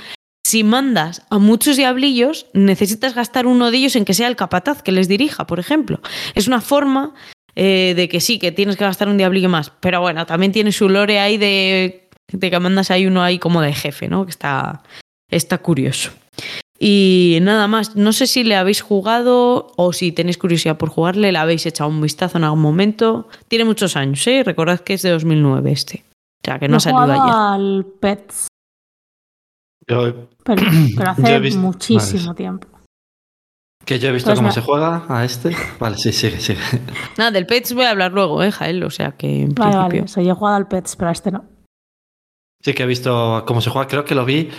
[0.46, 4.82] si mandas a muchos diablillos, necesitas gastar uno de ellos en que sea el capataz
[4.82, 6.00] que les dirija, por ejemplo.
[6.36, 7.12] Es una forma
[7.56, 10.70] eh, de que sí, que tienes que gastar un diablillo más, pero bueno, también tiene
[10.72, 14.24] su lore ahí de, de que mandas ahí uno ahí como de jefe, ¿no?
[14.24, 14.82] Que está,
[15.34, 16.10] está curioso.
[16.78, 21.30] Y nada más, no sé si le habéis jugado o si tenéis curiosidad por jugarle,
[21.32, 23.28] le habéis echado un vistazo en algún momento.
[23.48, 24.42] Tiene muchos años, ¿eh?
[24.44, 26.04] Recordad que es de 2009 este.
[26.10, 27.34] O sea, que no ha salido ayer.
[27.34, 28.48] al Pets,
[29.88, 30.62] Yo- pero,
[30.96, 32.36] pero hace visto- muchísimo vale.
[32.36, 32.68] tiempo.
[33.86, 35.54] que yo he visto Pues cómo me- se juega a este.
[35.78, 36.58] Vale, sí, sigue, sigue.
[37.18, 38.82] Nada, del Pets voy a hablar luego, ¿eh, Jael?
[38.82, 40.00] O sea que en Vale, principio.
[40.02, 40.08] vale.
[40.08, 41.44] So, yo he jugado al Pets, pero a este no.
[42.62, 43.86] Sí que he visto cómo se juega.
[43.88, 44.50] Creo que lo vi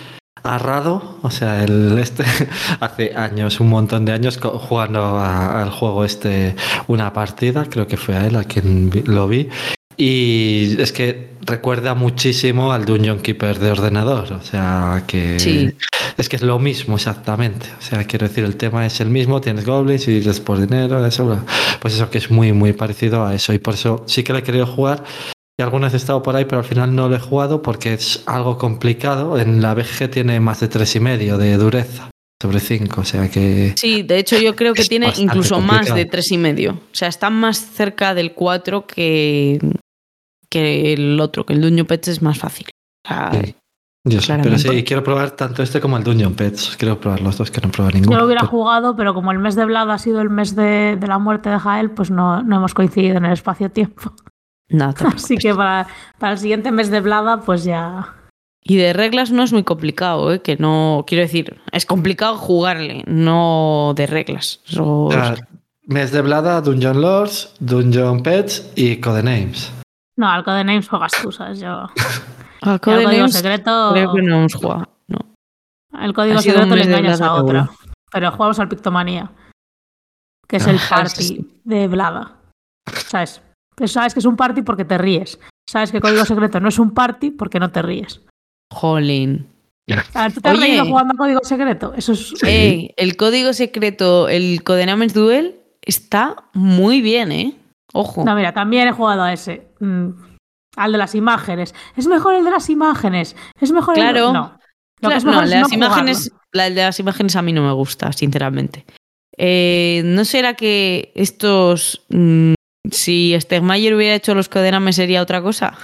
[0.42, 2.24] a Rado, o sea, el este
[2.80, 6.54] hace años, un montón de años, jugando a- al juego este
[6.86, 7.66] una partida.
[7.68, 9.48] Creo que fue a él a quien lo vi.
[9.98, 14.30] Y es que recuerda muchísimo al Dungeon Keeper de ordenador.
[14.34, 15.72] O sea, que Sí.
[16.18, 17.66] es que es lo mismo exactamente.
[17.78, 19.40] O sea, quiero decir, el tema es el mismo.
[19.40, 21.40] Tienes goblins y les por dinero, eso.
[21.80, 23.54] Pues eso que es muy, muy parecido a eso.
[23.54, 25.02] Y por eso sí que le he querido jugar.
[25.58, 28.22] Y algunas he estado por ahí, pero al final no lo he jugado porque es
[28.26, 29.38] algo complicado.
[29.38, 32.10] En la BG tiene más de tres y medio de dureza
[32.42, 36.04] sobre 5, o sea que Sí, de hecho yo creo que tiene incluso más de
[36.04, 36.72] tres y medio.
[36.72, 39.58] O sea, está más cerca del 4 que,
[40.50, 42.66] que el otro, que el Dungeon Pets es más fácil.
[43.06, 43.54] O sea, Sí.
[44.04, 46.76] yo sé, pero sí, quiero probar tanto este como el Dungeon Pets.
[46.76, 48.12] Quiero probar los dos que no he probado ninguno.
[48.12, 50.54] Yo lo hubiera Pero- jugado, pero como el mes de Vlad ha sido el mes
[50.54, 54.12] de, de la muerte de Jael, pues no, no hemos coincidido en el espacio-tiempo.
[54.68, 55.86] Nada, te Así que para,
[56.18, 58.14] para el siguiente mes de Vlada, pues ya.
[58.62, 60.42] Y de reglas no es muy complicado, ¿eh?
[60.42, 64.60] que no, quiero decir, es complicado jugarle, no de reglas.
[65.84, 69.72] Mes de Blada, Dungeon Lords, Dungeon Pets y Codenames.
[70.16, 71.60] No, al Codenames juegas tú, ¿sabes?
[71.60, 71.86] Yo.
[72.62, 73.90] El Codenames código secreto.
[73.92, 74.88] creo que no hemos jugado.
[75.06, 75.18] No.
[76.00, 77.70] El código secreto le engañas a otra.
[78.10, 79.30] Pero jugamos al Pictomanía.
[80.48, 81.60] Que es Ah, el party sí.
[81.62, 82.32] de Vlada.
[83.06, 83.40] ¿Sabes?
[83.76, 85.38] Pero sabes que es un party porque te ríes.
[85.68, 88.22] Sabes que código secreto no es un party porque no te ríes.
[88.72, 89.48] Jolín.
[90.14, 90.66] A ver, ¿tú te has Oye.
[90.66, 91.92] reído jugando a código secreto?
[91.94, 92.30] Eso es.
[92.30, 92.46] Sí.
[92.46, 97.56] Ey, el código secreto, el Codenames Duel, está muy bien, ¿eh?
[97.92, 98.24] Ojo.
[98.24, 99.68] No, mira, también he jugado a ese.
[99.78, 100.10] Mm,
[100.76, 101.74] al de las imágenes.
[101.96, 103.36] Es mejor el de las imágenes.
[103.60, 104.32] Es mejor el Claro.
[104.32, 104.58] No.
[105.00, 107.42] Lo que Claro, no, el de no las imágenes, la el de las imágenes a
[107.42, 108.86] mí no me gusta, sinceramente.
[109.36, 112.54] Eh, ¿No será que estos, mm,
[112.90, 115.76] si Stegmayer hubiera hecho los Codenames sería otra cosa?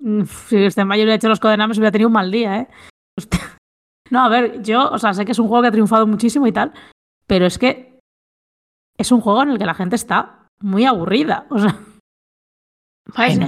[0.00, 2.68] Mm, Si mayo hubiera hecho los codenames hubiera tenido un mal día, ¿eh?
[4.10, 6.46] No, a ver, yo, o sea, sé que es un juego que ha triunfado muchísimo
[6.46, 6.72] y tal,
[7.26, 7.98] pero es que
[8.96, 11.46] es un juego en el que la gente está muy aburrida.
[11.50, 11.78] O sea,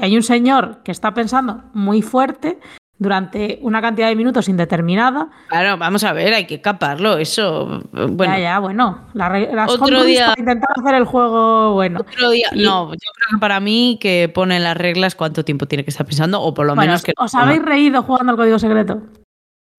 [0.03, 2.61] hay un señor que está pensando muy fuerte
[3.01, 5.31] durante una cantidad de minutos indeterminada.
[5.49, 7.83] Claro, vamos a ver, hay que caparlo, eso.
[7.93, 9.09] Bueno, ya, ya, bueno.
[9.15, 12.01] la las Otro día- para intentar hacer el juego bueno.
[12.01, 12.49] otro día.
[12.53, 15.91] Y- No, yo creo que para mí que pone las reglas cuánto tiempo tiene que
[15.91, 17.15] estar pensando, o por lo Bueno, menos que.
[17.17, 19.03] ¿os habéis reído jugando al código secreto?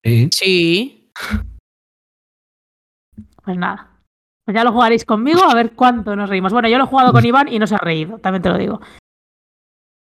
[0.03, 0.30] Sí.
[0.34, 1.11] Sí.
[3.43, 3.88] Pues nada.
[4.45, 6.53] Pues ya lo jugaréis conmigo a ver cuánto nos reímos.
[6.53, 8.57] Bueno, yo lo he jugado con Iván y no se ha reído, también te lo
[8.57, 8.81] digo.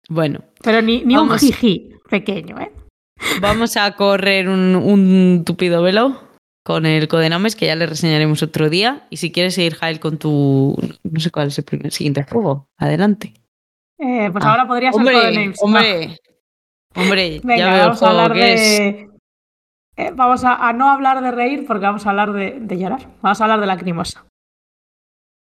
[0.09, 2.71] Bueno, Pero ni, ni un jiji pequeño, ¿eh?
[3.41, 6.21] Vamos a correr un, un tupido velo
[6.65, 9.07] con el Codenames, que ya le reseñaremos otro día.
[9.09, 10.75] Y si quieres seguir, Jael, con tu.
[11.03, 12.67] No sé cuál es el primer siguiente juego.
[12.77, 13.33] Adelante.
[13.97, 15.57] Eh, pues Ah, ahora podría ser Hombre, Codenames.
[15.61, 15.65] No.
[15.65, 16.17] hombre.
[16.95, 18.59] Hombre, Venga, ya veo el vamos a juego hablar que es.
[18.79, 19.09] de.
[19.97, 23.07] eh, vamos a, a no hablar de reír porque vamos a hablar de, de llorar.
[23.21, 24.25] Vamos a hablar de Lacrimosa.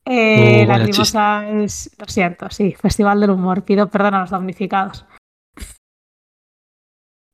[0.07, 1.91] Eh, Oh, Lacrimosa es.
[1.99, 3.62] Lo siento, sí, Festival del Humor.
[3.65, 5.05] Pido perdón a los damnificados.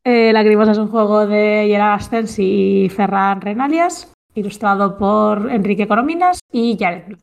[0.08, 6.38] Eh, Lacrimosa es un juego de Gerard Astens y Ferran Renalias, ilustrado por Enrique Corominas
[6.52, 7.18] y Jared.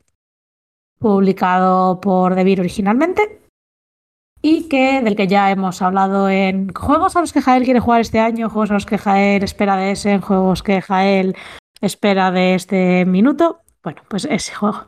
[0.99, 3.39] Publicado por Devir originalmente
[4.41, 8.01] y que del que ya hemos hablado en juegos a los que Jael quiere jugar
[8.01, 11.37] este año, juegos a los que Jael espera de ese, juegos que Jael
[11.79, 13.61] espera de este minuto.
[13.81, 14.87] Bueno, pues ese juego.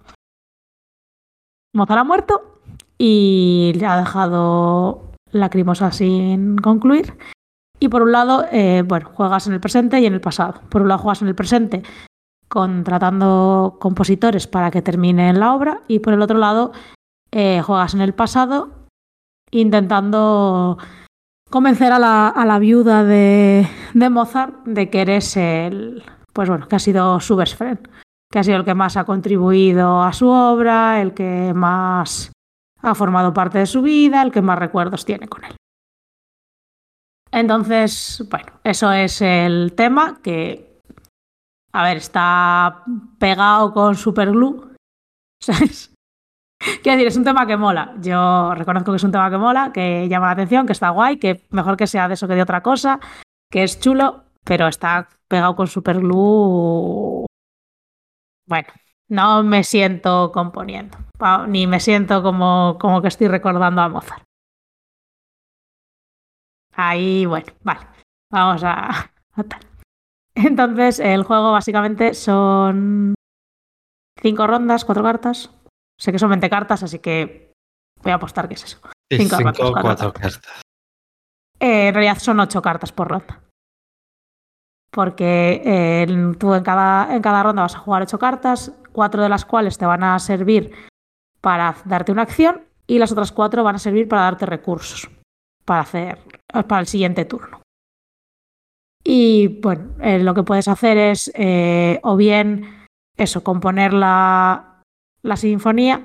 [1.74, 2.60] Mozart ha muerto
[2.98, 7.14] y le ha dejado Lacrimosa sin concluir.
[7.86, 10.60] Y por un lado, eh, bueno, juegas en el presente y en el pasado.
[10.70, 11.84] Por un lado, juegas en el presente
[12.48, 16.72] contratando compositores para que terminen la obra y por el otro lado
[17.32, 18.88] eh, juegas en el pasado
[19.52, 20.80] intentando
[21.52, 26.04] convencer a la, viuda de, de, Mozart de que eres el,
[26.34, 27.88] pues bueno, que ha sido su best friend,
[28.32, 32.32] que ha sido el que más ha contribuido a su obra, el que más
[32.82, 35.56] ha formado parte de su vida, el que más recuerdos tiene con él.
[37.36, 40.80] Entonces, bueno, eso es el tema que,
[41.74, 42.86] a ver, está
[43.20, 44.74] pegado con superglue.
[45.44, 45.94] ¿Sabes?
[46.82, 47.94] Quiero decir, es un tema que mola.
[48.00, 51.18] Yo reconozco que es un tema que mola, que llama la atención, que está guay,
[51.18, 53.02] que mejor que sea de eso que de otra cosa,
[53.52, 57.26] que es chulo, pero está pegado con superglue.
[58.48, 58.68] Bueno,
[59.10, 60.98] no me siento componiendo,
[61.50, 64.24] ni me siento como, como que estoy recordando a Mozart.
[66.76, 67.88] Ahí, bueno, vale.
[68.32, 69.12] Vamos a,
[70.36, 73.16] Entonces, el juego básicamente son
[74.22, 75.52] cinco rondas, cuatro cartas.
[75.98, 77.54] Sé que son 20 cartas, así que
[78.04, 78.80] voy a apostar que es eso.
[79.10, 80.42] Cinco, cinco cuatro cartas.
[81.60, 83.42] Eh, en realidad son ocho cartas por ronda.
[84.92, 89.30] Porque eh, tú en cada, en cada ronda vas a jugar ocho cartas, cuatro de
[89.30, 90.74] las cuales te van a servir
[91.40, 95.10] para darte una acción y las otras cuatro van a servir para darte recursos
[95.66, 96.20] para hacer
[96.64, 97.62] para el siguiente turno.
[99.08, 102.86] Y bueno, eh, lo que puedes hacer es eh, o bien
[103.18, 104.82] eso, componer la,
[105.22, 106.04] la, sinfonía,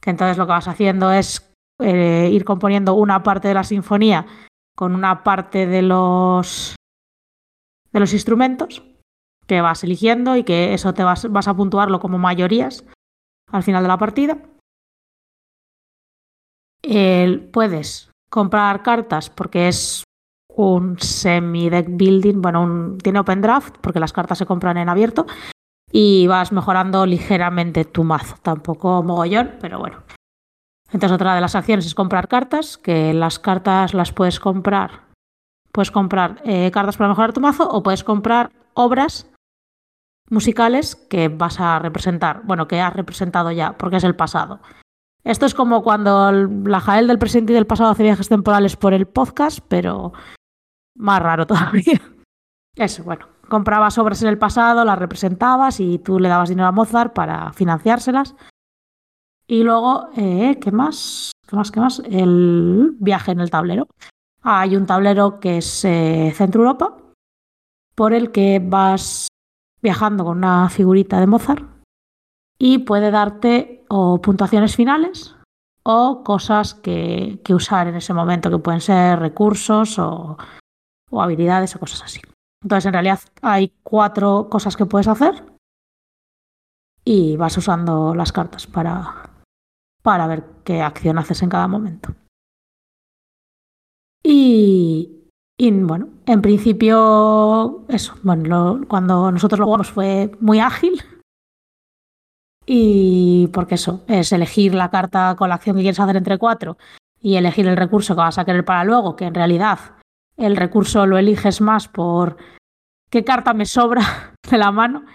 [0.00, 4.26] que entonces lo que vas haciendo es eh, ir componiendo una parte de la sinfonía
[4.76, 6.76] con una parte de los
[7.92, 8.84] de los instrumentos
[9.48, 12.84] que vas eligiendo y que eso te vas, vas a puntuarlo como mayorías
[13.50, 14.38] al final de la partida.
[17.52, 20.04] puedes comprar cartas porque es
[20.48, 25.26] un semi-deck building, bueno, tiene open draft porque las cartas se compran en abierto
[25.90, 30.02] y vas mejorando ligeramente tu mazo, tampoco mogollón, pero bueno.
[30.92, 35.02] Entonces otra de las acciones es comprar cartas, que las cartas las puedes comprar,
[35.72, 39.30] puedes comprar eh, cartas para mejorar tu mazo o puedes comprar obras
[40.30, 44.60] musicales que vas a representar, bueno, que has representado ya, porque es el pasado.
[45.28, 48.94] Esto es como cuando la Jael del presente y del pasado hace viajes temporales por
[48.94, 50.14] el podcast, pero
[50.96, 52.00] más raro todavía.
[52.74, 56.72] Eso, bueno, comprabas obras en el pasado, las representabas y tú le dabas dinero a
[56.72, 58.36] Mozart para financiárselas.
[59.46, 61.32] Y luego, eh, ¿qué más?
[61.46, 61.70] ¿Qué más?
[61.70, 62.02] ¿Qué más?
[62.08, 63.86] El viaje en el tablero.
[64.40, 66.96] hay un tablero que es eh, Centro Europa,
[67.94, 69.28] por el que vas
[69.82, 71.77] viajando con una figurita de Mozart
[72.58, 75.36] y puede darte o puntuaciones finales
[75.84, 80.36] o cosas que, que usar en ese momento, que pueden ser recursos o,
[81.10, 82.20] o habilidades o cosas así.
[82.62, 85.44] Entonces, en realidad hay cuatro cosas que puedes hacer
[87.04, 89.30] y vas usando las cartas para,
[90.02, 92.14] para ver qué acción haces en cada momento.
[94.22, 101.02] Y, y bueno, en principio, eso, bueno, cuando nosotros lo jugamos fue muy ágil
[102.70, 106.76] y porque eso, es elegir la carta con la acción que quieres hacer entre cuatro
[107.18, 109.78] y elegir el recurso que vas a querer para luego, que en realidad
[110.36, 112.36] el recurso lo eliges más por
[113.08, 115.06] qué carta me sobra de la mano.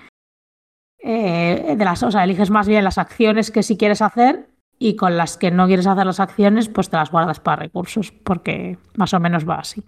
[0.97, 4.49] Eh, de las, o sea, eliges más bien las acciones que sí quieres hacer
[4.79, 8.11] y con las que no quieres hacer las acciones, pues te las guardas para recursos,
[8.11, 9.83] porque más o menos va así.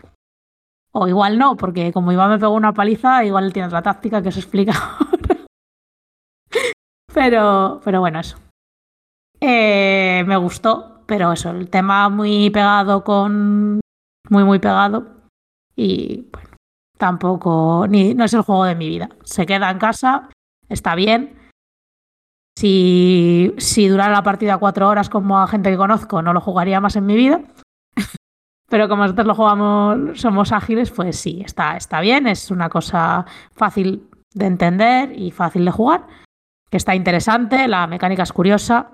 [0.92, 4.30] O igual no, porque como Iván me pegó una paliza, igual tiene otra táctica que
[4.30, 4.74] os explica
[7.16, 8.38] pero, pero bueno, eso.
[9.40, 13.80] Eh, me gustó, pero eso, el tema muy pegado con.
[14.30, 15.08] Muy, muy pegado.
[15.78, 16.50] Y bueno,
[16.98, 17.88] tampoco.
[17.88, 19.10] Ni, no es el juego de mi vida.
[19.24, 20.30] Se queda en casa,
[20.68, 21.40] está bien.
[22.58, 26.82] Si, si durara la partida cuatro horas como a gente que conozco, no lo jugaría
[26.82, 27.42] más en mi vida.
[28.70, 32.28] Pero como nosotros lo jugamos, somos ágiles, pues sí, está, está bien.
[32.28, 36.24] Es una cosa fácil de entender y fácil de jugar
[36.70, 38.92] que está interesante, la mecánica es curiosa,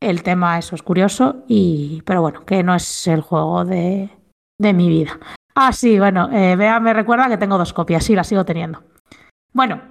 [0.00, 4.10] el tema eso es curioso, y, pero bueno, que no es el juego de,
[4.58, 5.18] de mi vida.
[5.54, 8.84] Ah, sí, bueno, eh, Bea me recuerda que tengo dos copias, sí, las sigo teniendo.
[9.52, 9.82] Bueno,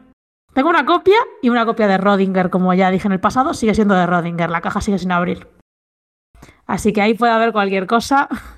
[0.54, 3.76] tengo una copia y una copia de Rodinger, como ya dije en el pasado, sigue
[3.76, 5.48] siendo de Rodinger, la caja sigue sin abrir.
[6.66, 8.28] Así que ahí puede haber cualquier cosa.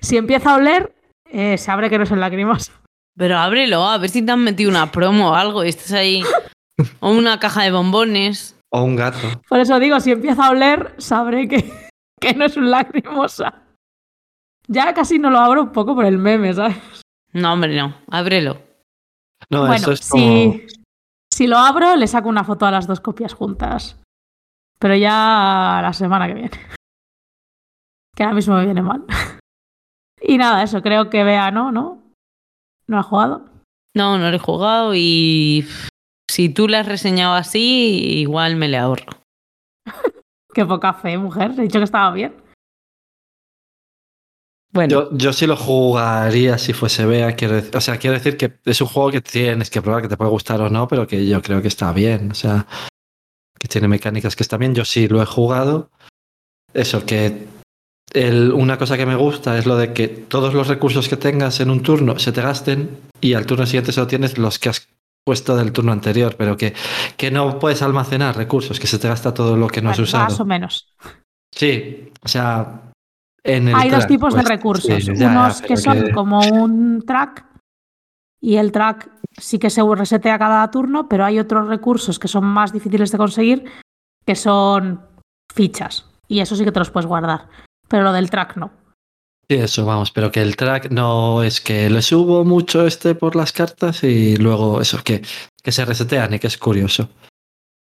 [0.00, 2.72] Si empieza a oler, eh, se abre que no es el lacrimoso.
[3.16, 6.24] Pero ábrelo, a ver si te han metido una promo o algo y estás ahí
[7.00, 8.58] o una caja de bombones.
[8.70, 9.40] O un gato.
[9.48, 11.72] Por eso digo, si empieza a oler, sabré que,
[12.20, 13.62] que no es un lacrimosa.
[14.68, 17.02] Ya casi no lo abro un poco por el meme, ¿sabes?
[17.32, 17.96] No, hombre, no.
[18.10, 18.62] Ábrelo.
[19.50, 20.54] No, eso es como...
[21.32, 24.00] Si lo abro, le saco una foto a las dos copias juntas.
[24.78, 26.50] Pero ya la semana que viene.
[28.14, 29.04] Que ahora mismo me viene mal.
[30.18, 31.70] Y nada, eso, creo que vea, ¿no?
[31.70, 32.02] ¿No?
[32.88, 33.44] ¿No ha jugado?
[33.94, 35.64] No, no lo he jugado y
[36.30, 39.06] si tú le has reseñado así, igual me le ahorro.
[40.54, 41.52] Qué poca fe, mujer.
[41.58, 42.34] He dicho que estaba bien.
[44.72, 47.34] Bueno, Yo, yo sí lo jugaría si fuese Bea.
[47.34, 50.16] Quiero, o sea, quiero decir que es un juego que tienes que probar, que te
[50.16, 52.30] puede gustar o no, pero que yo creo que está bien.
[52.30, 52.66] O sea,
[53.58, 54.74] que tiene mecánicas que están bien.
[54.74, 55.90] Yo sí lo he jugado.
[56.74, 57.46] Eso, que
[58.12, 61.60] el- una cosa que me gusta es lo de que todos los recursos que tengas
[61.60, 64.88] en un turno se te gasten y al turno siguiente solo tienes los que has
[65.26, 66.72] puesto del turno anterior, pero que,
[67.16, 70.24] que no puedes almacenar recursos, que se te gasta todo lo que no has usado.
[70.24, 70.94] más o menos.
[71.52, 72.92] Sí, o sea,
[73.42, 75.04] en el Hay dos tipos de pues, recursos.
[75.04, 77.44] sí, ya, Unos que son como un track
[78.40, 82.44] y el track sí que se resetea cada turno, pero hay otros recursos que son
[82.44, 83.64] más difíciles de conseguir
[84.24, 85.00] que son
[85.52, 86.08] fichas.
[86.28, 87.48] Y eso sí que te los puedes guardar.
[87.88, 88.70] Pero lo del track no.
[89.48, 93.36] Sí, eso, vamos, pero que el track no es que le subo mucho este por
[93.36, 95.22] las cartas y luego eso, que,
[95.62, 97.08] que se resetean y que es curioso.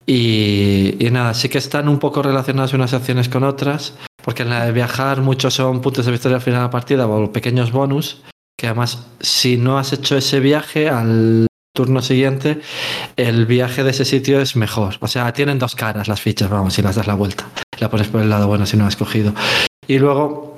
[0.04, 4.50] Y, y nada, sí que están un poco relacionadas unas acciones con otras, porque en
[4.50, 7.72] la de viajar muchos son puntos de victoria al final de la partida o pequeños
[7.72, 8.22] bonus,
[8.58, 12.60] que además si no has hecho ese viaje al turno siguiente,
[13.16, 14.96] el viaje de ese sitio es mejor.
[15.00, 17.46] O sea, tienen dos caras las fichas, vamos, si las das la vuelta.
[17.78, 19.32] La pones por el lado bueno si no has cogido.
[19.86, 20.55] Y luego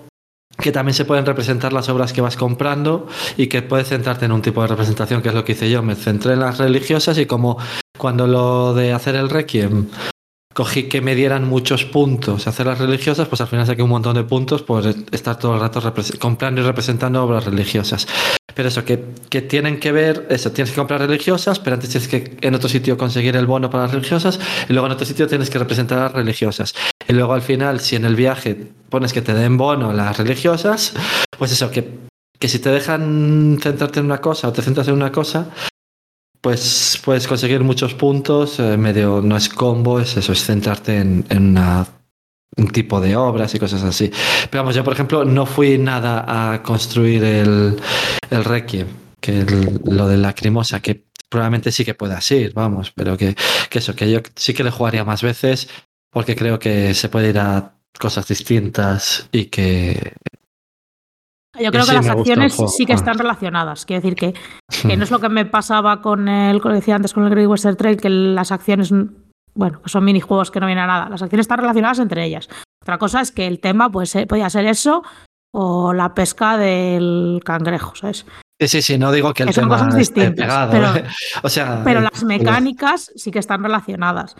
[0.58, 3.06] que también se pueden representar las obras que vas comprando
[3.36, 5.82] y que puedes centrarte en un tipo de representación, que es lo que hice yo.
[5.82, 7.58] Me centré en las religiosas y como
[7.96, 9.86] cuando lo de hacer el requiem
[10.58, 14.16] cogí que me dieran muchos puntos hacer las religiosas, pues al final saqué un montón
[14.16, 15.80] de puntos por estar todo el rato
[16.18, 18.08] comprando y representando obras religiosas.
[18.56, 22.08] Pero eso, que, que tienen que ver, eso, tienes que comprar religiosas, pero antes tienes
[22.08, 25.28] que en otro sitio conseguir el bono para las religiosas, y luego en otro sitio
[25.28, 26.74] tienes que representar a las religiosas.
[27.08, 28.54] Y luego al final, si en el viaje
[28.90, 30.92] pones que te den bono las religiosas,
[31.38, 31.98] pues eso, que,
[32.38, 35.48] que si te dejan centrarte en una cosa o te centras en una cosa,
[36.42, 41.24] pues puedes conseguir muchos puntos, eh, medio no es combo, es eso, es centrarte en,
[41.30, 41.58] en
[42.56, 44.10] un tipo de obras y cosas así.
[44.50, 47.76] Pero vamos, yo por ejemplo no fui nada a construir el,
[48.30, 48.86] el Requiem,
[49.18, 49.46] que
[49.84, 53.34] lo de Lacrimosa, que probablemente sí que puedas ir, vamos, pero que,
[53.70, 55.68] que eso, que yo sí que le jugaría más veces
[56.10, 60.14] porque creo que se puede ir a cosas distintas y que...
[61.58, 62.96] Yo creo sí que las acciones sí que Ah.
[62.96, 63.84] están relacionadas.
[63.84, 64.34] Quiero decir que,
[64.86, 67.48] que no es lo que me pasaba con el, como decía antes, con el Great
[67.48, 68.92] Western Trail, que las acciones,
[69.54, 71.08] bueno, son minijuegos que no vienen a nada.
[71.08, 72.48] Las acciones están relacionadas entre ellas.
[72.82, 75.02] Otra cosa es que el tema pues, eh, podía ser eso
[75.52, 78.24] o la pesca del cangrejo, ¿sabes?
[78.60, 81.04] Sí, sí, sí, no digo que el son tema cosas distintas, pegado, pero- ¿eh?
[81.42, 84.36] o sea, Pero eh, las mecánicas sí que están relacionadas.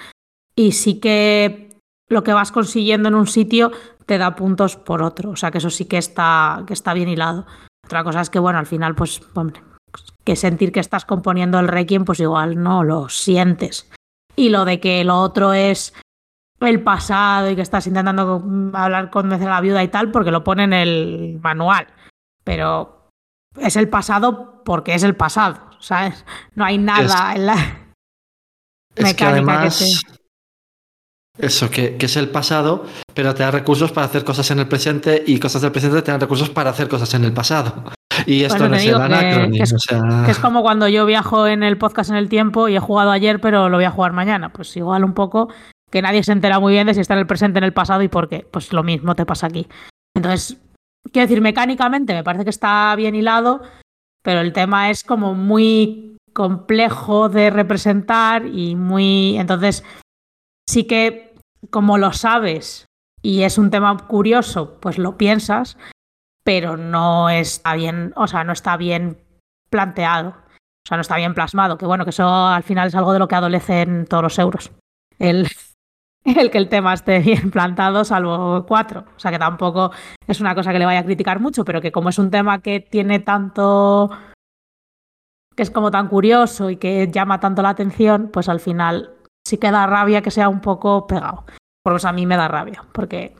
[0.59, 1.79] Y sí que
[2.09, 3.71] lo que vas consiguiendo en un sitio
[4.07, 5.31] te da puntos por otro.
[5.31, 7.47] O sea que eso sí que está, que está bien hilado.
[7.85, 9.63] Otra cosa es que, bueno, al final, pues, hombre,
[10.25, 13.89] que sentir que estás componiendo el Requiem, pues igual no lo sientes.
[14.35, 15.95] Y lo de que lo otro es
[16.61, 18.43] el pasado y que estás intentando
[18.75, 21.87] hablar con la viuda y tal, porque lo pone en el manual.
[22.43, 23.11] Pero
[23.61, 26.25] es el pasado porque es el pasado, ¿sabes?
[26.57, 27.55] No hay nada en la
[28.95, 30.18] que mecánica que además, te-
[31.39, 32.85] eso, que, que es el pasado,
[33.15, 36.11] pero te da recursos para hacer cosas en el presente y cosas del presente te
[36.11, 37.85] dan recursos para hacer cosas en el pasado.
[38.27, 40.89] Y esto Bueno, no es el anacronismo, que es- o sea, Que es como cuando
[40.89, 43.85] yo viajo en el podcast en el tiempo y he jugado ayer, pero lo voy
[43.85, 44.53] a jugar mañana.
[44.53, 45.49] Pues igual un poco
[45.91, 48.03] que nadie se entera muy bien de si está en el presente, en el pasado
[48.03, 48.47] y por qué.
[48.51, 49.69] Pues lo mismo te pasa aquí.
[50.17, 50.59] Entonces,
[51.13, 53.63] quiero decir, mecánicamente me parece que está bien hilado,
[54.23, 59.37] pero el tema es como muy complejo de representar y muy.
[59.39, 59.85] Entonces,
[60.69, 61.28] sí que
[61.71, 62.87] como lo sabes
[63.23, 65.77] y es un tema curioso, pues lo piensas,
[66.45, 69.19] pero no está bien, o sea, no está bien
[69.71, 70.31] planteado.
[70.31, 71.77] O sea, no está bien plasmado.
[71.77, 74.73] Que bueno, que eso al final es algo de lo que adolecen todos los euros.
[75.19, 75.47] El,
[76.25, 79.05] el que el tema esté bien plantado, salvo cuatro.
[79.15, 79.93] O sea, que tampoco
[80.27, 82.61] es una cosa que le vaya a criticar mucho, pero que como es un tema
[82.61, 84.11] que tiene tanto.
[85.55, 89.18] que es como tan curioso y que llama tanto la atención, pues al final
[89.49, 91.45] sí que da rabia que sea un poco pegado.
[91.83, 93.35] Por eso a mí me da rabia, porque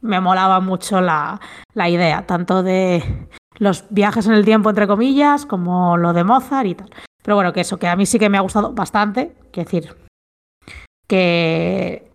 [0.00, 1.40] me molaba mucho la,
[1.74, 3.28] la idea, tanto de
[3.58, 6.90] los viajes en el tiempo, entre comillas, como lo de Mozart y tal.
[7.22, 9.96] Pero bueno, que eso, que a mí sí que me ha gustado bastante, quiero decir,
[11.06, 12.10] que...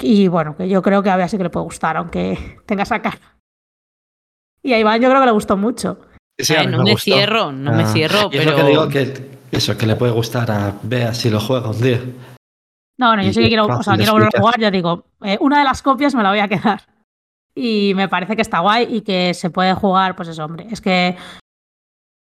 [0.00, 2.82] Y bueno, que yo creo que a Bea sí que le puede gustar, aunque tenga
[2.84, 3.20] esa cara.
[4.62, 6.00] Y a Iván yo creo que le gustó mucho.
[6.38, 7.04] sí, a no me me gustó.
[7.04, 9.96] cierro, no me Ah, cierro, y es pero lo que digo que, eso, que le
[9.96, 12.00] puede gustar a Bea si lo juega un día.
[12.98, 15.38] No, bueno, yo sí que quiero, o sea, quiero volver a jugar, ya digo, eh,
[15.40, 16.82] una de las copias me la voy a quedar.
[17.54, 20.66] Y me parece que está guay y que se puede jugar, pues eso, hombre.
[20.70, 21.16] Es que,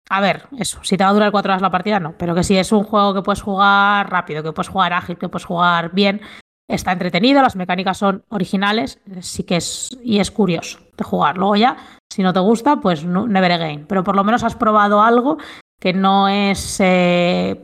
[0.10, 2.14] a ver, eso, si te va a durar cuatro horas la partida, no.
[2.18, 5.30] Pero que si es un juego que puedes jugar rápido, que puedes jugar ágil, que
[5.30, 6.22] puedes jugar bien,
[6.68, 11.38] está entretenido, las mecánicas son originales, sí que es, y es curioso de jugar.
[11.38, 11.78] Luego ya,
[12.10, 13.86] si no te gusta, pues never again.
[13.86, 15.38] Pero por lo menos has probado algo
[15.80, 17.56] que no es eh,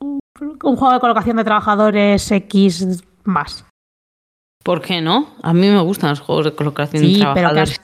[0.00, 3.64] un juego de colocación de trabajadores X más.
[4.64, 5.36] ¿Por qué no?
[5.42, 7.80] A mí me gustan los juegos de colocación de trabajadores.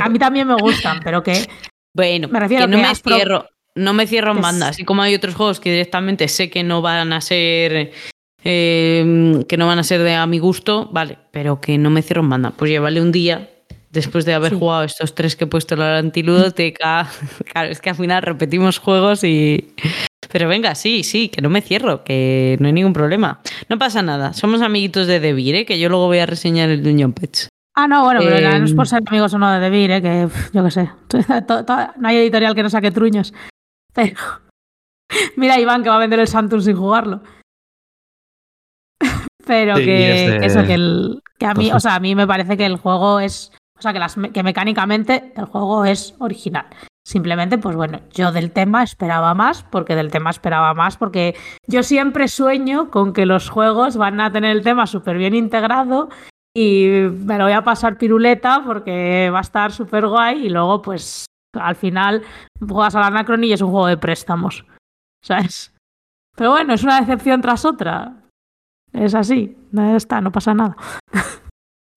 [0.00, 1.46] a, mí también me gustan, pero que.
[1.92, 3.46] Bueno, me refiero que no me cierro.
[3.74, 6.82] No me cierro en banda, así como hay otros juegos que directamente sé que no
[6.82, 7.92] van a ser
[8.44, 12.02] eh, que no van a ser de a mi gusto, vale, pero que no me
[12.02, 12.52] cierro en banda.
[12.52, 13.50] Pues llévale un día
[13.90, 17.08] después de haber jugado estos tres que he puesto en la antiludoteca.
[17.52, 19.74] claro, es que al final repetimos juegos y.
[20.32, 23.40] Pero venga, sí, sí, que no me cierro, que no hay ningún problema.
[23.68, 25.66] No pasa nada, somos amiguitos de Debir, ¿eh?
[25.66, 27.48] que yo luego voy a reseñar el Dungeon Pets.
[27.74, 30.02] Ah, no, bueno, pero no es por em, ser amigos o no de Debir, ¿eh?
[30.02, 30.90] que yo qué sé.
[31.98, 33.34] No hay editorial que no saque truños.
[33.92, 34.16] Pero.
[35.36, 37.22] Mira, Iván, que va a vender el Santur sin jugarlo.
[39.46, 42.66] Pero que, eso, que, el, que a mí, o sea, a mí me parece que
[42.66, 43.50] el juego es
[43.80, 43.94] o sea,
[44.32, 46.66] que, mecánicamente el juego es original.
[47.02, 51.34] Simplemente, pues bueno, yo del tema esperaba más, porque del tema esperaba más, porque
[51.66, 56.10] yo siempre sueño con que los juegos van a tener el tema súper bien integrado
[56.54, 56.88] y
[57.24, 61.24] me lo voy a pasar piruleta porque va a estar súper guay y luego pues
[61.54, 62.22] al final
[62.60, 64.66] juegas al Anacron y es un juego de préstamos,
[65.24, 65.74] ¿sabes?
[66.36, 68.24] Pero bueno, es una decepción tras otra.
[68.92, 69.56] Es así,
[69.96, 70.76] está, no pasa nada.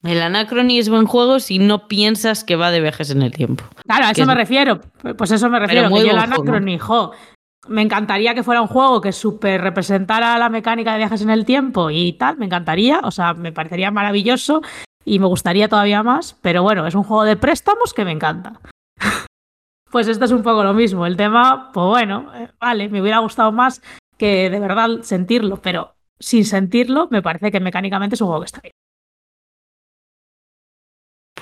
[0.03, 3.63] El Anacrony es buen juego si no piensas que va de viajes en el tiempo.
[3.85, 4.81] Claro, a eso me refiero.
[5.17, 5.87] Pues eso me refiero.
[5.89, 7.13] Que yo el Anacrony, jo,
[7.69, 11.45] me encantaría que fuera un juego que súper representara la mecánica de viajes en el
[11.45, 12.37] tiempo y tal.
[12.37, 12.99] Me encantaría.
[13.03, 14.61] O sea, me parecería maravilloso
[15.05, 16.37] y me gustaría todavía más.
[16.41, 18.59] Pero bueno, es un juego de préstamos que me encanta.
[19.89, 21.05] pues esto es un poco lo mismo.
[21.05, 23.81] El tema, pues bueno, eh, vale, me hubiera gustado más
[24.17, 28.47] que de verdad sentirlo, pero sin sentirlo, me parece que mecánicamente es un juego que
[28.47, 28.73] está bien.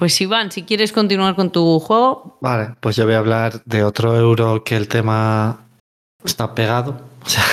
[0.01, 2.39] Pues Iván, si quieres continuar con tu juego.
[2.41, 5.67] Vale, pues yo voy a hablar de otro euro que el tema
[6.25, 6.99] está pegado.
[7.23, 7.43] O sea,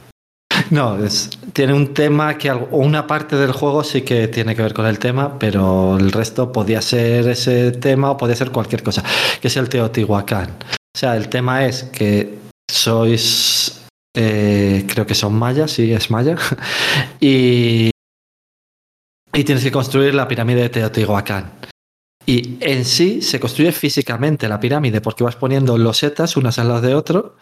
[0.70, 4.74] no, es, tiene un tema que una parte del juego sí que tiene que ver
[4.74, 9.04] con el tema, pero el resto podía ser ese tema o podía ser cualquier cosa,
[9.40, 10.50] que es el Teotihuacán.
[10.50, 13.84] O sea, el tema es que sois,
[14.16, 16.34] eh, creo que son mayas, sí, es maya,
[17.20, 17.90] y,
[19.32, 21.63] y tienes que construir la pirámide de Teotihuacán.
[22.26, 26.80] Y en sí se construye físicamente la pirámide porque vas poniendo losetas unas al lado
[26.80, 27.36] de otro.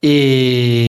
[0.00, 0.86] Y,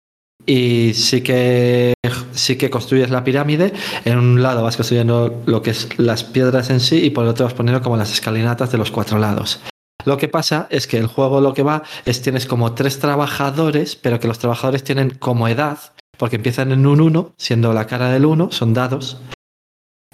[0.45, 1.93] y sí que
[2.33, 3.73] sí que construyes la pirámide.
[4.05, 7.31] En un lado vas construyendo lo que es las piedras en sí y por el
[7.31, 9.61] otro vas poniendo como las escalinatas de los cuatro lados.
[10.05, 13.95] Lo que pasa es que el juego lo que va es tienes como tres trabajadores,
[13.95, 15.79] pero que los trabajadores tienen como edad,
[16.17, 19.17] porque empiezan en un 1, siendo la cara del 1, son dados,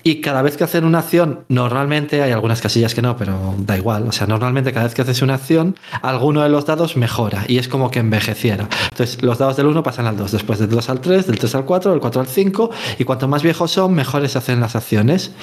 [0.04, 3.78] y cada vez que hacen una acción, normalmente hay algunas casillas que no, pero da
[3.78, 4.08] igual.
[4.08, 7.58] O sea, normalmente cada vez que haces una acción, alguno de los dados mejora y
[7.58, 8.70] es como que envejeciera.
[8.92, 11.56] Entonces, los dados del 1 pasan al 2, después del 2 al 3, del 3
[11.56, 15.34] al 4, del 4 al 5, y cuanto más viejos son, mejores hacen las acciones.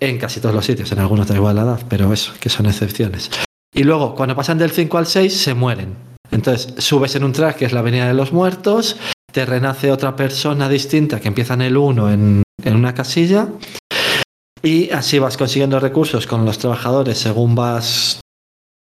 [0.00, 2.66] En casi todos los sitios, en algunos da igual la edad, pero eso, que son
[2.66, 3.30] excepciones.
[3.72, 5.94] Y luego, cuando pasan del 5 al 6, se mueren.
[6.32, 8.96] Entonces, subes en un track que es la Avenida de los Muertos,
[9.32, 13.48] te renace otra persona distinta que empieza en el 1 en, en una casilla
[14.64, 18.20] y así vas consiguiendo recursos con los trabajadores según vas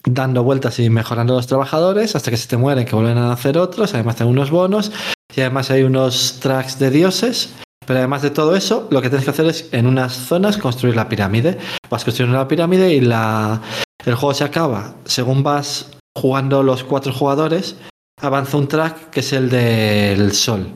[0.04, 3.58] dando vueltas y mejorando los trabajadores hasta que se te mueren, que vuelven a hacer
[3.58, 3.94] otros.
[3.94, 4.92] Además, hay unos bonos
[5.34, 7.54] y además hay unos tracks de dioses.
[7.86, 10.96] Pero además de todo eso, lo que tienes que hacer es en unas zonas construir
[10.96, 11.58] la pirámide.
[11.90, 13.62] Vas construyendo la pirámide y la,
[14.06, 14.96] el juego se acaba.
[15.06, 17.78] Según vas jugando los cuatro jugadores,
[18.22, 20.68] avanza un track que es el del sol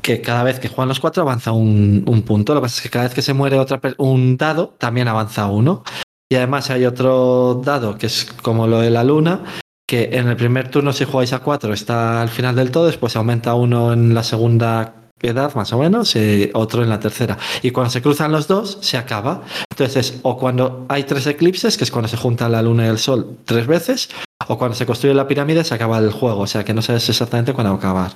[0.00, 2.54] que cada vez que juegan los cuatro avanza un, punto.
[2.54, 5.46] Lo que pasa es que cada vez que se muere otra un dado, también avanza
[5.46, 5.82] uno.
[6.30, 9.44] Y además hay otro dado que es como lo de la luna,
[9.86, 13.16] que en el primer turno si jugáis a cuatro está al final del todo, después
[13.16, 17.38] aumenta uno en la segunda edad más o menos y otro en la tercera.
[17.62, 19.42] Y cuando se cruzan los dos, se acaba.
[19.70, 22.98] Entonces, o cuando hay tres eclipses, que es cuando se juntan la luna y el
[22.98, 24.10] sol tres veces,
[24.46, 26.40] o cuando se construye la pirámide, se acaba el juego.
[26.40, 28.12] O sea que no sabes exactamente cuándo acabar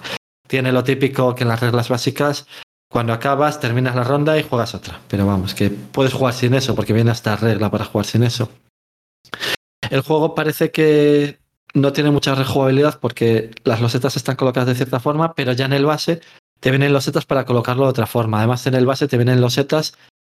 [0.53, 2.47] tiene lo típico que en las reglas básicas,
[2.91, 5.01] cuando acabas, terminas la ronda y juegas otra.
[5.09, 8.51] Pero vamos, que puedes jugar sin eso, porque viene esta regla para jugar sin eso.
[9.89, 11.39] El juego parece que
[11.73, 15.73] no tiene mucha rejugabilidad porque las losetas están colocadas de cierta forma, pero ya en
[15.73, 16.21] el base
[16.61, 18.37] te vienen losetas para colocarlo de otra forma.
[18.37, 19.95] Además, en el base te vienen losetas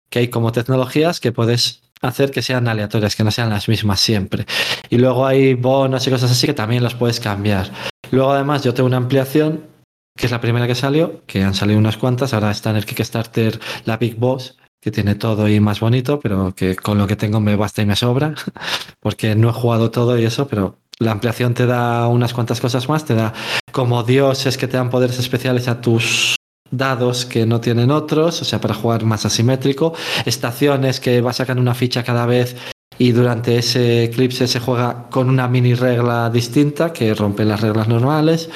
[0.09, 3.99] que hay como tecnologías que puedes hacer que sean aleatorias, que no sean las mismas
[3.99, 4.45] siempre.
[4.89, 7.69] Y luego hay bonos y cosas así que también los puedes cambiar.
[8.11, 9.74] Luego, además, yo tengo una ampliación,
[10.17, 12.33] que es la primera que salió, que han salido unas cuantas.
[12.33, 16.53] Ahora está en el Kickstarter la Big Boss, que tiene todo y más bonito, pero
[16.55, 18.33] que con lo que tengo me basta y me sobra,
[18.99, 22.87] porque no he jugado todo y eso, pero la ampliación te da unas cuantas cosas
[22.87, 23.33] más, te da
[23.71, 26.35] como dioses que te dan poderes especiales a tus
[26.71, 29.93] dados que no tienen otros, o sea, para jugar más asimétrico,
[30.25, 32.55] estaciones que va sacar una ficha cada vez
[32.97, 37.87] y durante ese eclipse se juega con una mini regla distinta que rompe las reglas
[37.87, 38.49] normales.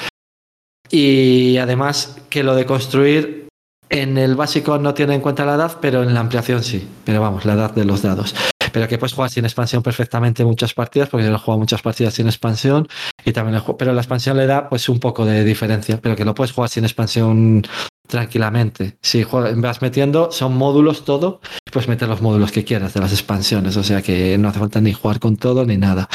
[0.90, 3.48] Y además que lo de construir
[3.88, 6.88] en el básico no tiene en cuenta la edad, pero en la ampliación sí.
[7.04, 8.34] Pero vamos, la edad de los dados.
[8.72, 12.14] Pero que puedes jugar sin expansión perfectamente muchas partidas, porque yo he jugado muchas partidas
[12.14, 12.88] sin expansión.
[13.24, 16.34] Y también pero la expansión le da pues un poco de diferencia, pero que lo
[16.34, 17.62] puedes jugar sin expansión
[18.06, 18.96] tranquilamente.
[19.00, 21.40] Si vas metiendo, son módulos todo,
[21.72, 24.80] puedes meter los módulos que quieras de las expansiones, o sea que no hace falta
[24.80, 26.08] ni jugar con todo ni nada.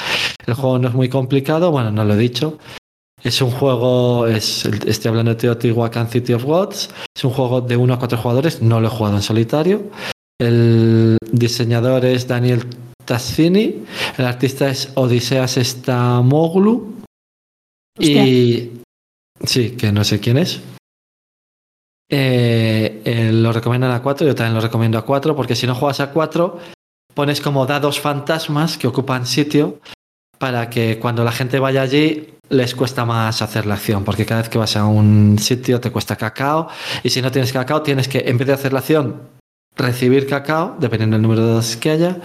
[0.45, 2.59] El juego no es muy complicado, bueno, no lo he dicho.
[3.25, 7.75] Es un juego, es, estoy hablando de Teotihuacan City of Gods, es un juego de
[7.75, 9.89] 1 a 4 jugadores, no lo he jugado en solitario.
[10.39, 12.67] El diseñador es Daniel
[13.03, 13.83] Tassini,
[14.19, 17.01] el artista es Odiseas Stamoglu
[17.97, 18.69] y
[19.43, 20.61] sí, que no sé quién es.
[22.11, 25.73] Eh, eh, lo recomiendan a 4, yo también lo recomiendo a 4, porque si no
[25.73, 26.59] juegas a 4,
[27.15, 29.79] pones como dados fantasmas que ocupan sitio
[30.37, 34.41] para que cuando la gente vaya allí les cuesta más hacer la acción, porque cada
[34.41, 36.67] vez que vas a un sitio te cuesta cacao,
[37.03, 39.21] y si no tienes cacao, tienes que, en vez de hacer la acción,
[39.75, 42.21] recibir cacao, dependiendo del número de dados que haya,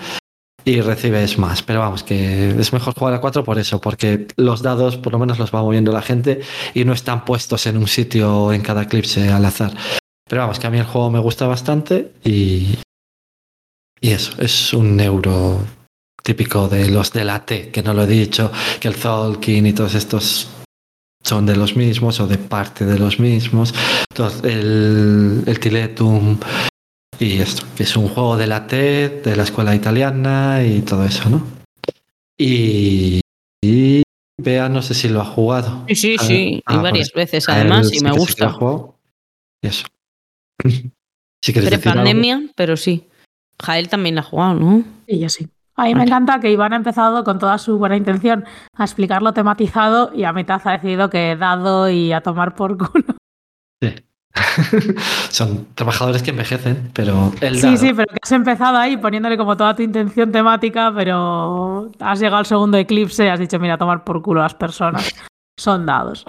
[0.65, 1.63] y recibes más.
[1.63, 5.19] Pero vamos, que es mejor jugar a 4 por eso, porque los dados por lo
[5.19, 6.41] menos los va moviendo la gente
[6.75, 9.73] y no están puestos en un sitio en cada eclipse al azar.
[10.29, 12.79] Pero vamos, que a mí el juego me gusta bastante y,
[14.01, 15.61] y eso, es un euro
[16.23, 19.73] típico de los de la T, que no lo he dicho, que el Zolkin y
[19.73, 20.49] todos estos
[21.23, 23.75] son de los mismos o de parte de los mismos.
[24.11, 26.39] Entonces, el, el Tiletum
[27.19, 31.05] y esto, que es un juego de la T, de la escuela italiana y todo
[31.05, 31.47] eso, ¿no?
[32.39, 33.21] Y,
[33.63, 34.03] y
[34.39, 35.85] Bea, no sé si lo ha jugado.
[35.89, 38.57] Sí, sí, sí, y varias veces además, y me gusta.
[39.63, 39.87] y eso.
[41.43, 41.53] si
[41.85, 43.07] pandemia, pero sí.
[43.63, 44.85] Jael también la ha jugado, ¿no?
[45.07, 45.47] Sí, yo sí.
[45.81, 48.45] A mí me encanta que Iván ha empezado con toda su buena intención
[48.77, 53.05] a explicarlo tematizado y a mitad ha decidido que dado y a tomar por culo.
[53.83, 53.95] Sí.
[55.31, 59.57] Son trabajadores que envejecen, pero el Sí, sí, pero que has empezado ahí poniéndole como
[59.57, 64.05] toda tu intención temática, pero has llegado al segundo eclipse y has dicho, mira, tomar
[64.05, 65.15] por culo a las personas.
[65.59, 66.27] Son dados.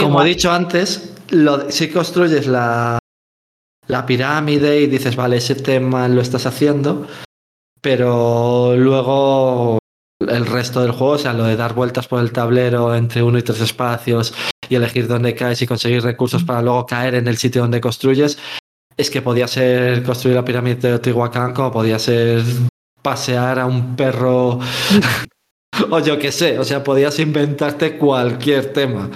[0.00, 1.16] como he dicho antes,
[1.68, 2.98] si construyes la,
[3.86, 7.06] la pirámide y dices, vale, ese tema lo estás haciendo,
[7.80, 9.78] pero luego
[10.20, 13.38] el resto del juego, o sea, lo de dar vueltas por el tablero entre uno
[13.38, 14.34] y tres espacios
[14.68, 18.38] y elegir dónde caes y conseguir recursos para luego caer en el sitio donde construyes,
[18.96, 22.42] es que podía ser construir la pirámide de Teotihuacán como podía ser
[23.00, 24.58] pasear a un perro
[25.90, 29.10] o yo qué sé, o sea, podías inventarte cualquier tema.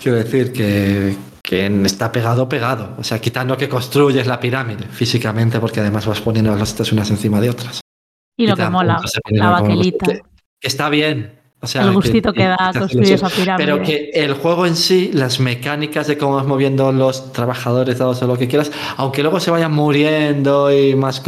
[0.00, 2.94] Quiero decir que, que está pegado, pegado.
[2.98, 7.10] O sea, quitando que construyes la pirámide físicamente, porque además vas poniendo las estas unas
[7.10, 7.80] encima de otras.
[8.36, 9.00] Y lo que mola,
[9.30, 10.06] la vaquilita.
[10.60, 11.44] Está bien.
[11.64, 13.64] O sea, el gustito que, da construir esa pirámide.
[13.64, 18.20] Pero que el juego en sí, las mecánicas de cómo vas moviendo los trabajadores, dados
[18.22, 21.22] o lo que quieras, aunque luego se vayan muriendo y más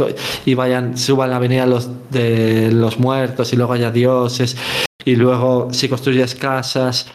[0.45, 4.57] y vayan, suban la avenida los de los muertos y luego haya dioses,
[5.03, 7.11] y luego si construyes casas,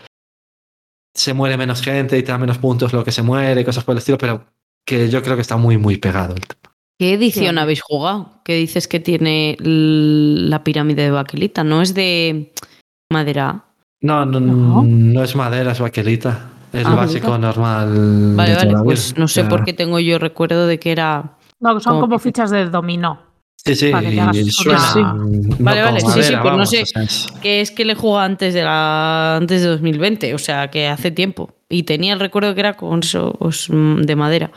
[1.14, 3.93] se muere menos gente y te da menos puntos lo que se muere, cosas por
[3.93, 4.47] el estilo, pero
[4.85, 6.61] que yo creo que está muy, muy pegado el tema.
[7.03, 8.31] ¿Qué edición habéis jugado?
[8.45, 11.65] ¿Qué dices que tiene la pirámide de baquelita?
[11.65, 12.53] ¿No es de
[13.11, 13.65] madera?
[14.03, 16.49] No, no, no, es madera, es baquelita.
[16.73, 18.37] Es ah, básico normal.
[18.37, 21.39] Vale, vale, pues no sé por qué tengo yo recuerdo de que era.
[21.59, 23.20] No, son como, fichas de dominó.
[23.57, 23.91] Sí, sí,
[24.33, 25.16] y suena,
[25.59, 26.85] Vale, vale, sí, sí, pues no sé.
[27.43, 31.11] Que es que le jugó antes de la antes de 2020, o sea, que hace
[31.11, 31.53] tiempo.
[31.69, 34.53] Y tenía el recuerdo que era con eso pues, de madera.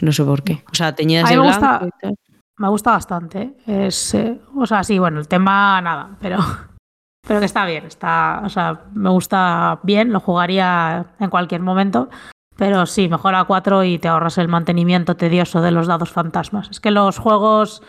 [0.00, 0.64] No sé por qué.
[0.70, 1.84] O sea, teñidas de me blanco.
[1.84, 2.10] Gusta,
[2.58, 3.56] Me gusta bastante.
[3.66, 6.38] Es, eh, o sea, sí, bueno, el tema nada, pero,
[7.26, 7.86] pero que está bien.
[7.86, 12.08] Está, o sea, me gusta bien, lo jugaría en cualquier momento.
[12.56, 16.68] Pero sí, mejor a 4 y te ahorras el mantenimiento tedioso de los dados fantasmas.
[16.70, 17.82] Es que los juegos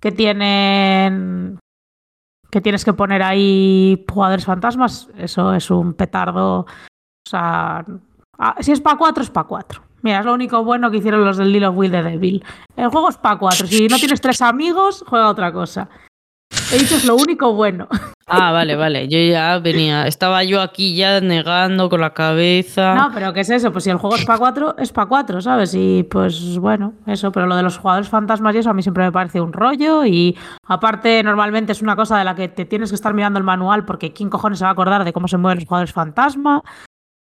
[0.00, 1.58] que tienen
[2.50, 6.60] que tienes que poner ahí jugadores fantasmas, eso es un petardo.
[6.60, 7.84] O sea,
[8.38, 9.82] ah, si es para 4, es para 4.
[10.02, 12.44] Mira, es lo único bueno que hicieron los del Deal of Will the Devil.
[12.76, 13.66] El juego es para 4.
[13.66, 15.88] Si no tienes tres amigos, juega otra cosa.
[16.72, 17.88] He dicho es lo único bueno.
[18.30, 19.08] Ah, vale, vale.
[19.08, 20.06] Yo ya venía.
[20.06, 22.94] Estaba yo aquí ya negando con la cabeza.
[22.94, 23.72] No, pero ¿qué es eso?
[23.72, 25.72] Pues si el juego es para 4, es para 4, ¿sabes?
[25.72, 27.32] Y pues bueno, eso.
[27.32, 30.04] Pero lo de los jugadores fantasmas y eso a mí siempre me parece un rollo.
[30.04, 33.46] Y aparte, normalmente es una cosa de la que te tienes que estar mirando el
[33.46, 36.62] manual porque ¿quién cojones se va a acordar de cómo se mueven los jugadores fantasma?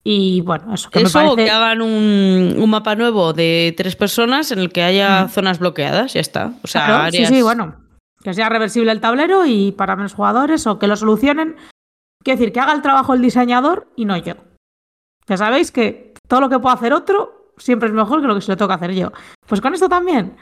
[0.04, 1.46] Y bueno, eso que Eso me parece.
[1.46, 6.14] que hagan un, un mapa nuevo de tres personas en el que haya zonas bloqueadas,
[6.14, 6.54] ya está.
[6.64, 7.76] O sea, Claro, áreas- Sí, sí, bueno.
[8.24, 11.56] Que sea reversible el tablero y para menos jugadores o que lo solucionen.
[12.24, 14.34] Quiero decir, que haga el trabajo el diseñador y no yo.
[15.28, 18.42] Ya sabéis que todo lo que puedo hacer otro siempre es mejor que lo que
[18.42, 19.12] se lo toca hacer yo.
[19.48, 20.36] Pues con esto también.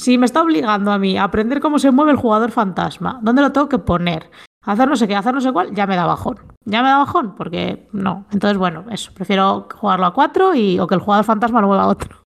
[0.00, 3.42] Si me está obligando a mí a aprender cómo se mueve el jugador fantasma, dónde
[3.42, 4.30] lo tengo que poner,
[4.72, 6.38] hacer no sé qué, hacer no sé cuál, ya me da bajón.
[6.64, 8.26] Ya me da bajón porque no.
[8.32, 9.12] Entonces, bueno, eso.
[9.14, 12.22] Prefiero jugarlo a cuatro y, o que el jugador fantasma lo mueva a otro.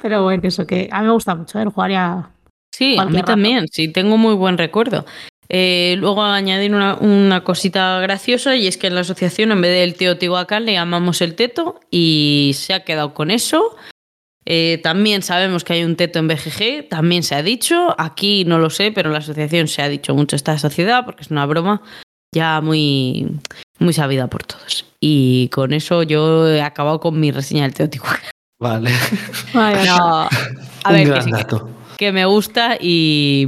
[0.00, 1.62] Pero bueno, eso que a mí me gusta mucho, ¿eh?
[1.62, 2.30] el jugar ya
[2.74, 3.26] Sí, a mí rato.
[3.26, 5.04] también, sí, tengo muy buen recuerdo.
[5.48, 9.78] Eh, luego añadir una, una cosita graciosa y es que en la asociación en vez
[9.78, 13.76] del Teotihuacán le llamamos el teto y se ha quedado con eso.
[14.46, 18.58] Eh, también sabemos que hay un teto en BGG, también se ha dicho, aquí no
[18.58, 21.46] lo sé, pero en la asociación se ha dicho mucho esta sociedad porque es una
[21.46, 21.80] broma
[22.34, 23.26] ya muy,
[23.78, 24.84] muy sabida por todos.
[25.00, 28.20] Y con eso yo he acabado con mi reseña del Teotihuacán.
[28.60, 28.90] Vale.
[29.54, 30.28] Vaya, No, a
[30.88, 31.70] Un ver, que gran sí, que- dato.
[31.96, 33.46] que me gusta y,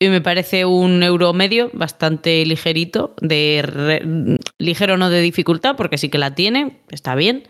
[0.00, 5.98] y me parece un euro medio bastante ligerito, de re- ligero no de dificultad, porque
[5.98, 7.44] sí que la tiene, está bien,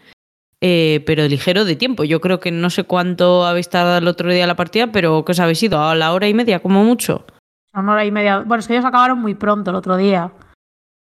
[0.64, 2.04] eh, pero ligero de tiempo.
[2.04, 5.32] Yo creo que no sé cuánto habéis tardado el otro día la partida, pero ¿qué
[5.32, 5.82] os habéis ido?
[5.82, 7.26] ¿A la hora y media como mucho?
[7.74, 8.38] Una hora y media.
[8.38, 10.32] Bueno, es que ellos acabaron muy pronto el otro día.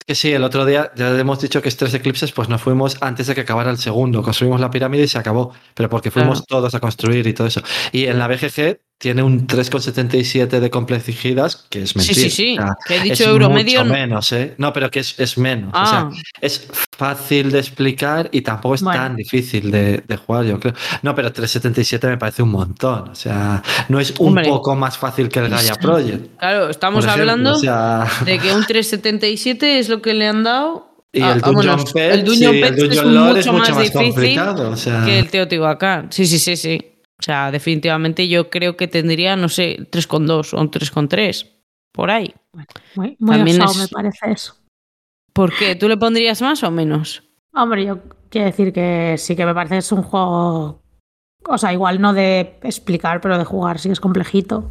[0.06, 2.96] Que sí, el otro día ya hemos dicho que es tres eclipses, pues nos fuimos
[3.02, 4.22] antes de que acabara el segundo.
[4.22, 5.52] Construimos la pirámide y se acabó.
[5.74, 6.62] Pero porque fuimos Claro.
[6.62, 7.60] todos a construir y todo eso.
[7.92, 12.14] Y en la BGG tiene un 3,77 de complejidad, que es Sí, mentir.
[12.16, 14.54] sí, sí, O sea, que he dicho es euro mucho menos, ¿eh?
[14.58, 15.70] No, pero que es, es menos.
[15.72, 19.00] O Ah, sea, es fácil de explicar y tampoco es Bueno.
[19.00, 20.74] tan difícil de, de jugar, yo creo.
[21.00, 23.08] No, pero 3,77 me parece un montón.
[23.08, 24.48] O sea, no es un Hombre.
[24.48, 26.38] poco más fácil que el Gaia Project.
[26.38, 30.42] claro, estamos ejemplo, hablando o sea, de que un 377 es lo que le han
[30.44, 30.88] dado.
[31.12, 33.46] Y Ah, el ah, bueno, Dungeon Pet, el Dungeon sí, el Dungeon es mucho, es
[33.46, 34.70] mucho más, más difícil complicado.
[34.70, 36.08] O sea, que el Teotihuacán.
[36.12, 36.89] Sí, sí, sí, sí.
[37.20, 41.46] O sea, definitivamente yo creo que tendría, no sé, 3,2 o un 3,3.
[41.92, 42.34] Por ahí.
[42.94, 44.54] Muy, muy También osado es- me parece eso.
[45.32, 45.76] ¿Por qué?
[45.76, 47.22] ¿Tú le pondrías más o menos?
[47.52, 47.98] Hombre, yo
[48.30, 50.82] quiero decir que sí que me parece es un juego.
[51.46, 54.70] O sea, igual no de explicar, pero de jugar sí es complejito.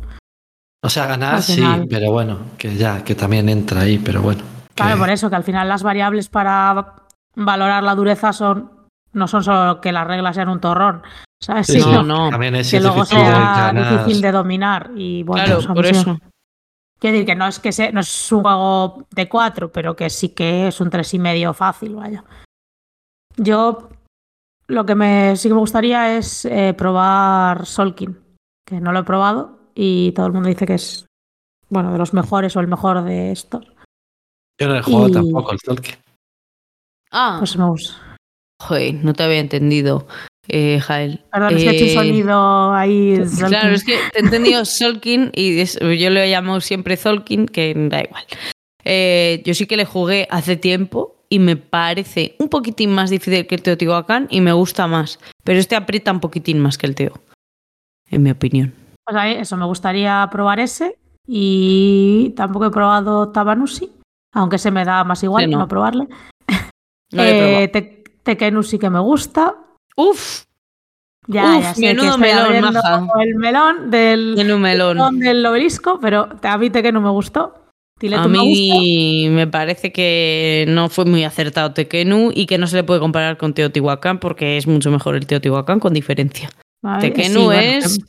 [0.82, 4.42] o sea, ganar sí, pero bueno, que ya, que también entra ahí, pero bueno.
[4.70, 6.96] que- Claro, por eso, que al final las variables para
[7.36, 8.72] valorar la dureza son
[9.12, 11.02] no son solo que las reglas sean un torrón,
[11.42, 11.68] ¿sabes?
[11.68, 12.30] Sí, no, no.
[12.30, 14.92] También es que luego difícil de sea difícil de dominar.
[14.96, 16.18] Y bueno, claro, pues por sí eso.
[17.00, 20.10] Quiero decir que no es que sea, no es un juego de cuatro, pero que
[20.10, 22.24] sí que es un tres y medio fácil, vaya.
[23.38, 23.90] Yo
[24.68, 28.20] lo que me sí que me gustaría es eh, probar Solkin,
[28.66, 31.06] que no lo he probado y todo el mundo dice que es
[31.70, 33.66] bueno de los mejores o el mejor de estos.
[34.60, 36.00] Yo no he jugado Y- tampoco el Tolkien.
[37.12, 38.18] Ah, Pues me gusta.
[38.62, 40.06] joder, no te había entendido,
[40.50, 41.22] eh, Jael.
[41.32, 43.22] Perdón, es que he hecho un Eh, sonido ahí.
[43.48, 47.46] Claro, es que te he entendido Solkin y es- yo le he llamado siempre Zolkin,
[47.46, 48.24] que da igual.
[48.84, 53.46] Eh, yo sí que le jugué hace tiempo y me parece un poquitín más difícil
[53.46, 55.20] que el Teotihuacán y me gusta más.
[55.44, 57.14] Pero este aprieta un poquitín más que el Teo,
[58.10, 58.74] en mi opinión.
[59.06, 60.98] Pues ahí, eso, me gustaría probar ese.
[61.28, 63.92] Y tampoco he probado Tabanusi,
[64.34, 65.60] aunque se me da más igual Sí, no.
[65.60, 65.68] no.
[65.68, 66.08] probarle.
[67.12, 68.04] No lo Eh,
[68.64, 69.56] sí que me gusta.
[70.00, 70.46] Uf,
[71.28, 73.08] Ya, Uf, ya sé que menudo estoy melón, maja.
[73.22, 74.62] el melón del, melón.
[74.98, 77.54] melón del obelisco, pero a mí Tekenu me gustó.
[78.00, 82.78] Tiletu A mí me parece que no fue muy acertado Tekenu y que no se
[82.78, 86.50] le puede comparar con Teotihuacán porque es mucho mejor el Teotihuacán con diferencia.
[86.82, 88.00] Vale, Tekenu bueno, es-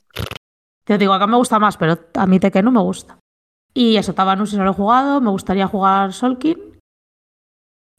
[0.84, 3.18] que- Te acá me gusta más, pero a mí Tekenu me gusta.
[3.74, 6.56] Y eso, Tabanusi no lo he jugado, me gustaría jugar Solkin.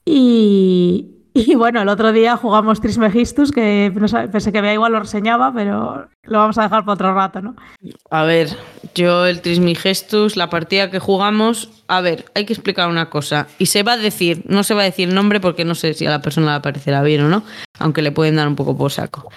[0.04, 3.92] Y, y bueno, el otro día jugamos Trismegistus, que
[4.30, 7.56] pensé que vea igual lo reseñaba, pero lo vamos a dejar para otro rato, ¿no?
[8.10, 8.48] A ver,
[8.94, 13.46] yo el Trismigestus, la partida que jugamos, a ver, hay que explicar una cosa.
[13.58, 15.94] Y se va a decir, no se va a decir el nombre porque no sé
[15.94, 17.42] si a la persona le parecerá bien o no,
[17.78, 19.32] aunque le pueden dar un poco por saco.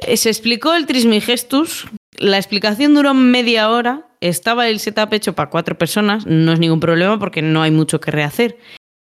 [0.00, 1.86] Eh, Se explicó el Trismigestus
[2.18, 6.80] La explicación duró media hora, estaba el setup hecho para cuatro personas, no es ningún
[6.80, 8.56] problema porque no hay mucho que rehacer.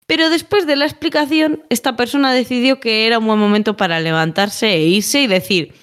[0.07, 4.73] Pero después de la explicación, esta persona decidió que era un buen momento para levantarse
[4.73, 5.73] e irse y decir,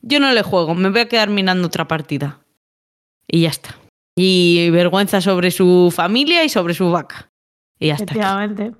[0.00, 2.40] yo no le juego, me voy a quedar mirando otra partida.
[3.26, 3.76] Y ya está.
[4.16, 7.30] Y vergüenza sobre su familia y sobre su vaca.
[7.78, 8.04] Y ya está.
[8.04, 8.72] Efectivamente.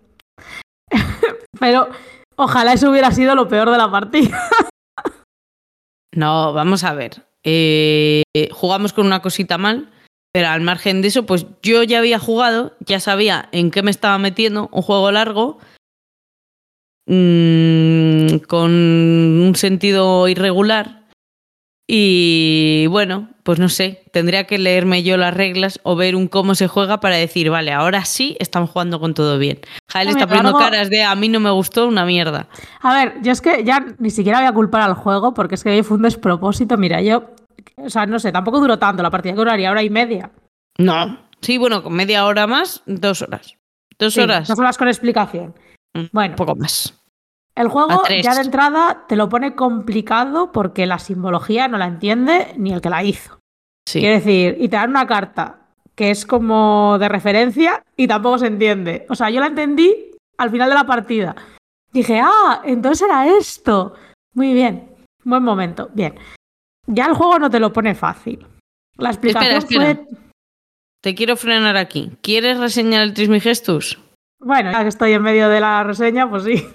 [1.61, 1.89] Pero
[2.37, 4.49] ojalá eso hubiera sido lo peor de la partida.
[6.15, 7.29] No, vamos a ver.
[7.45, 9.93] Eh, jugamos con una cosita mal,
[10.39, 13.91] pero al margen de eso, pues yo ya había jugado, ya sabía en qué me
[13.91, 15.59] estaba metiendo, un juego largo,
[17.09, 21.09] mm, con un sentido irregular.
[21.91, 26.55] Y bueno, pues no sé, tendría que leerme yo las reglas o ver un cómo
[26.55, 29.59] se juega para decir, vale, ahora sí estamos jugando con todo bien.
[29.91, 32.47] Jael está poniendo largo- caras de a mí no me gustó una mierda.
[32.81, 35.65] A ver, yo es que ya ni siquiera voy a culpar al juego porque es
[35.65, 36.77] que fue un despropósito.
[36.77, 37.25] Mira, yo,
[37.77, 40.31] o sea, no sé, tampoco duró tanto la partida, que duraría hora y media.
[40.79, 41.19] No.
[41.41, 43.55] Sí, bueno, con media hora más, dos horas.
[43.99, 44.49] Dos Sí, horas.
[44.49, 45.55] Dos horas con explicación.
[45.95, 46.33] Mm, Bueno.
[46.33, 46.95] Un poco más.
[47.55, 52.55] El juego ya de entrada te lo pone complicado porque la simbología no la entiende
[52.57, 53.41] ni el que la hizo.
[53.89, 53.99] Sí.
[53.99, 55.67] Quiere decir, y te dan una carta
[55.97, 59.07] que es como de referencia y tampoco se entiende.
[59.09, 61.35] O sea, yo la entendí al final de la partida.
[61.91, 63.95] Dije, ah, entonces era esto.
[64.35, 65.91] Muy bien, buen momento.
[65.95, 66.15] Bien.
[66.89, 68.45] Ya el juego no te lo pone fácil.
[68.97, 69.95] La explicación espera.
[69.95, 70.07] fue.
[71.03, 72.11] Te quiero frenar aquí.
[72.23, 73.99] ¿Quieres reseñar el Trismegistus?
[74.41, 76.67] Bueno, ya que estoy en medio de la reseña, pues sí.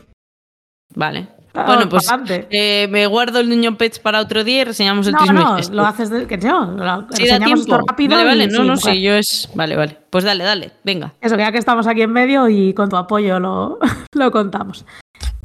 [0.96, 1.28] Vale.
[1.54, 2.08] Vamos bueno, pues
[2.50, 5.76] eh, me guardo el niño Pets para otro día y reseñamos el No, no, Trismegistus.
[5.76, 7.78] lo haces de, que no, lo Sí, da tiempo.
[7.88, 8.16] rápido.
[8.16, 9.50] Vale, vale, y no, sí, no, sí, yo es.
[9.54, 9.98] Vale, vale.
[10.10, 11.14] Pues dale, dale, venga.
[11.22, 13.78] Eso, que ya que estamos aquí en medio y con tu apoyo lo,
[14.16, 14.84] lo contamos.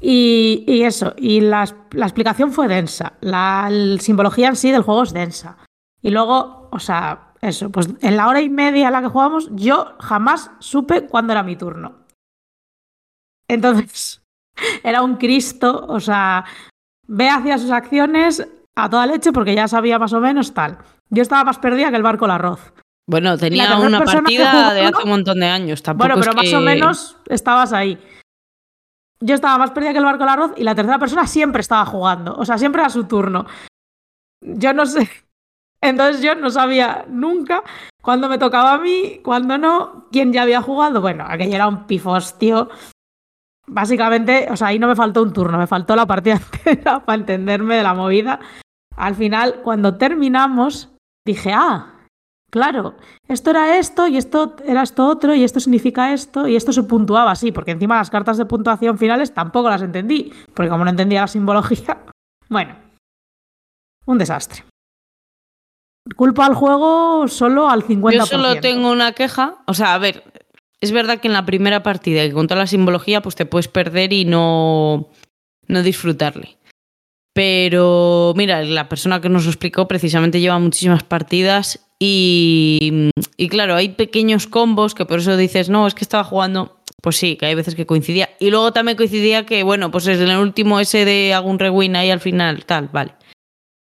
[0.00, 3.14] Y, y eso, y la, la explicación fue densa.
[3.20, 5.58] La, simbología en sí del juego es densa.
[6.00, 9.48] Y luego, o sea, eso, pues en la hora y media en la que jugamos,
[9.52, 12.06] yo jamás supe cuándo era mi turno.
[13.48, 14.22] Entonces,
[14.84, 16.44] era un Cristo, o sea,
[17.06, 18.46] ve hacia sus acciones
[18.76, 20.78] a toda leche porque ya sabía más o menos tal.
[21.10, 22.72] Yo estaba más perdida que el barco el arroz.
[23.08, 25.82] Bueno, tenía una partida de hace un montón de años.
[25.82, 27.98] Tampoco Bueno, es pero más o menos estabas ahí.
[29.20, 31.84] Yo estaba más perdida que el barco del arroz y la tercera persona siempre estaba
[31.84, 32.34] jugando.
[32.36, 33.46] O sea, siempre era su turno.
[34.40, 35.08] Yo no sé.
[35.80, 37.62] Entonces yo no sabía nunca
[38.02, 41.00] cuándo me tocaba a mí, cuándo no, quién ya había jugado.
[41.00, 42.68] Bueno, aquello era un pifostio.
[43.66, 46.34] Básicamente, o sea, ahí no me faltó un turno, me faltó la partida
[46.64, 48.40] entera para entenderme de la movida.
[48.96, 50.90] Al final, cuando terminamos,
[51.24, 51.97] dije, ah,
[52.50, 52.94] Claro,
[53.28, 56.82] esto era esto y esto era esto otro y esto significa esto y esto se
[56.82, 60.90] puntuaba así, porque encima las cartas de puntuación finales tampoco las entendí, porque como no
[60.90, 62.04] entendía la simbología,
[62.48, 62.76] bueno,
[64.06, 64.64] un desastre.
[66.16, 68.12] Culpo al juego solo al 50%.
[68.12, 69.56] Yo solo tengo una queja.
[69.66, 70.24] O sea, a ver,
[70.80, 73.68] es verdad que en la primera partida y con toda la simbología, pues te puedes
[73.68, 75.10] perder y no,
[75.66, 76.56] no disfrutarle.
[77.38, 83.12] Pero mira, la persona que nos lo explicó precisamente lleva muchísimas partidas y,
[83.48, 86.80] claro, hay pequeños combos que por eso dices, no, es que estaba jugando.
[87.00, 88.28] Pues sí, que hay veces que coincidía.
[88.40, 92.10] Y luego también coincidía que, bueno, pues es el último ese de un rewind ahí
[92.10, 93.14] al final, tal, vale.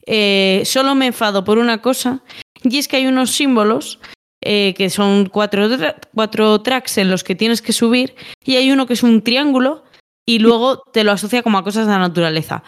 [0.06, 2.22] Eh, solo me enfado por una cosa
[2.62, 4.00] y es que hay unos símbolos
[4.40, 5.68] eh, que son cuatro,
[6.14, 8.14] cuatro tracks en los que tienes que subir
[8.46, 9.84] y hay uno que es un triángulo
[10.28, 12.64] y luego te lo asocia como a cosas de la naturaleza.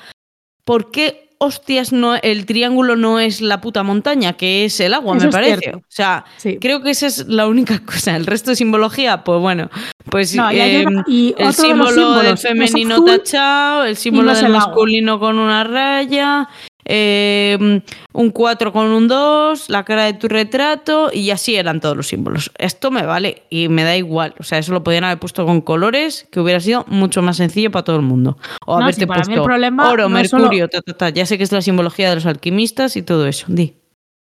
[0.69, 5.15] ¿Por qué hostias no, el triángulo no es la puta montaña, que es el agua,
[5.17, 5.57] Eso me parece?
[5.59, 5.77] cierto.
[5.79, 6.57] O sea, Sí.
[6.59, 8.15] creo que esa es la única cosa.
[8.15, 9.69] El resto de simbología, pues bueno,
[10.11, 13.95] pues No, y hay eh, una- y el de símbolo del femenino azul tachado, el
[13.95, 16.49] símbolo no del masculino con una raya,
[16.91, 17.81] eh,
[18.13, 22.07] un 4 con un 2, la cara de tu retrato y así eran todos los
[22.07, 22.51] símbolos.
[22.57, 24.33] Esto me vale y me da igual.
[24.39, 27.69] O sea, eso lo podían haber puesto con colores que hubiera sido mucho más sencillo
[27.69, 28.37] para todo el mundo.
[28.65, 31.09] O No, haberte puesto el problema oro, no mercurio, ta, ta, ta.
[31.09, 33.45] Ya sé que es la simbología de los alquimistas y todo eso.
[33.49, 33.75] Di.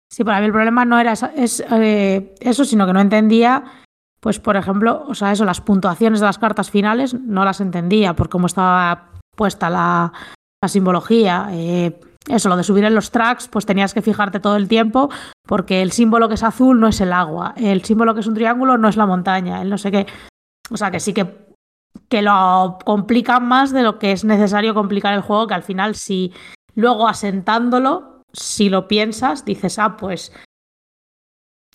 [0.10, 3.64] Sí, para mí el problema no era esa- es, eh, eso, sino que no entendía,
[4.22, 8.15] pues por ejemplo, o sea, eso, las puntuaciones de las cartas finales no las entendía
[8.15, 10.14] por cómo estaba puesta la,
[10.61, 11.49] la simbología.
[11.52, 15.10] eh, eso, lo de subir en los tracks, pues tenías que fijarte todo el tiempo,
[15.47, 18.34] porque el símbolo que es azul no es el agua, el símbolo que es un
[18.34, 20.07] triángulo no es la montaña, el no sé qué.
[20.72, 21.53] O sea, que sí que,
[22.10, 25.93] que lo complican más de lo que es necesario complicar el juego, que al final,
[25.95, 26.34] si
[26.73, 30.34] luego asentándolo, si lo piensas, dices, ah, pues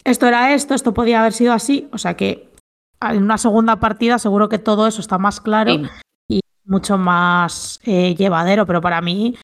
[0.04, 1.88] esto era esto, esto podía haber sido así.
[1.92, 2.50] O sea que
[3.00, 5.88] en una segunda partida seguro que todo eso está más claro Sí.
[6.28, 9.36] y mucho más eh, llevadero, pero para mí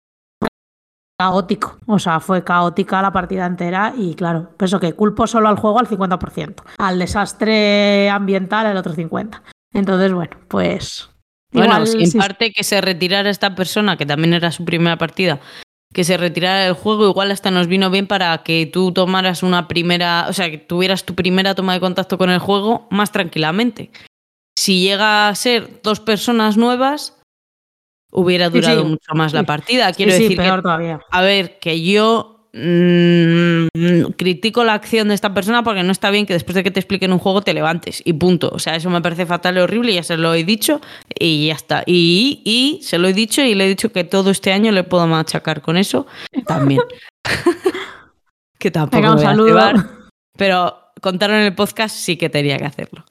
[1.19, 1.79] caótico.
[1.87, 5.79] O sea, fue caótica la partida entera y claro, pienso que culpo solo al juego
[5.79, 9.41] al 50%, al desastre ambiental el otro 50%.
[9.73, 11.11] Entonces, bueno, pues...
[11.53, 15.41] Bueno, igual, parte que se retirara esta persona, que también era su primera partida,
[15.95, 19.69] que se retirara del juego, igual hasta nos vino bien para que tú tomaras una
[19.69, 23.91] primera, o sea, que tuvieras tu primera toma de contacto con el juego más tranquilamente.
[24.59, 27.16] Si llega a ser dos personas nuevas,
[28.17, 28.89] hubiera durado sí.
[28.89, 29.93] mucho más la partida.
[29.93, 31.01] Quiero sí, decir que peor todavía.
[31.11, 36.25] a ver, que yo mm, critico la acción de esta persona porque no está bien
[36.27, 38.49] que después de que te expliquen un juego te levantes y punto.
[38.53, 40.81] O sea, eso me parece fatal y horrible, ya se lo he dicho
[41.19, 41.83] y ya está.
[41.87, 44.83] Y, y se lo he dicho y le he dicho que todo este año le
[44.83, 46.07] puedo machacar con eso
[46.47, 46.81] también.
[48.59, 49.49] que tampoco Venga, un voy a saludo.
[49.49, 49.87] cebar,
[50.39, 53.05] pero contaron en el podcast sí que tenía que hacerlo.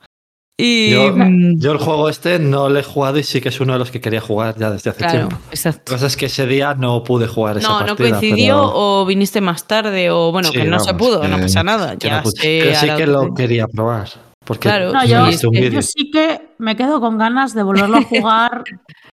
[0.57, 3.59] Y Yo, mm, yo el juego este no lo he jugado y sí que es
[3.59, 5.37] uno de los que quería jugar ya desde hace claro, tiempo.
[5.51, 5.91] exacto.
[5.91, 8.19] La cosa es que ese día no pude jugar esa No, no partida.
[8.19, 11.39] coincidió pero- o viniste más tarde o bueno, Sí, que no se pudo, que- no
[11.39, 11.97] pasa nada.
[11.97, 12.31] que Ya no pude.
[12.41, 14.07] se Pero sí que lo quería probar.
[14.45, 18.01] Porque Claro, No, yo, un que- sí que me quedo con ganas de volverlo a
[18.03, 18.63] jugar.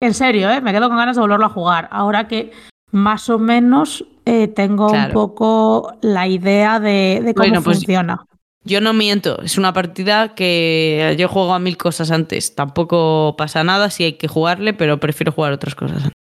[0.00, 0.60] en serio, ¿eh?
[0.60, 1.88] me quedo con ganas de volverlo a jugar.
[1.92, 2.50] Ahora que
[2.90, 5.06] más o menos eh, tengo Claro.
[5.08, 8.24] un poco la idea de, de cómo Bueno, pues- funciona.
[8.68, 12.54] Yo no miento, es una partida que yo juego a mil cosas antes.
[12.54, 16.12] Tampoco pasa nada si hay que jugarle, pero prefiero jugar otras cosas antes.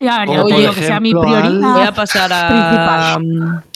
[0.00, 1.72] O, ya te por digo que sea mi prioridad.
[1.72, 2.48] Voy a pasar a.
[2.48, 3.64] principal.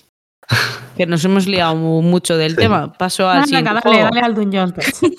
[0.97, 2.57] Que nos hemos liado mu- mucho del Sí.
[2.59, 2.93] tema.
[2.93, 4.75] Paso al siguiente dale, juego, dale al Dungeon.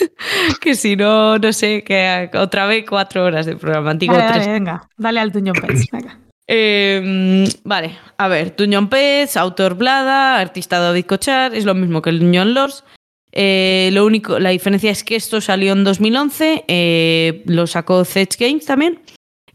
[0.61, 3.93] Que si no, no sé, que otra vez cuatro horas de programa.
[3.95, 4.45] Digo, Dale, tres.
[4.45, 5.85] dale, venga, dale al Dungeon Pets.
[5.91, 6.17] Venga.
[6.47, 12.09] Eh, vale, a ver, Dungeon Pets, autor Blada, artista David Cochar, es lo mismo que
[12.11, 12.83] el Dungeon Lords.
[13.31, 18.37] Eh, lo único, la diferencia es que esto salió en 2011, eh, lo sacó Zedge
[18.39, 18.99] Games también,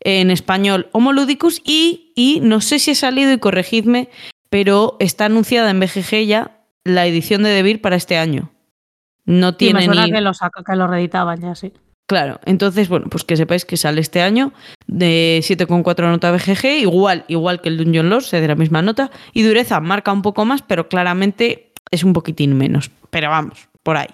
[0.01, 4.09] en español Homoludicus y, y no sé si ha salido y corregidme,
[4.51, 8.51] pero está anunciada en BGG ya la edición de Devir para este año.
[9.25, 10.13] No Sí, tiene suena ni...
[10.13, 11.73] que lo, saca- que lo reeditaban ya, sí.
[12.09, 14.53] Claro, entonces, bueno, pues que sepáis que sale este año
[14.87, 19.11] de 7,4 nota BGG, igual, igual que el Dungeon Lord, se de la misma nota,
[19.33, 22.91] y dureza marca un poco más, pero claramente es un poquitín menos.
[23.11, 24.09] Pero vamos, por ahí,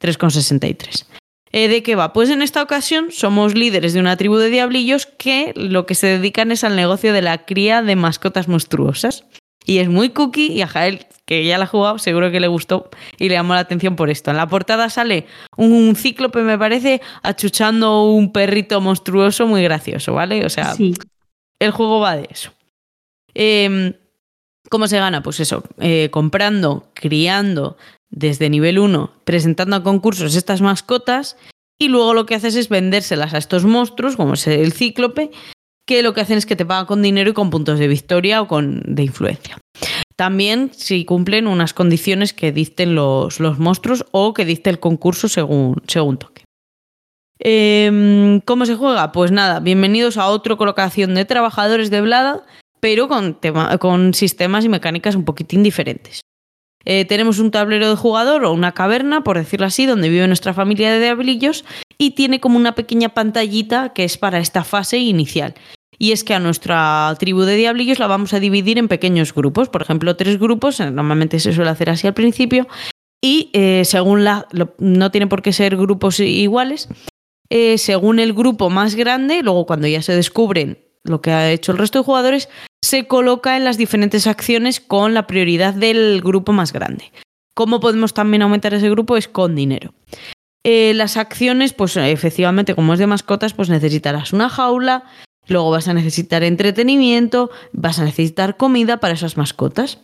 [0.00, 1.06] 3,63.
[1.54, 2.12] Eh, ¿De qué va?
[2.14, 6.06] Pues en esta ocasión somos líderes de una tribu de diablillos que lo que se
[6.06, 9.24] dedican es al negocio de la cría de mascotas monstruosas.
[9.64, 12.48] Y es muy cookie y a Jael, que ya la ha jugado, seguro que le
[12.48, 14.30] gustó y le llamó la atención por esto.
[14.32, 15.26] En la portada sale
[15.56, 20.44] un cíclope, me parece, achuchando un perrito monstruoso muy gracioso, ¿vale?
[20.44, 20.94] O sea, Sí.
[21.60, 22.50] el juego va de eso.
[23.34, 23.94] Eh,
[24.72, 25.22] ¿Cómo se gana?
[25.22, 27.76] Pues eso, eh, comprando, criando
[28.08, 31.36] desde nivel 1, presentando a concursos estas mascotas
[31.78, 35.30] y luego lo que haces es vendérselas a estos monstruos, como es el cíclope,
[35.86, 38.40] que lo que hacen es que te pagan con dinero y con puntos de victoria
[38.40, 39.58] o con, de influencia.
[40.16, 45.28] También si cumplen unas condiciones que dicten los, los monstruos o que dicte el concurso
[45.28, 46.44] según, según toque.
[47.40, 49.12] Eh, ¿Cómo se juega?
[49.12, 52.46] Pues nada, bienvenidos a otra colocación de trabajadores de Blada,
[52.82, 56.20] pero con, tema- con sistemas y mecánicas un poquitín diferentes.
[56.84, 60.52] Eh, tenemos un tablero de jugador o una caverna, por decirlo así, donde vive nuestra
[60.52, 61.64] familia de diablillos
[61.96, 65.54] y tiene como una pequeña pantallita que es para esta fase inicial.
[65.96, 69.68] Y es que a nuestra tribu de diablillos la vamos a dividir en pequeños grupos,
[69.68, 72.66] por ejemplo, tres grupos, eh, normalmente se suele hacer así al principio,
[73.22, 74.48] y eh, según la,
[74.78, 76.88] no tiene por qué ser grupos iguales,
[77.76, 81.78] según el grupo más grande, luego cuando ya se descubren lo que ha hecho el
[81.78, 82.48] resto de jugadores,
[82.82, 87.12] se coloca en las diferentes acciones con la prioridad del grupo más grande.
[87.54, 89.16] ¿Cómo podemos también aumentar ese grupo?
[89.16, 89.94] Es con dinero.
[90.64, 95.04] Eh, las acciones, pues efectivamente, como es de mascotas, pues necesitarás una jaula,
[95.48, 99.98] luego vas a necesitar entretenimiento, vas a necesitar comida para esas mascotas.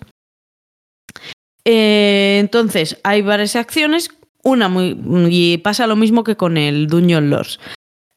[1.64, 4.10] Eh, entonces, hay varias acciones,
[4.42, 4.96] una muy.
[5.30, 7.58] y pasa lo mismo que con el Dungeon Lords.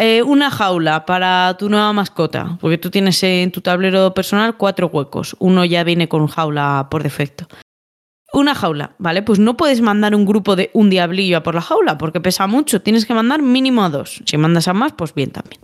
[0.04, 4.88] Eh, una jaula para tu nueva mascota, porque tú tienes en tu tablero personal cuatro
[4.88, 5.36] huecos.
[5.38, 7.46] Uno ya viene con jaula por defecto.
[8.34, 9.22] Una jaula, ¿vale?
[9.22, 12.48] Pues no puedes mandar un grupo de un diablillo a por la jaula, porque pesa
[12.48, 12.82] mucho.
[12.82, 14.24] Tienes que mandar mínimo a dos.
[14.26, 15.62] Si mandas a más, pues bien también.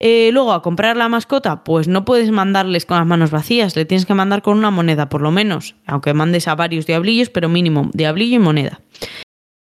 [0.00, 3.84] Eh, luego, a comprar la mascota, pues no puedes mandarles con las manos vacías, le
[3.84, 5.76] tienes que mandar con una moneda, por lo menos.
[5.86, 8.80] Aunque mandes a varios diablillos, pero mínimo diablillo y moneda.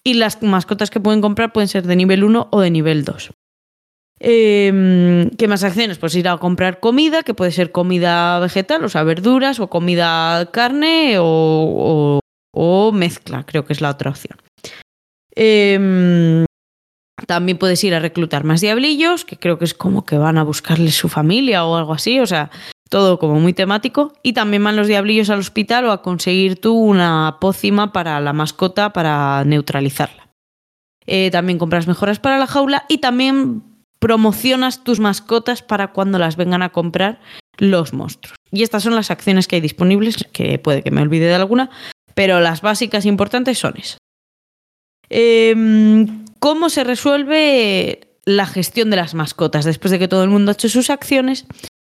[0.03, 3.31] Y las mascotas que pueden comprar pueden ser de nivel 1 o de nivel 2.
[4.19, 5.98] Eh, ¿Qué más acciones?
[5.99, 10.49] Pues ir a comprar comida, que puede ser comida vegetal, o sea, verduras, o comida
[10.52, 12.19] carne, o,
[12.53, 14.38] o- mezcla, creo que es la otra opción.
[15.35, 16.45] Eh,
[17.27, 20.44] también puedes ir a reclutar más diablillos, que creo que es como que van a
[20.44, 22.19] buscarles su familia o algo así.
[22.19, 22.49] O sea,
[22.89, 24.14] Todo como muy temático.
[24.23, 28.31] Y también van los diablillos al hospital o a conseguir tú una pócima para la
[28.31, 30.30] mascota para neutralizarla.
[31.06, 33.66] Eh, también compras mejoras para la jaula y también
[33.99, 37.19] promocionas tus mascotas para cuando las vengan a comprar
[37.57, 38.35] los monstruos.
[38.51, 41.69] Y estas son las acciones que hay disponibles, que puede que me olvide de alguna,
[42.13, 43.97] pero las básicas importantes son esas.
[45.09, 49.65] Em, ¿Cómo se resuelve la gestión de las mascotas?
[49.65, 51.45] Después de que todo el mundo ha hecho sus acciones,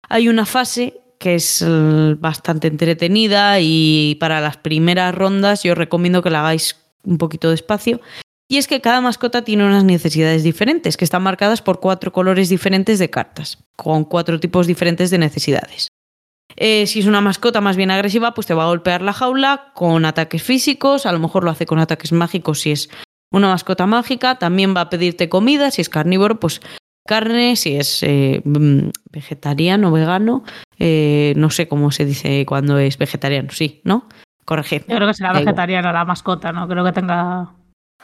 [0.08, 6.22] hay una fase que es eh, bastante entretenida y para las primeras rondas yo recomiendo
[6.22, 8.00] que la hagáis un poquito despacio.
[8.52, 12.50] Y es que cada mascota tiene unas necesidades diferentes, que están marcadas por cuatro colores
[12.50, 15.88] diferentes de cartas, con cuatro tipos diferentes de necesidades.
[16.56, 19.72] Eh, si es una mascota más bien agresiva, pues te va a golpear la jaula
[19.76, 22.90] con ataques físicos, a lo mejor lo hace con ataques mágicos si es
[23.32, 26.60] una mascota mágica, también va a pedirte comida, si es carnívoro, pues
[27.08, 30.44] carne, si es eh, mm, vegetariano, vegano,
[30.80, 34.08] eh, no sé cómo se dice cuando es vegetariano, sí, ¿no?
[34.46, 34.82] Corregid.
[34.88, 37.54] Yo creo que será vegetariana la mascota, no creo que tenga.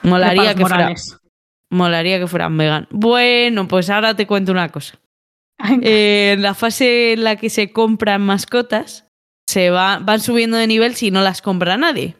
[0.03, 0.93] Molaría que, fuera,
[1.69, 2.87] molaría que fueran vegan.
[2.91, 4.99] Bueno, pues ahora te cuento una cosa.
[5.81, 9.07] Eh, en la fase en la que se compran mascotas,
[9.47, 12.15] se va, van subiendo de nivel si no las compra nadie.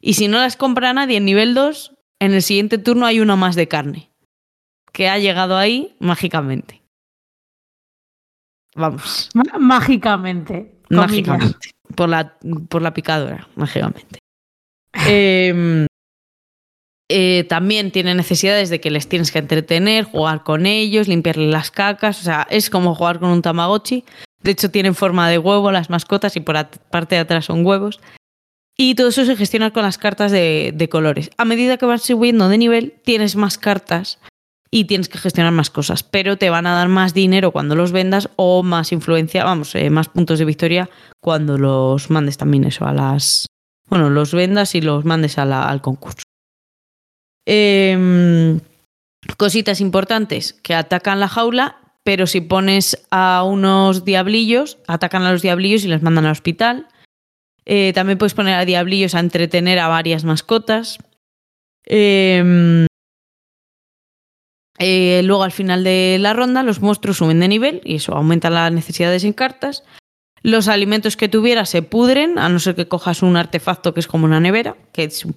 [0.00, 3.36] Y si no las compra nadie en nivel 2, en el siguiente turno hay uno
[3.36, 4.10] más de carne.
[4.92, 6.82] Que ha llegado ahí mágicamente.
[8.74, 9.30] Vamos.
[9.58, 10.80] mágicamente.
[10.88, 11.70] Mágicamente.
[11.96, 12.38] Por la,
[12.68, 14.20] por la picadora, mágicamente.
[15.08, 15.87] eh,
[17.10, 21.70] eh, también tiene necesidades de que les tienes que entretener, jugar con ellos, limpiarles las
[21.70, 22.20] cacas.
[22.20, 24.04] O sea, es como jugar con un Tamagotchi.
[24.42, 27.64] De hecho, tienen forma de huevo las mascotas y por la parte de atrás son
[27.64, 28.00] huevos.
[28.76, 31.30] Y todo eso se gestiona con las cartas de, colores.
[31.36, 34.20] A medida que vas subiendo de nivel, tienes más cartas
[34.70, 36.04] y tienes que gestionar más cosas.
[36.04, 39.90] Pero te van a dar más dinero cuando los vendas o más influencia, vamos, eh,
[39.90, 40.90] más puntos de victoria
[41.20, 43.46] cuando los mandes también eso a las.
[43.88, 46.27] Bueno, los vendas y los mandes al concurso.
[47.50, 48.60] Em,
[49.38, 55.40] cositas importantes que atacan la jaula, pero si pones a unos diablillos, atacan a los
[55.40, 56.88] diablillos y les mandan al hospital.
[57.64, 60.98] Eh, también puedes poner a diablillos a entretener a varias mascotas.
[61.86, 62.86] Em,
[64.78, 68.50] eh, luego al final de la ronda los monstruos suben de nivel y eso aumenta
[68.50, 69.84] las necesidades en cartas.
[70.42, 74.06] Los alimentos que tuvieras se pudren, a no ser que cojas un artefacto que es
[74.06, 75.34] como una nevera, que es un,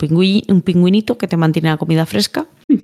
[0.48, 2.48] un pingüinito que te mantiene la comida fresca.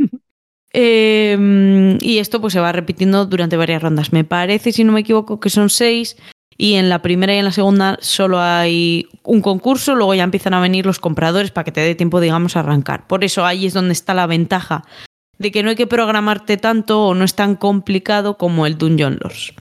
[0.80, 4.14] Em, y esto pues se va repitiendo durante varias rondas.
[4.14, 6.18] Me parece, si no me equivoco, que son seis.
[6.56, 10.54] Y en la primera y en la segunda solo hay un concurso, luego ya empiezan
[10.54, 13.08] a venir los compradores para que te dé tiempo, digamos, a arrancar.
[13.08, 14.84] Por eso ahí es donde está la ventaja
[15.38, 19.20] de que no hay que programarte tanto o no es tan complicado como el Dungeon
[19.22, 19.54] Lords.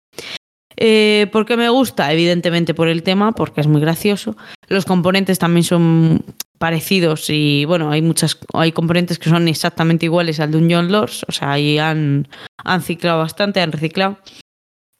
[0.76, 2.12] Eh, ¿Por me gusta?
[2.12, 4.36] Evidentemente por el tema, porque es muy gracioso.
[4.68, 6.24] Los componentes también son
[6.58, 10.90] parecidos y bueno, hay muchas, hay componentes que son exactamente iguales al de un John
[10.90, 12.28] Lords, o sea, ahí han,
[12.64, 14.18] han ciclado bastante, han reciclado.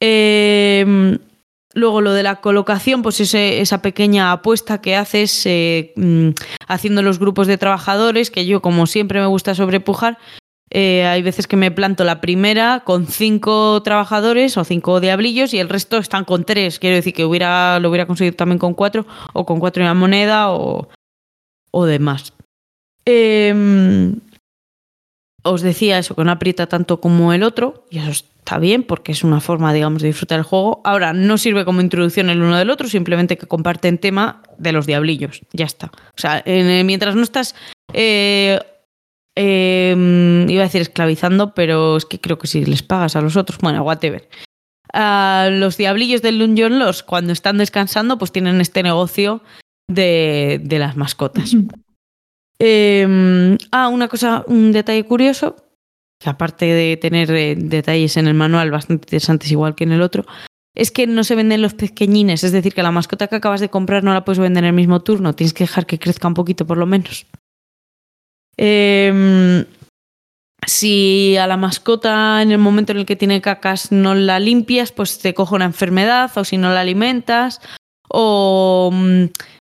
[0.01, 1.19] Em,
[1.75, 6.31] luego lo de la colocación, pues esa pequeña apuesta que haces eh, mm,
[6.69, 10.19] haciendo los grupos de trabajadores, que yo como siempre me gusta sobrepujar,
[10.79, 15.59] eh, hay veces que me planto la primera con cinco trabajadores o cinco diablillos y
[15.59, 16.79] el resto están con tres.
[16.79, 19.95] Quiero decir que hubiera, lo hubiera conseguido también con cuatro o con cuatro en la
[19.95, 20.91] moneda o,
[21.71, 22.35] o demás.
[23.07, 24.21] Em,
[25.45, 29.13] os decía eso, que no aprieta tanto como el otro y eso está bien porque
[29.13, 30.83] es una forma, digamos, de disfrutar el juego.
[30.85, 34.85] Ahora, no sirve como introducción el uno del otro, simplemente que comparten tema de los
[34.85, 35.41] diablillos.
[35.55, 35.87] Ya está.
[35.87, 37.55] O sea, mientras no estás...
[37.95, 38.61] Eh,
[39.39, 43.37] Em, iba a decir esclavizando, pero es que creo que si les pagas a los
[43.37, 44.29] otros, bueno, whatever.
[44.95, 49.43] A los diablillos del Dungeon Los, cuando están descansando, pues tienen este negocio
[49.89, 51.55] de, las mascotas.
[52.59, 55.57] Em, ah, una cosa, un detalle curioso,
[56.19, 60.01] que aparte de tener eh, detalles en el manual bastante interesantes, igual que en el
[60.01, 60.25] otro,
[60.75, 63.69] es que no se venden los pequeñines, es decir, que la mascota que acabas de
[63.69, 66.35] comprar no la puedes vender en el mismo turno, tienes que dejar que crezca un
[66.35, 67.27] poquito por lo menos.
[68.59, 69.65] Em,
[70.67, 74.93] si a la mascota en el momento en el que tiene cacas no la limpias,
[74.93, 77.61] pues te coge una enfermedad o si no la alimentas
[78.09, 79.25] o mm,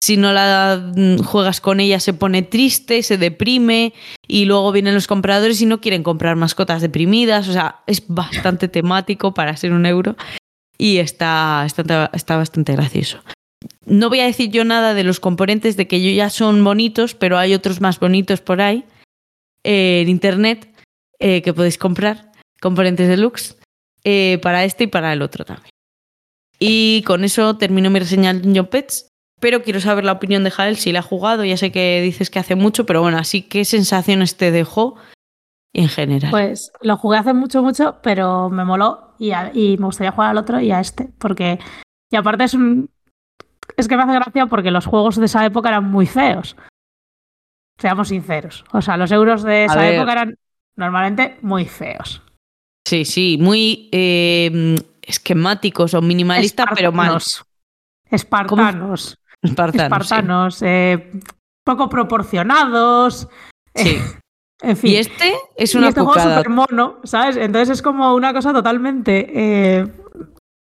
[0.03, 3.93] si no la mm, juegas con ella se pone triste, se deprime
[4.27, 7.47] y luego vienen los compradores y no quieren comprar mascotas deprimidas.
[7.47, 10.17] O sea, es bastante temático para ser un euro
[10.77, 13.19] y está, está, está bastante gracioso.
[13.85, 17.37] No voy a decir yo nada de los componentes de que ya son bonitos, pero
[17.37, 18.85] hay otros más bonitos por ahí
[19.63, 20.73] eh, en internet
[21.19, 22.31] eh, que podéis comprar,
[22.61, 23.57] componentes deluxe,
[24.03, 25.69] eh, para este y para el otro también.
[26.59, 29.07] Y con eso termino mi reseña del Dungeon Pets.
[29.41, 31.43] Pero quiero saber la opinión de Jael si la ha jugado.
[31.43, 34.95] Ya sé que dices que hace mucho, pero bueno, así qué sensaciones te dejó
[35.73, 36.31] en general.
[36.31, 40.29] Pues lo jugué hace mucho, mucho, pero me moló y, a- y me gustaría jugar
[40.29, 41.59] al otro y a este, porque
[42.09, 42.89] y aparte es un
[43.77, 46.55] es que me hace gracia porque los juegos de esa época eran muy feos.
[47.77, 50.37] Seamos sinceros, o sea, los euros de esa época eran
[50.75, 52.21] normalmente muy feos.
[52.85, 57.19] Sí, sí, muy eh, esquemáticos o minimalistas, pero mal.
[58.09, 59.17] Espartanos.
[59.41, 59.83] Espartanos.
[59.83, 60.65] Espartanos, sí.
[60.67, 61.11] Eh,
[61.63, 63.27] poco proporcionados.
[63.75, 63.97] Sí.
[64.61, 64.91] En fin.
[64.91, 67.35] Y este es Y una este juego súper mono, ¿sabes?
[67.35, 69.87] Entonces es como una cosa totalmente eh,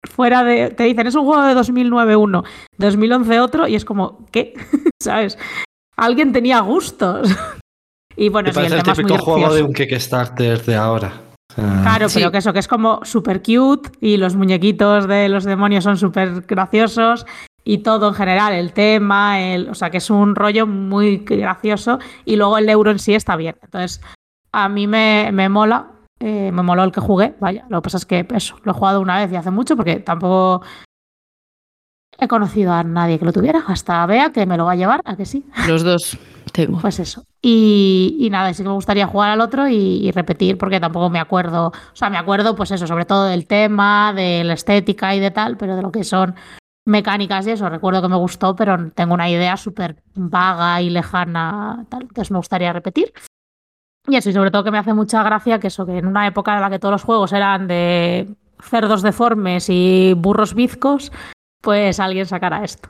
[0.03, 0.69] fuera de.
[0.69, 2.43] Te dicen, es un juego de 2009 uno,
[2.77, 4.53] 2011 otro, y es como, ¿qué?
[5.01, 5.37] ¿Sabes?
[5.97, 7.29] Alguien tenía gustos.
[8.15, 9.55] y bueno, sí, el tema es muy juego gracioso.
[9.55, 11.13] de un Kickstarter de ahora.
[11.55, 12.19] Claro, Sí.
[12.19, 15.97] pero que eso, que es como súper cute y los muñequitos de los demonios son
[15.97, 17.25] súper graciosos
[17.65, 21.99] y todo en general, el tema, el, o sea, que es un rollo muy gracioso
[22.23, 23.55] y luego el euro en sí está bien.
[23.63, 23.99] Entonces,
[24.53, 25.87] a mí me, me mola,
[26.19, 28.75] eh, me moló el que jugué, vaya, lo que pasa es que eso, lo he
[28.75, 30.61] jugado una vez y hace mucho porque tampoco
[32.19, 35.01] he conocido a nadie que lo tuviera, hasta Bea que me lo va a llevar,
[35.05, 35.45] a que sí.
[35.67, 36.17] Los dos
[36.51, 36.79] tengo.
[36.79, 37.23] Pues eso.
[37.41, 41.09] Y, y nada, sí que me gustaría jugar al otro y, y repetir, porque tampoco
[41.09, 41.67] me acuerdo.
[41.67, 45.31] O sea, me acuerdo, pues eso, sobre todo del tema, de la estética y de
[45.31, 46.35] tal, pero de lo que son
[46.85, 51.85] mecánicas y eso, recuerdo que me gustó, pero tengo una idea súper vaga y lejana,
[51.87, 52.01] tal.
[52.03, 53.13] Entonces me gustaría repetir.
[54.09, 56.27] Y eso, y sobre todo que me hace mucha gracia que eso, que en una
[56.27, 58.27] época en la que todos los juegos eran de
[58.61, 61.11] cerdos deformes y burros bizcos,
[61.61, 62.89] pues alguien sacara esto.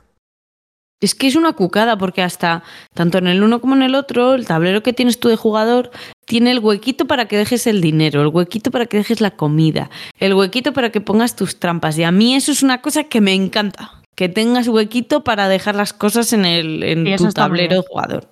[1.00, 2.62] Es que es una cucada porque hasta
[2.94, 5.90] tanto en el uno como en el otro, el tablero que tienes tú de jugador
[6.26, 9.88] tiene el huequito para que dejes el dinero, el huequito para que dejes la comida,
[10.18, 11.96] el huequito para que pongas tus trampas.
[11.98, 15.74] Y a mí eso es una cosa que me encanta, que tengas huequito para dejar
[15.74, 18.28] las cosas en, el, en tu tablero de jugador.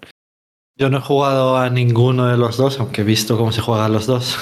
[0.78, 3.92] Yo no he jugado a ninguno de los dos, aunque he visto cómo se juegan
[3.92, 4.38] los dos.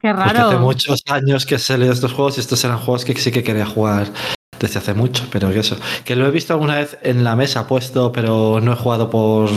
[0.00, 0.60] Qué Porque hace raro.
[0.60, 3.66] muchos años que he salido estos juegos y estos eran juegos que sí que quería
[3.66, 4.06] jugar
[4.60, 5.76] desde hace mucho, pero que eso.
[6.04, 9.50] Que lo he visto alguna vez en la mesa puesto, pero no he jugado por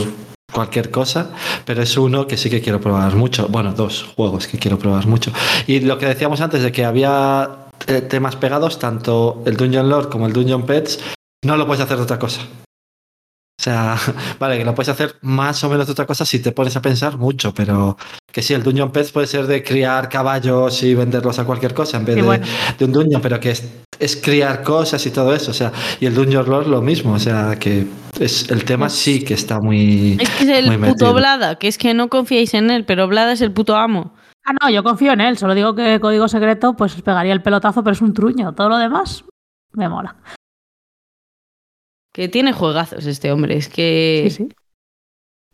[0.52, 1.30] cualquier cosa,
[1.64, 3.46] pero es uno que sí que quiero probar mucho.
[3.48, 5.30] Bueno, dos juegos que quiero probar mucho.
[5.68, 7.48] Y lo que decíamos antes de que había
[7.86, 10.98] eh, temas pegados, tanto el Dungeon Lord como el Dungeon Pets,
[11.44, 12.40] no lo puedes hacer de otra cosa.
[13.58, 13.96] O sea,
[14.38, 16.82] vale, que lo puedes hacer más o menos de otra cosa si te pones a
[16.82, 17.96] pensar mucho, pero
[18.32, 21.98] que sí, el Dungeon Pets puede ser de criar caballos y venderlos a cualquier cosa
[21.98, 22.40] en vez de,
[22.78, 23.64] de un Dungeon, pero que es,
[23.98, 25.52] es criar cosas y todo eso.
[25.52, 27.12] O sea, y el Dungeon Lord lo mismo.
[27.12, 27.86] O sea, que
[28.18, 30.16] es el tema sí que está muy.
[30.20, 30.92] Es que es el metido.
[30.94, 34.14] puto Blada, que es que no confiáis en él, pero Blada es el puto amo.
[34.44, 35.38] Ah, no, yo confío en él.
[35.38, 38.52] Solo digo que código secreto, pues os pegaría el pelotazo, pero es un truño.
[38.52, 39.24] Todo lo demás
[39.72, 40.16] me mola.
[42.14, 44.28] Que tiene juegazos este hombre, es que...
[44.30, 44.48] Sí, sí.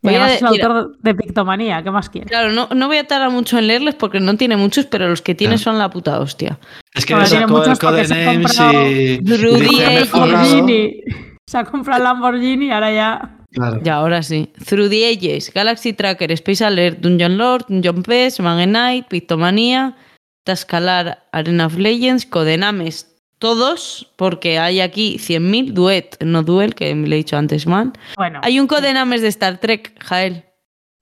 [0.03, 1.83] Y Voy a además es el autor de Pictomanía.
[1.83, 2.31] ¿Qué más quieres?
[2.31, 5.21] Claro, no, no voy a tardar mucho en leerles porque no tiene muchos, pero los
[5.21, 5.65] que tiene Claro.
[5.65, 6.59] son la puta hostia.
[6.95, 9.19] Es que Bueno, le tiene muchos porque se ha comprado y.
[9.19, 9.81] Rudy y.
[10.07, 11.01] Lamborghini.
[11.47, 13.37] Se ha comprado el Lamborghini y ahora ya.
[13.53, 13.81] Claro.
[13.83, 14.51] Ya, ahora sí.
[14.65, 19.97] Through the Ages, Galaxy Tracker, Space Alert, Dungeon Lord, Dungeon Pets, Magen Knight, Pictomanía,
[20.45, 27.09] Tascalar, Arena of Legends, Codenames, todos, porque hay aquí 100.000, Duet, no Duel, que me
[27.09, 27.93] lo he dicho antes mal.
[28.17, 28.39] Bueno.
[28.45, 30.45] Hay un Codenames de Star Trek, Jael.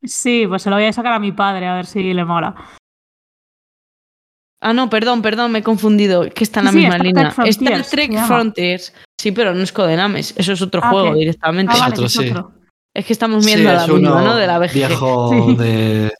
[0.02, 2.54] Sí, pues se lo voy a sacar a mi padre a ver si le mola.
[4.60, 7.14] Ah, no, perdón, perdón, me he confundido, que está en la Sí, misma Star Trek
[7.16, 7.30] línea.
[7.32, 8.26] Frontiers, Star Trek.
[8.26, 8.94] Frontiers.
[9.20, 11.72] Sí, pero no es Codenames, eso es otro Ah, juego directamente.
[11.76, 12.30] Ah, vale, otro, es sí.
[12.30, 12.52] otro.
[12.94, 14.36] Es que estamos Sí, viendo la es misma, ¿no?
[14.36, 14.72] De la BGG.
[14.74, 15.56] viejo Sí.
[15.56, 16.12] de.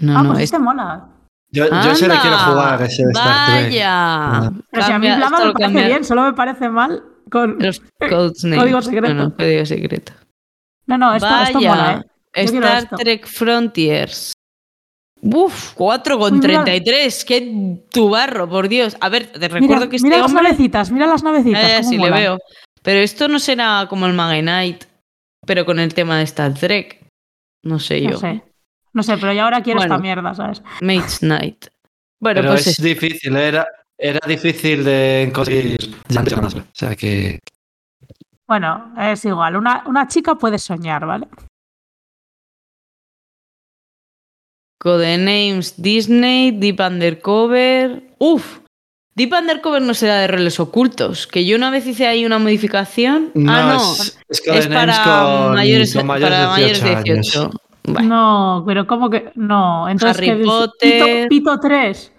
[0.00, 1.08] No, ah, no, pues es este mola.
[1.54, 3.64] Yo, yo ese le quiero Anda, jugar, ese de Star Trek.
[3.66, 3.88] Vaya.
[3.90, 4.52] Ah.
[4.70, 7.56] Pero si a mí Blama me lo parece cambia- bien, solo me parece mal con.
[7.60, 7.80] Los.
[8.00, 9.14] Código secreto.
[9.14, 10.12] No, no, código secreto.
[10.86, 12.04] No, no, esto, esto mola,
[12.34, 12.46] ¿eh?
[12.46, 12.96] Yo Star esto.
[12.96, 14.32] Trek Frontiers.
[15.22, 16.64] Uf, 4 con Uy, mira.
[16.64, 17.24] 33.
[17.24, 18.96] Qué tubarro, por Dios.
[19.00, 20.42] A ver, te recuerdo mira, que este mira las hombre.
[20.42, 21.64] navecitas, mira las navecitas.
[21.64, 22.38] Ah, ya, cómo sí, le veo.
[22.82, 24.86] Pero esto no será como el Magenite,
[25.46, 27.06] pero con el tema de Star Trek.
[27.62, 28.10] No sé yo.
[28.10, 28.42] No sé.
[28.94, 29.94] No sé, pero yo ahora quiero Bueno.
[29.94, 30.62] esta mierda, ¿sabes?
[30.80, 31.66] Mage Knight.
[32.20, 33.66] Bueno, Pero pues es difícil, era,
[33.98, 35.76] era difícil de conseguir.
[36.08, 37.40] Ya no O sea que.
[38.46, 39.56] Bueno, es igual.
[39.56, 41.26] Una, una chica puede soñar, ¿vale?
[44.78, 48.02] Codenames Disney, Deep Undercover.
[48.18, 48.58] Uf,
[49.16, 51.26] Deep Undercover no será de roles ocultos.
[51.26, 53.32] Que yo una vez hice ahí una modificación.
[53.48, 53.92] ah, no.
[53.92, 57.50] Es, es Es Codenames para con, mayores, con mayores para de mayores 18 de años.
[57.84, 57.92] 18.
[57.94, 58.06] Vale.
[58.08, 59.30] No, pero ¿cómo que.?
[59.34, 60.28] No, entonces.
[60.28, 60.44] Harry.
[60.44, 61.28] Potter.
[61.28, 62.12] Pito, Pito 3.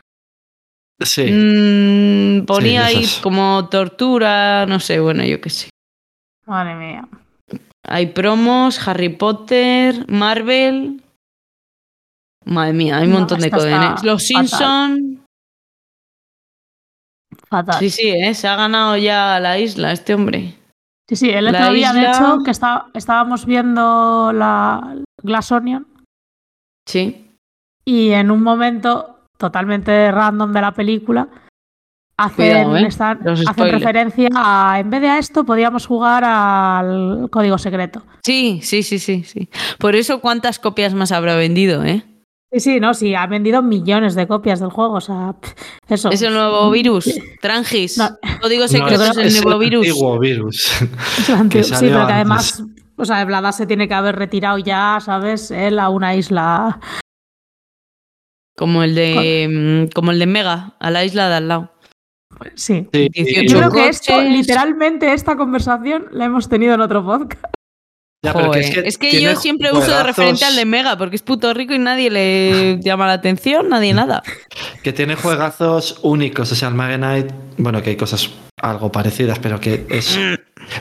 [1.01, 1.23] Sí.
[1.29, 5.69] Mm, ponía Sí, ahí como tortura, no sé, bueno, yo qué sé.
[6.45, 7.07] Madre mía.
[7.87, 11.01] Hay promos, Harry Potter, Marvel.
[12.45, 14.03] Madre mía, hay un No, montón de codenes.
[14.03, 14.23] Los.
[14.23, 15.23] Simpson.
[17.49, 17.79] Fatal.
[17.79, 18.33] Sí, sí, ¿eh?
[18.33, 20.55] se ha ganado ya la isla este hombre.
[21.09, 25.87] Sí, sí, el La otro día, de hecho, que está- estábamos viendo la Glass Onion
[26.87, 27.31] Sí.
[27.85, 31.27] y en un momento totalmente random de la película
[32.17, 32.87] hacen, Cuidado, ¿eh?
[32.87, 38.03] están- hacen referencia a, en vez de a esto, podíamos jugar al código secreto.
[38.23, 39.49] Sí, sí, sí, sí, sí.
[39.79, 42.05] Por eso, ¿cuántas copias más habrá vendido, eh?
[42.53, 45.35] Sí, sí, no, sí, ha vendido millones de copias del juego, o sea,
[45.89, 46.09] eso.
[46.11, 47.03] Es el nuevo virus.
[47.41, 47.97] Trangis.
[47.97, 48.07] No.
[48.41, 49.87] Código secreto es el es nuevo el virus.
[49.87, 50.81] antiguo virus.
[51.19, 52.63] Es el antiguo- sí, pero que además,
[52.97, 55.51] o sea, Vlada se tiene que haber retirado ya, ¿sabes?
[55.51, 56.79] Él a una isla.
[58.55, 59.87] Como el de.
[59.87, 61.71] mm, Como el de Mega, a la isla de al lado.
[62.55, 62.87] Sí.
[62.91, 67.54] Sí, 18 Yo creo que esto, literalmente, esta conversación la hemos tenido en otro podcast.
[68.23, 71.15] Ya, pero Joder, que es que, yo siempre uso de referente al de Mega, porque
[71.15, 74.23] es puto rico y nadie le llama la atención, nadie nada.
[74.81, 76.51] Que tiene juegazos únicos.
[76.51, 78.31] O sea, el Mage Knight, bueno, que hay cosas
[78.61, 80.17] algo parecidas, pero que es.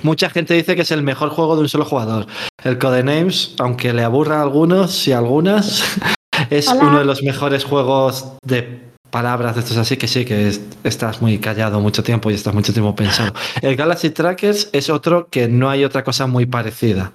[0.03, 2.27] Mucha gente dice que es el mejor juego de un solo jugador.
[2.63, 5.99] El Codenames, aunque le aburra a algunos y a algunas,
[6.51, 6.81] es Hola.
[6.83, 8.84] uno de los mejores juegos de
[9.15, 12.53] palabras de estos así que sí, que es- estás muy callado mucho tiempo y estás
[12.53, 13.33] mucho tiempo pensando.
[13.63, 17.13] El Galaxy Trackers es otro que no hay otra cosa muy parecida.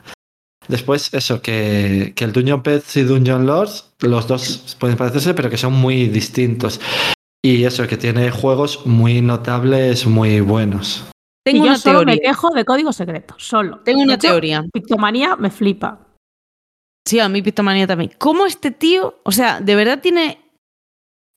[0.70, 5.50] Después, eso, que, que el Dungeon Pets y Dungeon Lords, los dos pueden parecerse, pero
[5.50, 6.80] que son muy distintos.
[7.44, 11.04] Y eso, que tiene juegos muy notables, muy buenos.
[11.46, 12.30] Tengo y yo una solo me teoría.
[12.32, 13.80] quejo de código secreto, solo.
[13.80, 14.64] Tengo una hecho, teoría.
[14.72, 16.00] Pictomanía me flipa.
[17.06, 18.12] Sí, a mí Pictomanía también.
[18.18, 20.38] ¿Cómo este tío, o sea, de verdad tiene.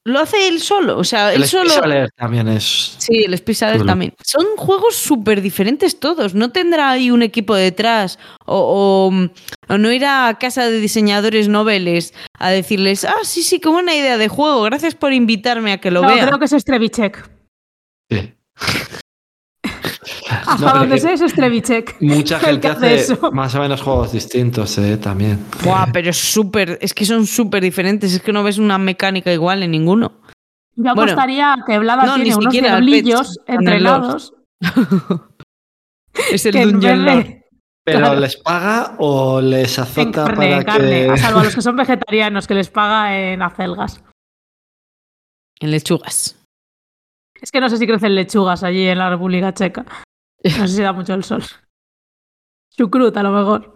[0.04, 0.98] Lo hace él solo?
[0.98, 1.70] O sea, él El solo.
[1.70, 2.96] Space Alert también es.
[2.98, 3.90] Sí, el Space Alert Chulo.
[3.92, 4.14] también.
[4.24, 6.34] Son juegos súper diferentes todos.
[6.34, 11.46] No tendrá ahí un equipo detrás o, o- o no irá a casa de diseñadores
[11.48, 14.62] noveles a decirles, ah, sí, sí, qué buena idea de juego.
[14.62, 16.26] Gracias por invitarme a que lo no, vea.
[16.26, 17.30] creo que es Strevichek.
[18.10, 18.34] Sí.
[20.54, 21.96] Hasta No, pero donde sé es Strevichek.
[22.00, 23.32] Mucha gente hace hace eso.
[23.32, 25.44] más o menos juegos distintos eh, también.
[25.64, 28.14] Buah, pero es súper, es que son súper diferentes.
[28.14, 30.12] Es que no ves una mecánica igual en ninguno.
[30.74, 34.32] Yo Bueno, apostaría que Vlada no, ni tiene unos diablillos Pets, en el entrenados
[36.32, 37.26] Es el Dungeon Lord.
[37.84, 38.20] Pero Claro.
[38.20, 41.10] les paga o les azota carne, para carne, que.
[41.10, 44.04] a salvo a los que son vegetarianos, que les paga en acelgas.
[45.58, 46.38] En lechugas.
[47.40, 49.84] Es que no sé si crecen lechugas allí en la República Checa.
[50.58, 51.42] No sé si da mucho el sol.
[52.76, 53.74] Chucrut, a lo mejor.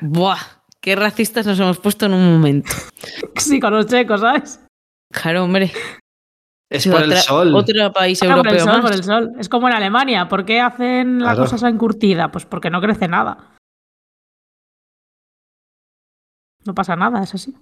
[0.00, 0.38] Buah,
[0.80, 2.70] qué racistas nos hemos puesto en un momento.
[3.36, 4.64] Sí, con los checos, ¿sabes?
[5.12, 5.70] Claro, hombre.
[6.70, 7.54] Es por el sol.
[7.54, 8.80] Otro país Ah, por el europeo sol, más.
[8.82, 9.32] por el sol.
[9.38, 10.28] Es como en Alemania.
[10.28, 11.42] ¿Por qué hacen la Claro.
[11.42, 12.30] cosa esa encurtida?
[12.32, 13.56] Pues porque no crece nada.
[16.64, 17.52] No pasa nada, es así.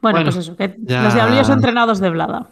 [0.00, 2.48] Bueno, Bueno, pues eso, que ya- los diablillos entrenados de Blada.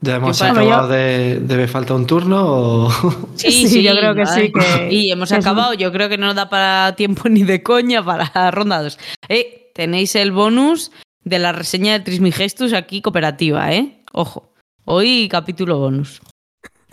[0.00, 1.40] Ya hemos Yo acabado de.
[1.40, 2.90] ¿Debe falta un turno o.?
[3.34, 5.74] Sí, yo creo que sí, que- Y hemos acabado.
[5.74, 8.98] Yo creo que no da para tiempo ni de coña para rondados.
[9.28, 10.92] Eh, tenéis el bonus
[11.24, 14.02] de la reseña de Trismigestus aquí cooperativa, ¿eh?
[14.12, 14.52] Ojo.
[14.84, 16.20] Hoy capítulo bonus.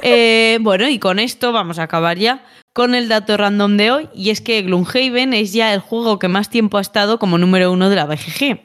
[0.02, 4.10] Eh, bueno, y con esto vamos a acabar ya con el dato random de hoy.
[4.14, 7.72] Y es que Gloomhaven es ya el juego que más tiempo ha estado como número
[7.72, 8.60] uno de la BGG.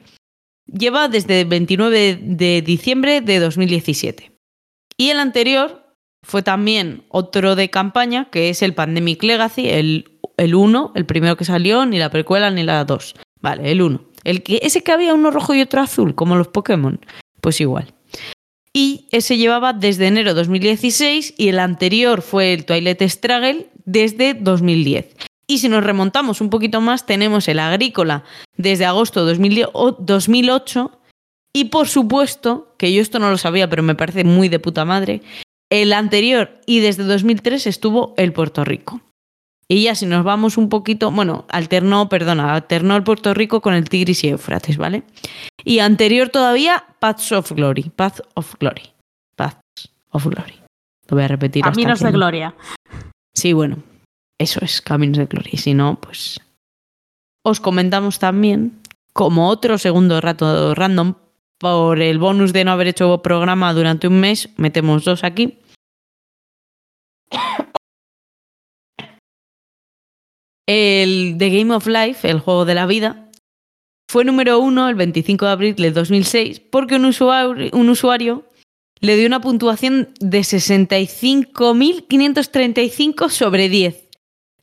[0.66, 4.29] Lleva desde el 29 de diciembre de 2017.
[5.00, 10.54] Y el anterior fue también otro de campaña, que es el Pandemic Legacy, el, el
[10.54, 13.14] 1, el primero que salió, ni la precuela ni la 2.
[13.40, 13.98] Vale, el 1.
[14.24, 17.00] El que, ese que había uno rojo y otro azul, como los Pokémon.
[17.40, 17.94] Pues igual.
[18.74, 25.16] Y ese llevaba desde enero 2016 y el anterior fue el Twilight Struggle desde 2010.
[25.46, 28.24] Y si nos remontamos un poquito más, tenemos el Agrícola
[28.58, 31.00] desde agosto de 2010 o 2008
[31.54, 34.86] y por supuesto, que yo esto no lo sabía, pero me parece muy de puta
[34.86, 35.20] madre,
[35.70, 39.02] el anterior y desde 2003 estuvo el Puerto Rico.
[39.68, 43.74] Y ya si nos vamos un poquito, bueno, alternó, perdona, alternó el Puerto Rico con
[43.74, 45.02] el Tigris y Éufrates, ¿vale?
[45.62, 48.94] Y anterior todavía, Paths of Glory, Path of Glory,
[49.36, 49.60] Paths
[50.12, 50.54] of Glory.
[51.08, 51.62] Lo voy a repetir.
[51.62, 52.54] Caminos de gloria.
[53.34, 53.82] Sí, bueno,
[54.38, 55.50] eso es Caminos de Gloria.
[55.52, 56.40] Y si no, pues
[57.44, 58.80] os comentamos también,
[59.12, 61.14] como otro segundo rato random,
[61.60, 65.58] por el bonus de no haber hecho programa durante un mes, metemos dos aquí.
[70.66, 73.30] El The Game of Life, el juego de la vida,
[74.10, 78.46] fue número uno el 25 de abril del 2006 porque un usuario, un usuario
[79.00, 84.08] le dio una puntuación de 65.535 sobre 10.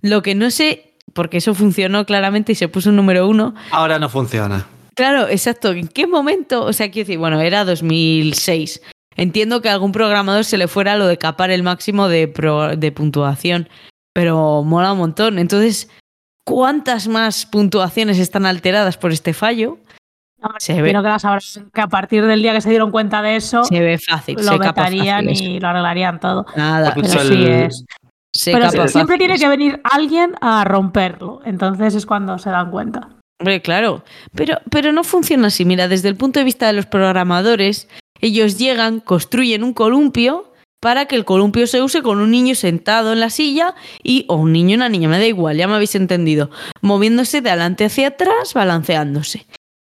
[0.02, 3.54] Lo que no sé, porque eso funcionó claramente y se puso un número uno.
[3.72, 4.66] Ahora no funciona.
[4.98, 5.72] Claro, exacto.
[5.72, 6.66] ¿En qué momento?
[6.66, 8.82] O sea, quiero decir, bueno, era 2006.
[9.16, 12.76] Entiendo que a algún programador se le fuera lo de capar el máximo de, pro-
[12.76, 13.70] de puntuación,
[14.14, 15.40] pero mola un montón.
[15.40, 15.90] Entonces,
[16.46, 19.78] ¿cuántas más puntuaciones están alteradas por este fallo?
[20.42, 20.90] Hombre, Se ve.
[20.90, 21.24] Creo que las
[21.74, 24.36] que a partir del día que se dieron cuenta de eso, Se ve fácil.
[24.36, 25.44] lo se capa vetarían fácil eso.
[25.44, 26.46] y lo arreglarían todo.
[26.56, 27.86] Nada, Pues Pero el- sí es.
[28.34, 31.42] se Pero siempre fácil tiene que venir alguien a romperlo.
[31.44, 33.10] Entonces es cuando se dan cuenta.
[33.40, 34.04] Hombre, claro.
[34.36, 35.66] Pero, pero no funciona así.
[35.66, 37.88] Mira, desde el punto de vista de los programadores,
[38.20, 43.14] ellos llegan, construyen un columpio para que el columpio se use con un niño sentado
[43.14, 45.74] en la silla y, o un niño y una niña, me da igual, ya me
[45.74, 46.52] habéis entendido,
[46.82, 49.48] moviéndose de adelante hacia atrás, balanceándose.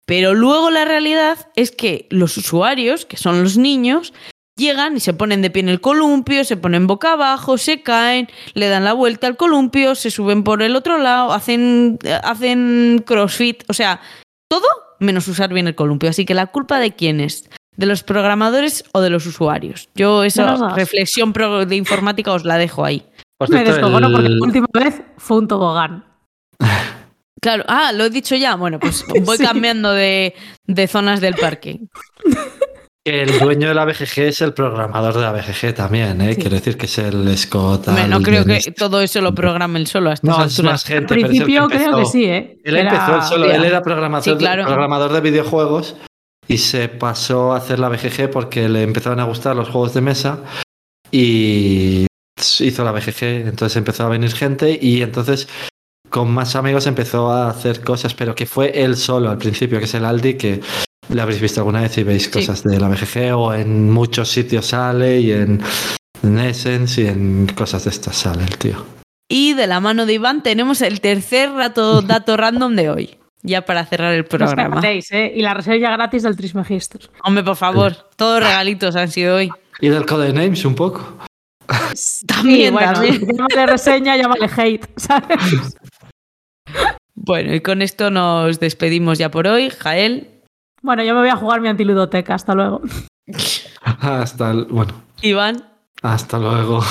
[0.06, 4.12] Pero luego la realidad es que los usuarios, que son los niños,
[4.56, 8.28] llegan y se ponen de pie en el columpio, se ponen boca abajo, se caen,
[8.54, 13.64] le dan la vuelta al columpio, se suben por el otro lado, hacen, hacen crossfit,
[13.68, 14.00] o sea,
[14.48, 14.66] todo
[15.00, 16.08] menos usar bien el columpio.
[16.10, 19.88] Así que la culpa de quién es, de los programadores o de los usuarios.
[19.96, 23.04] Yo esa reflexión pro- de informática os la dejo ahí.
[23.48, 26.04] Me descojono porque la última vez fue un tobogán.
[27.42, 28.54] Claro, ah, lo he dicho ya.
[28.54, 29.42] Bueno, pues voy Sí.
[29.44, 30.34] cambiando de,
[30.66, 31.80] de zonas del parque.
[33.06, 36.34] El dueño de la BGG es el programador de la BGG también, ¿eh?
[36.34, 36.40] Sí.
[36.40, 37.88] Quiere decir que es el Scott.
[37.88, 38.72] Hombre, no Al- creo que este.
[38.72, 41.14] todo eso lo programe él solo a estas No, es más Al gente.
[41.14, 42.56] el principio creo que sí, ¿eh?
[42.64, 44.64] Él Era- empezó él solo, él era programador, Sí, claro.
[44.64, 45.96] programador de videojuegos
[46.48, 50.00] y se pasó a hacer la BGG porque le empezaron a gustar los juegos de
[50.00, 50.38] mesa
[51.10, 52.06] y
[52.60, 55.46] hizo la BGG, entonces empezó a venir gente y entonces
[56.08, 59.84] con más amigos empezó a hacer cosas, pero que fue él solo al principio, que
[59.84, 60.60] es el Aldi, que
[61.08, 64.66] le habréis visto alguna vez y veis cosas de la BGG o en muchos sitios
[64.66, 65.60] sale y en,
[66.22, 68.84] en Essence y en cosas de estas sale el tío.
[69.28, 73.18] Y de la mano de Iván tenemos el tercer rato, dato random de hoy.
[73.42, 74.80] Ya para cerrar el No os programa.
[74.84, 75.32] ¿eh?
[75.36, 77.10] Y la reseña gratis del Trismegistus.
[77.22, 79.50] Hombre, por favor, todos regalitos han sido hoy.
[79.80, 81.18] Y del Codenames un poco.
[82.26, 83.20] También, Sí, bueno, también.
[83.26, 85.76] llámale reseña, llámale hate, ¿sabes?
[87.14, 89.70] Bueno, y con esto nos despedimos ya por hoy.
[89.70, 90.28] Jael,
[90.84, 92.34] Bueno, yo me voy a jugar mi antiludoteca.
[92.34, 92.82] Hasta luego.
[93.82, 95.64] Hasta el- bueno, Iván.
[96.02, 96.84] hasta luego.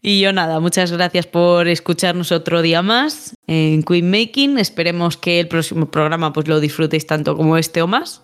[0.00, 4.58] Y yo nada, muchas gracias por escucharnos otro día más en Queen Making.
[4.58, 8.22] Esperemos que el próximo programa pues lo disfrutéis tanto como este o más.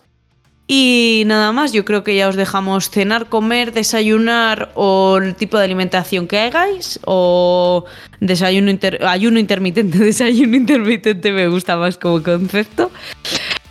[0.70, 5.56] Y nada más, yo creo que ya os dejamos cenar, comer, desayunar o el tipo
[5.56, 7.84] de alimentación que hagáis o
[8.20, 12.90] desayuno inter- ayuno intermitente, desayuno intermitente me gusta más como concepto.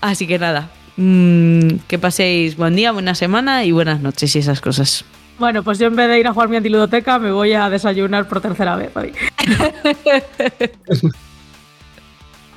[0.01, 4.61] Así que nada, mm, que paséis buen día, buena semana y buenas noches y esas
[4.61, 5.05] cosas.
[5.39, 8.27] Bueno, pues yo en vez de ir a jugar mi antiludoteca, me voy a desayunar
[8.27, 9.13] por tercera vez hoy.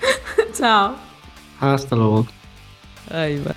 [0.54, 0.96] Chao.
[1.60, 2.26] Hasta luego.
[3.10, 3.54] Ahí va.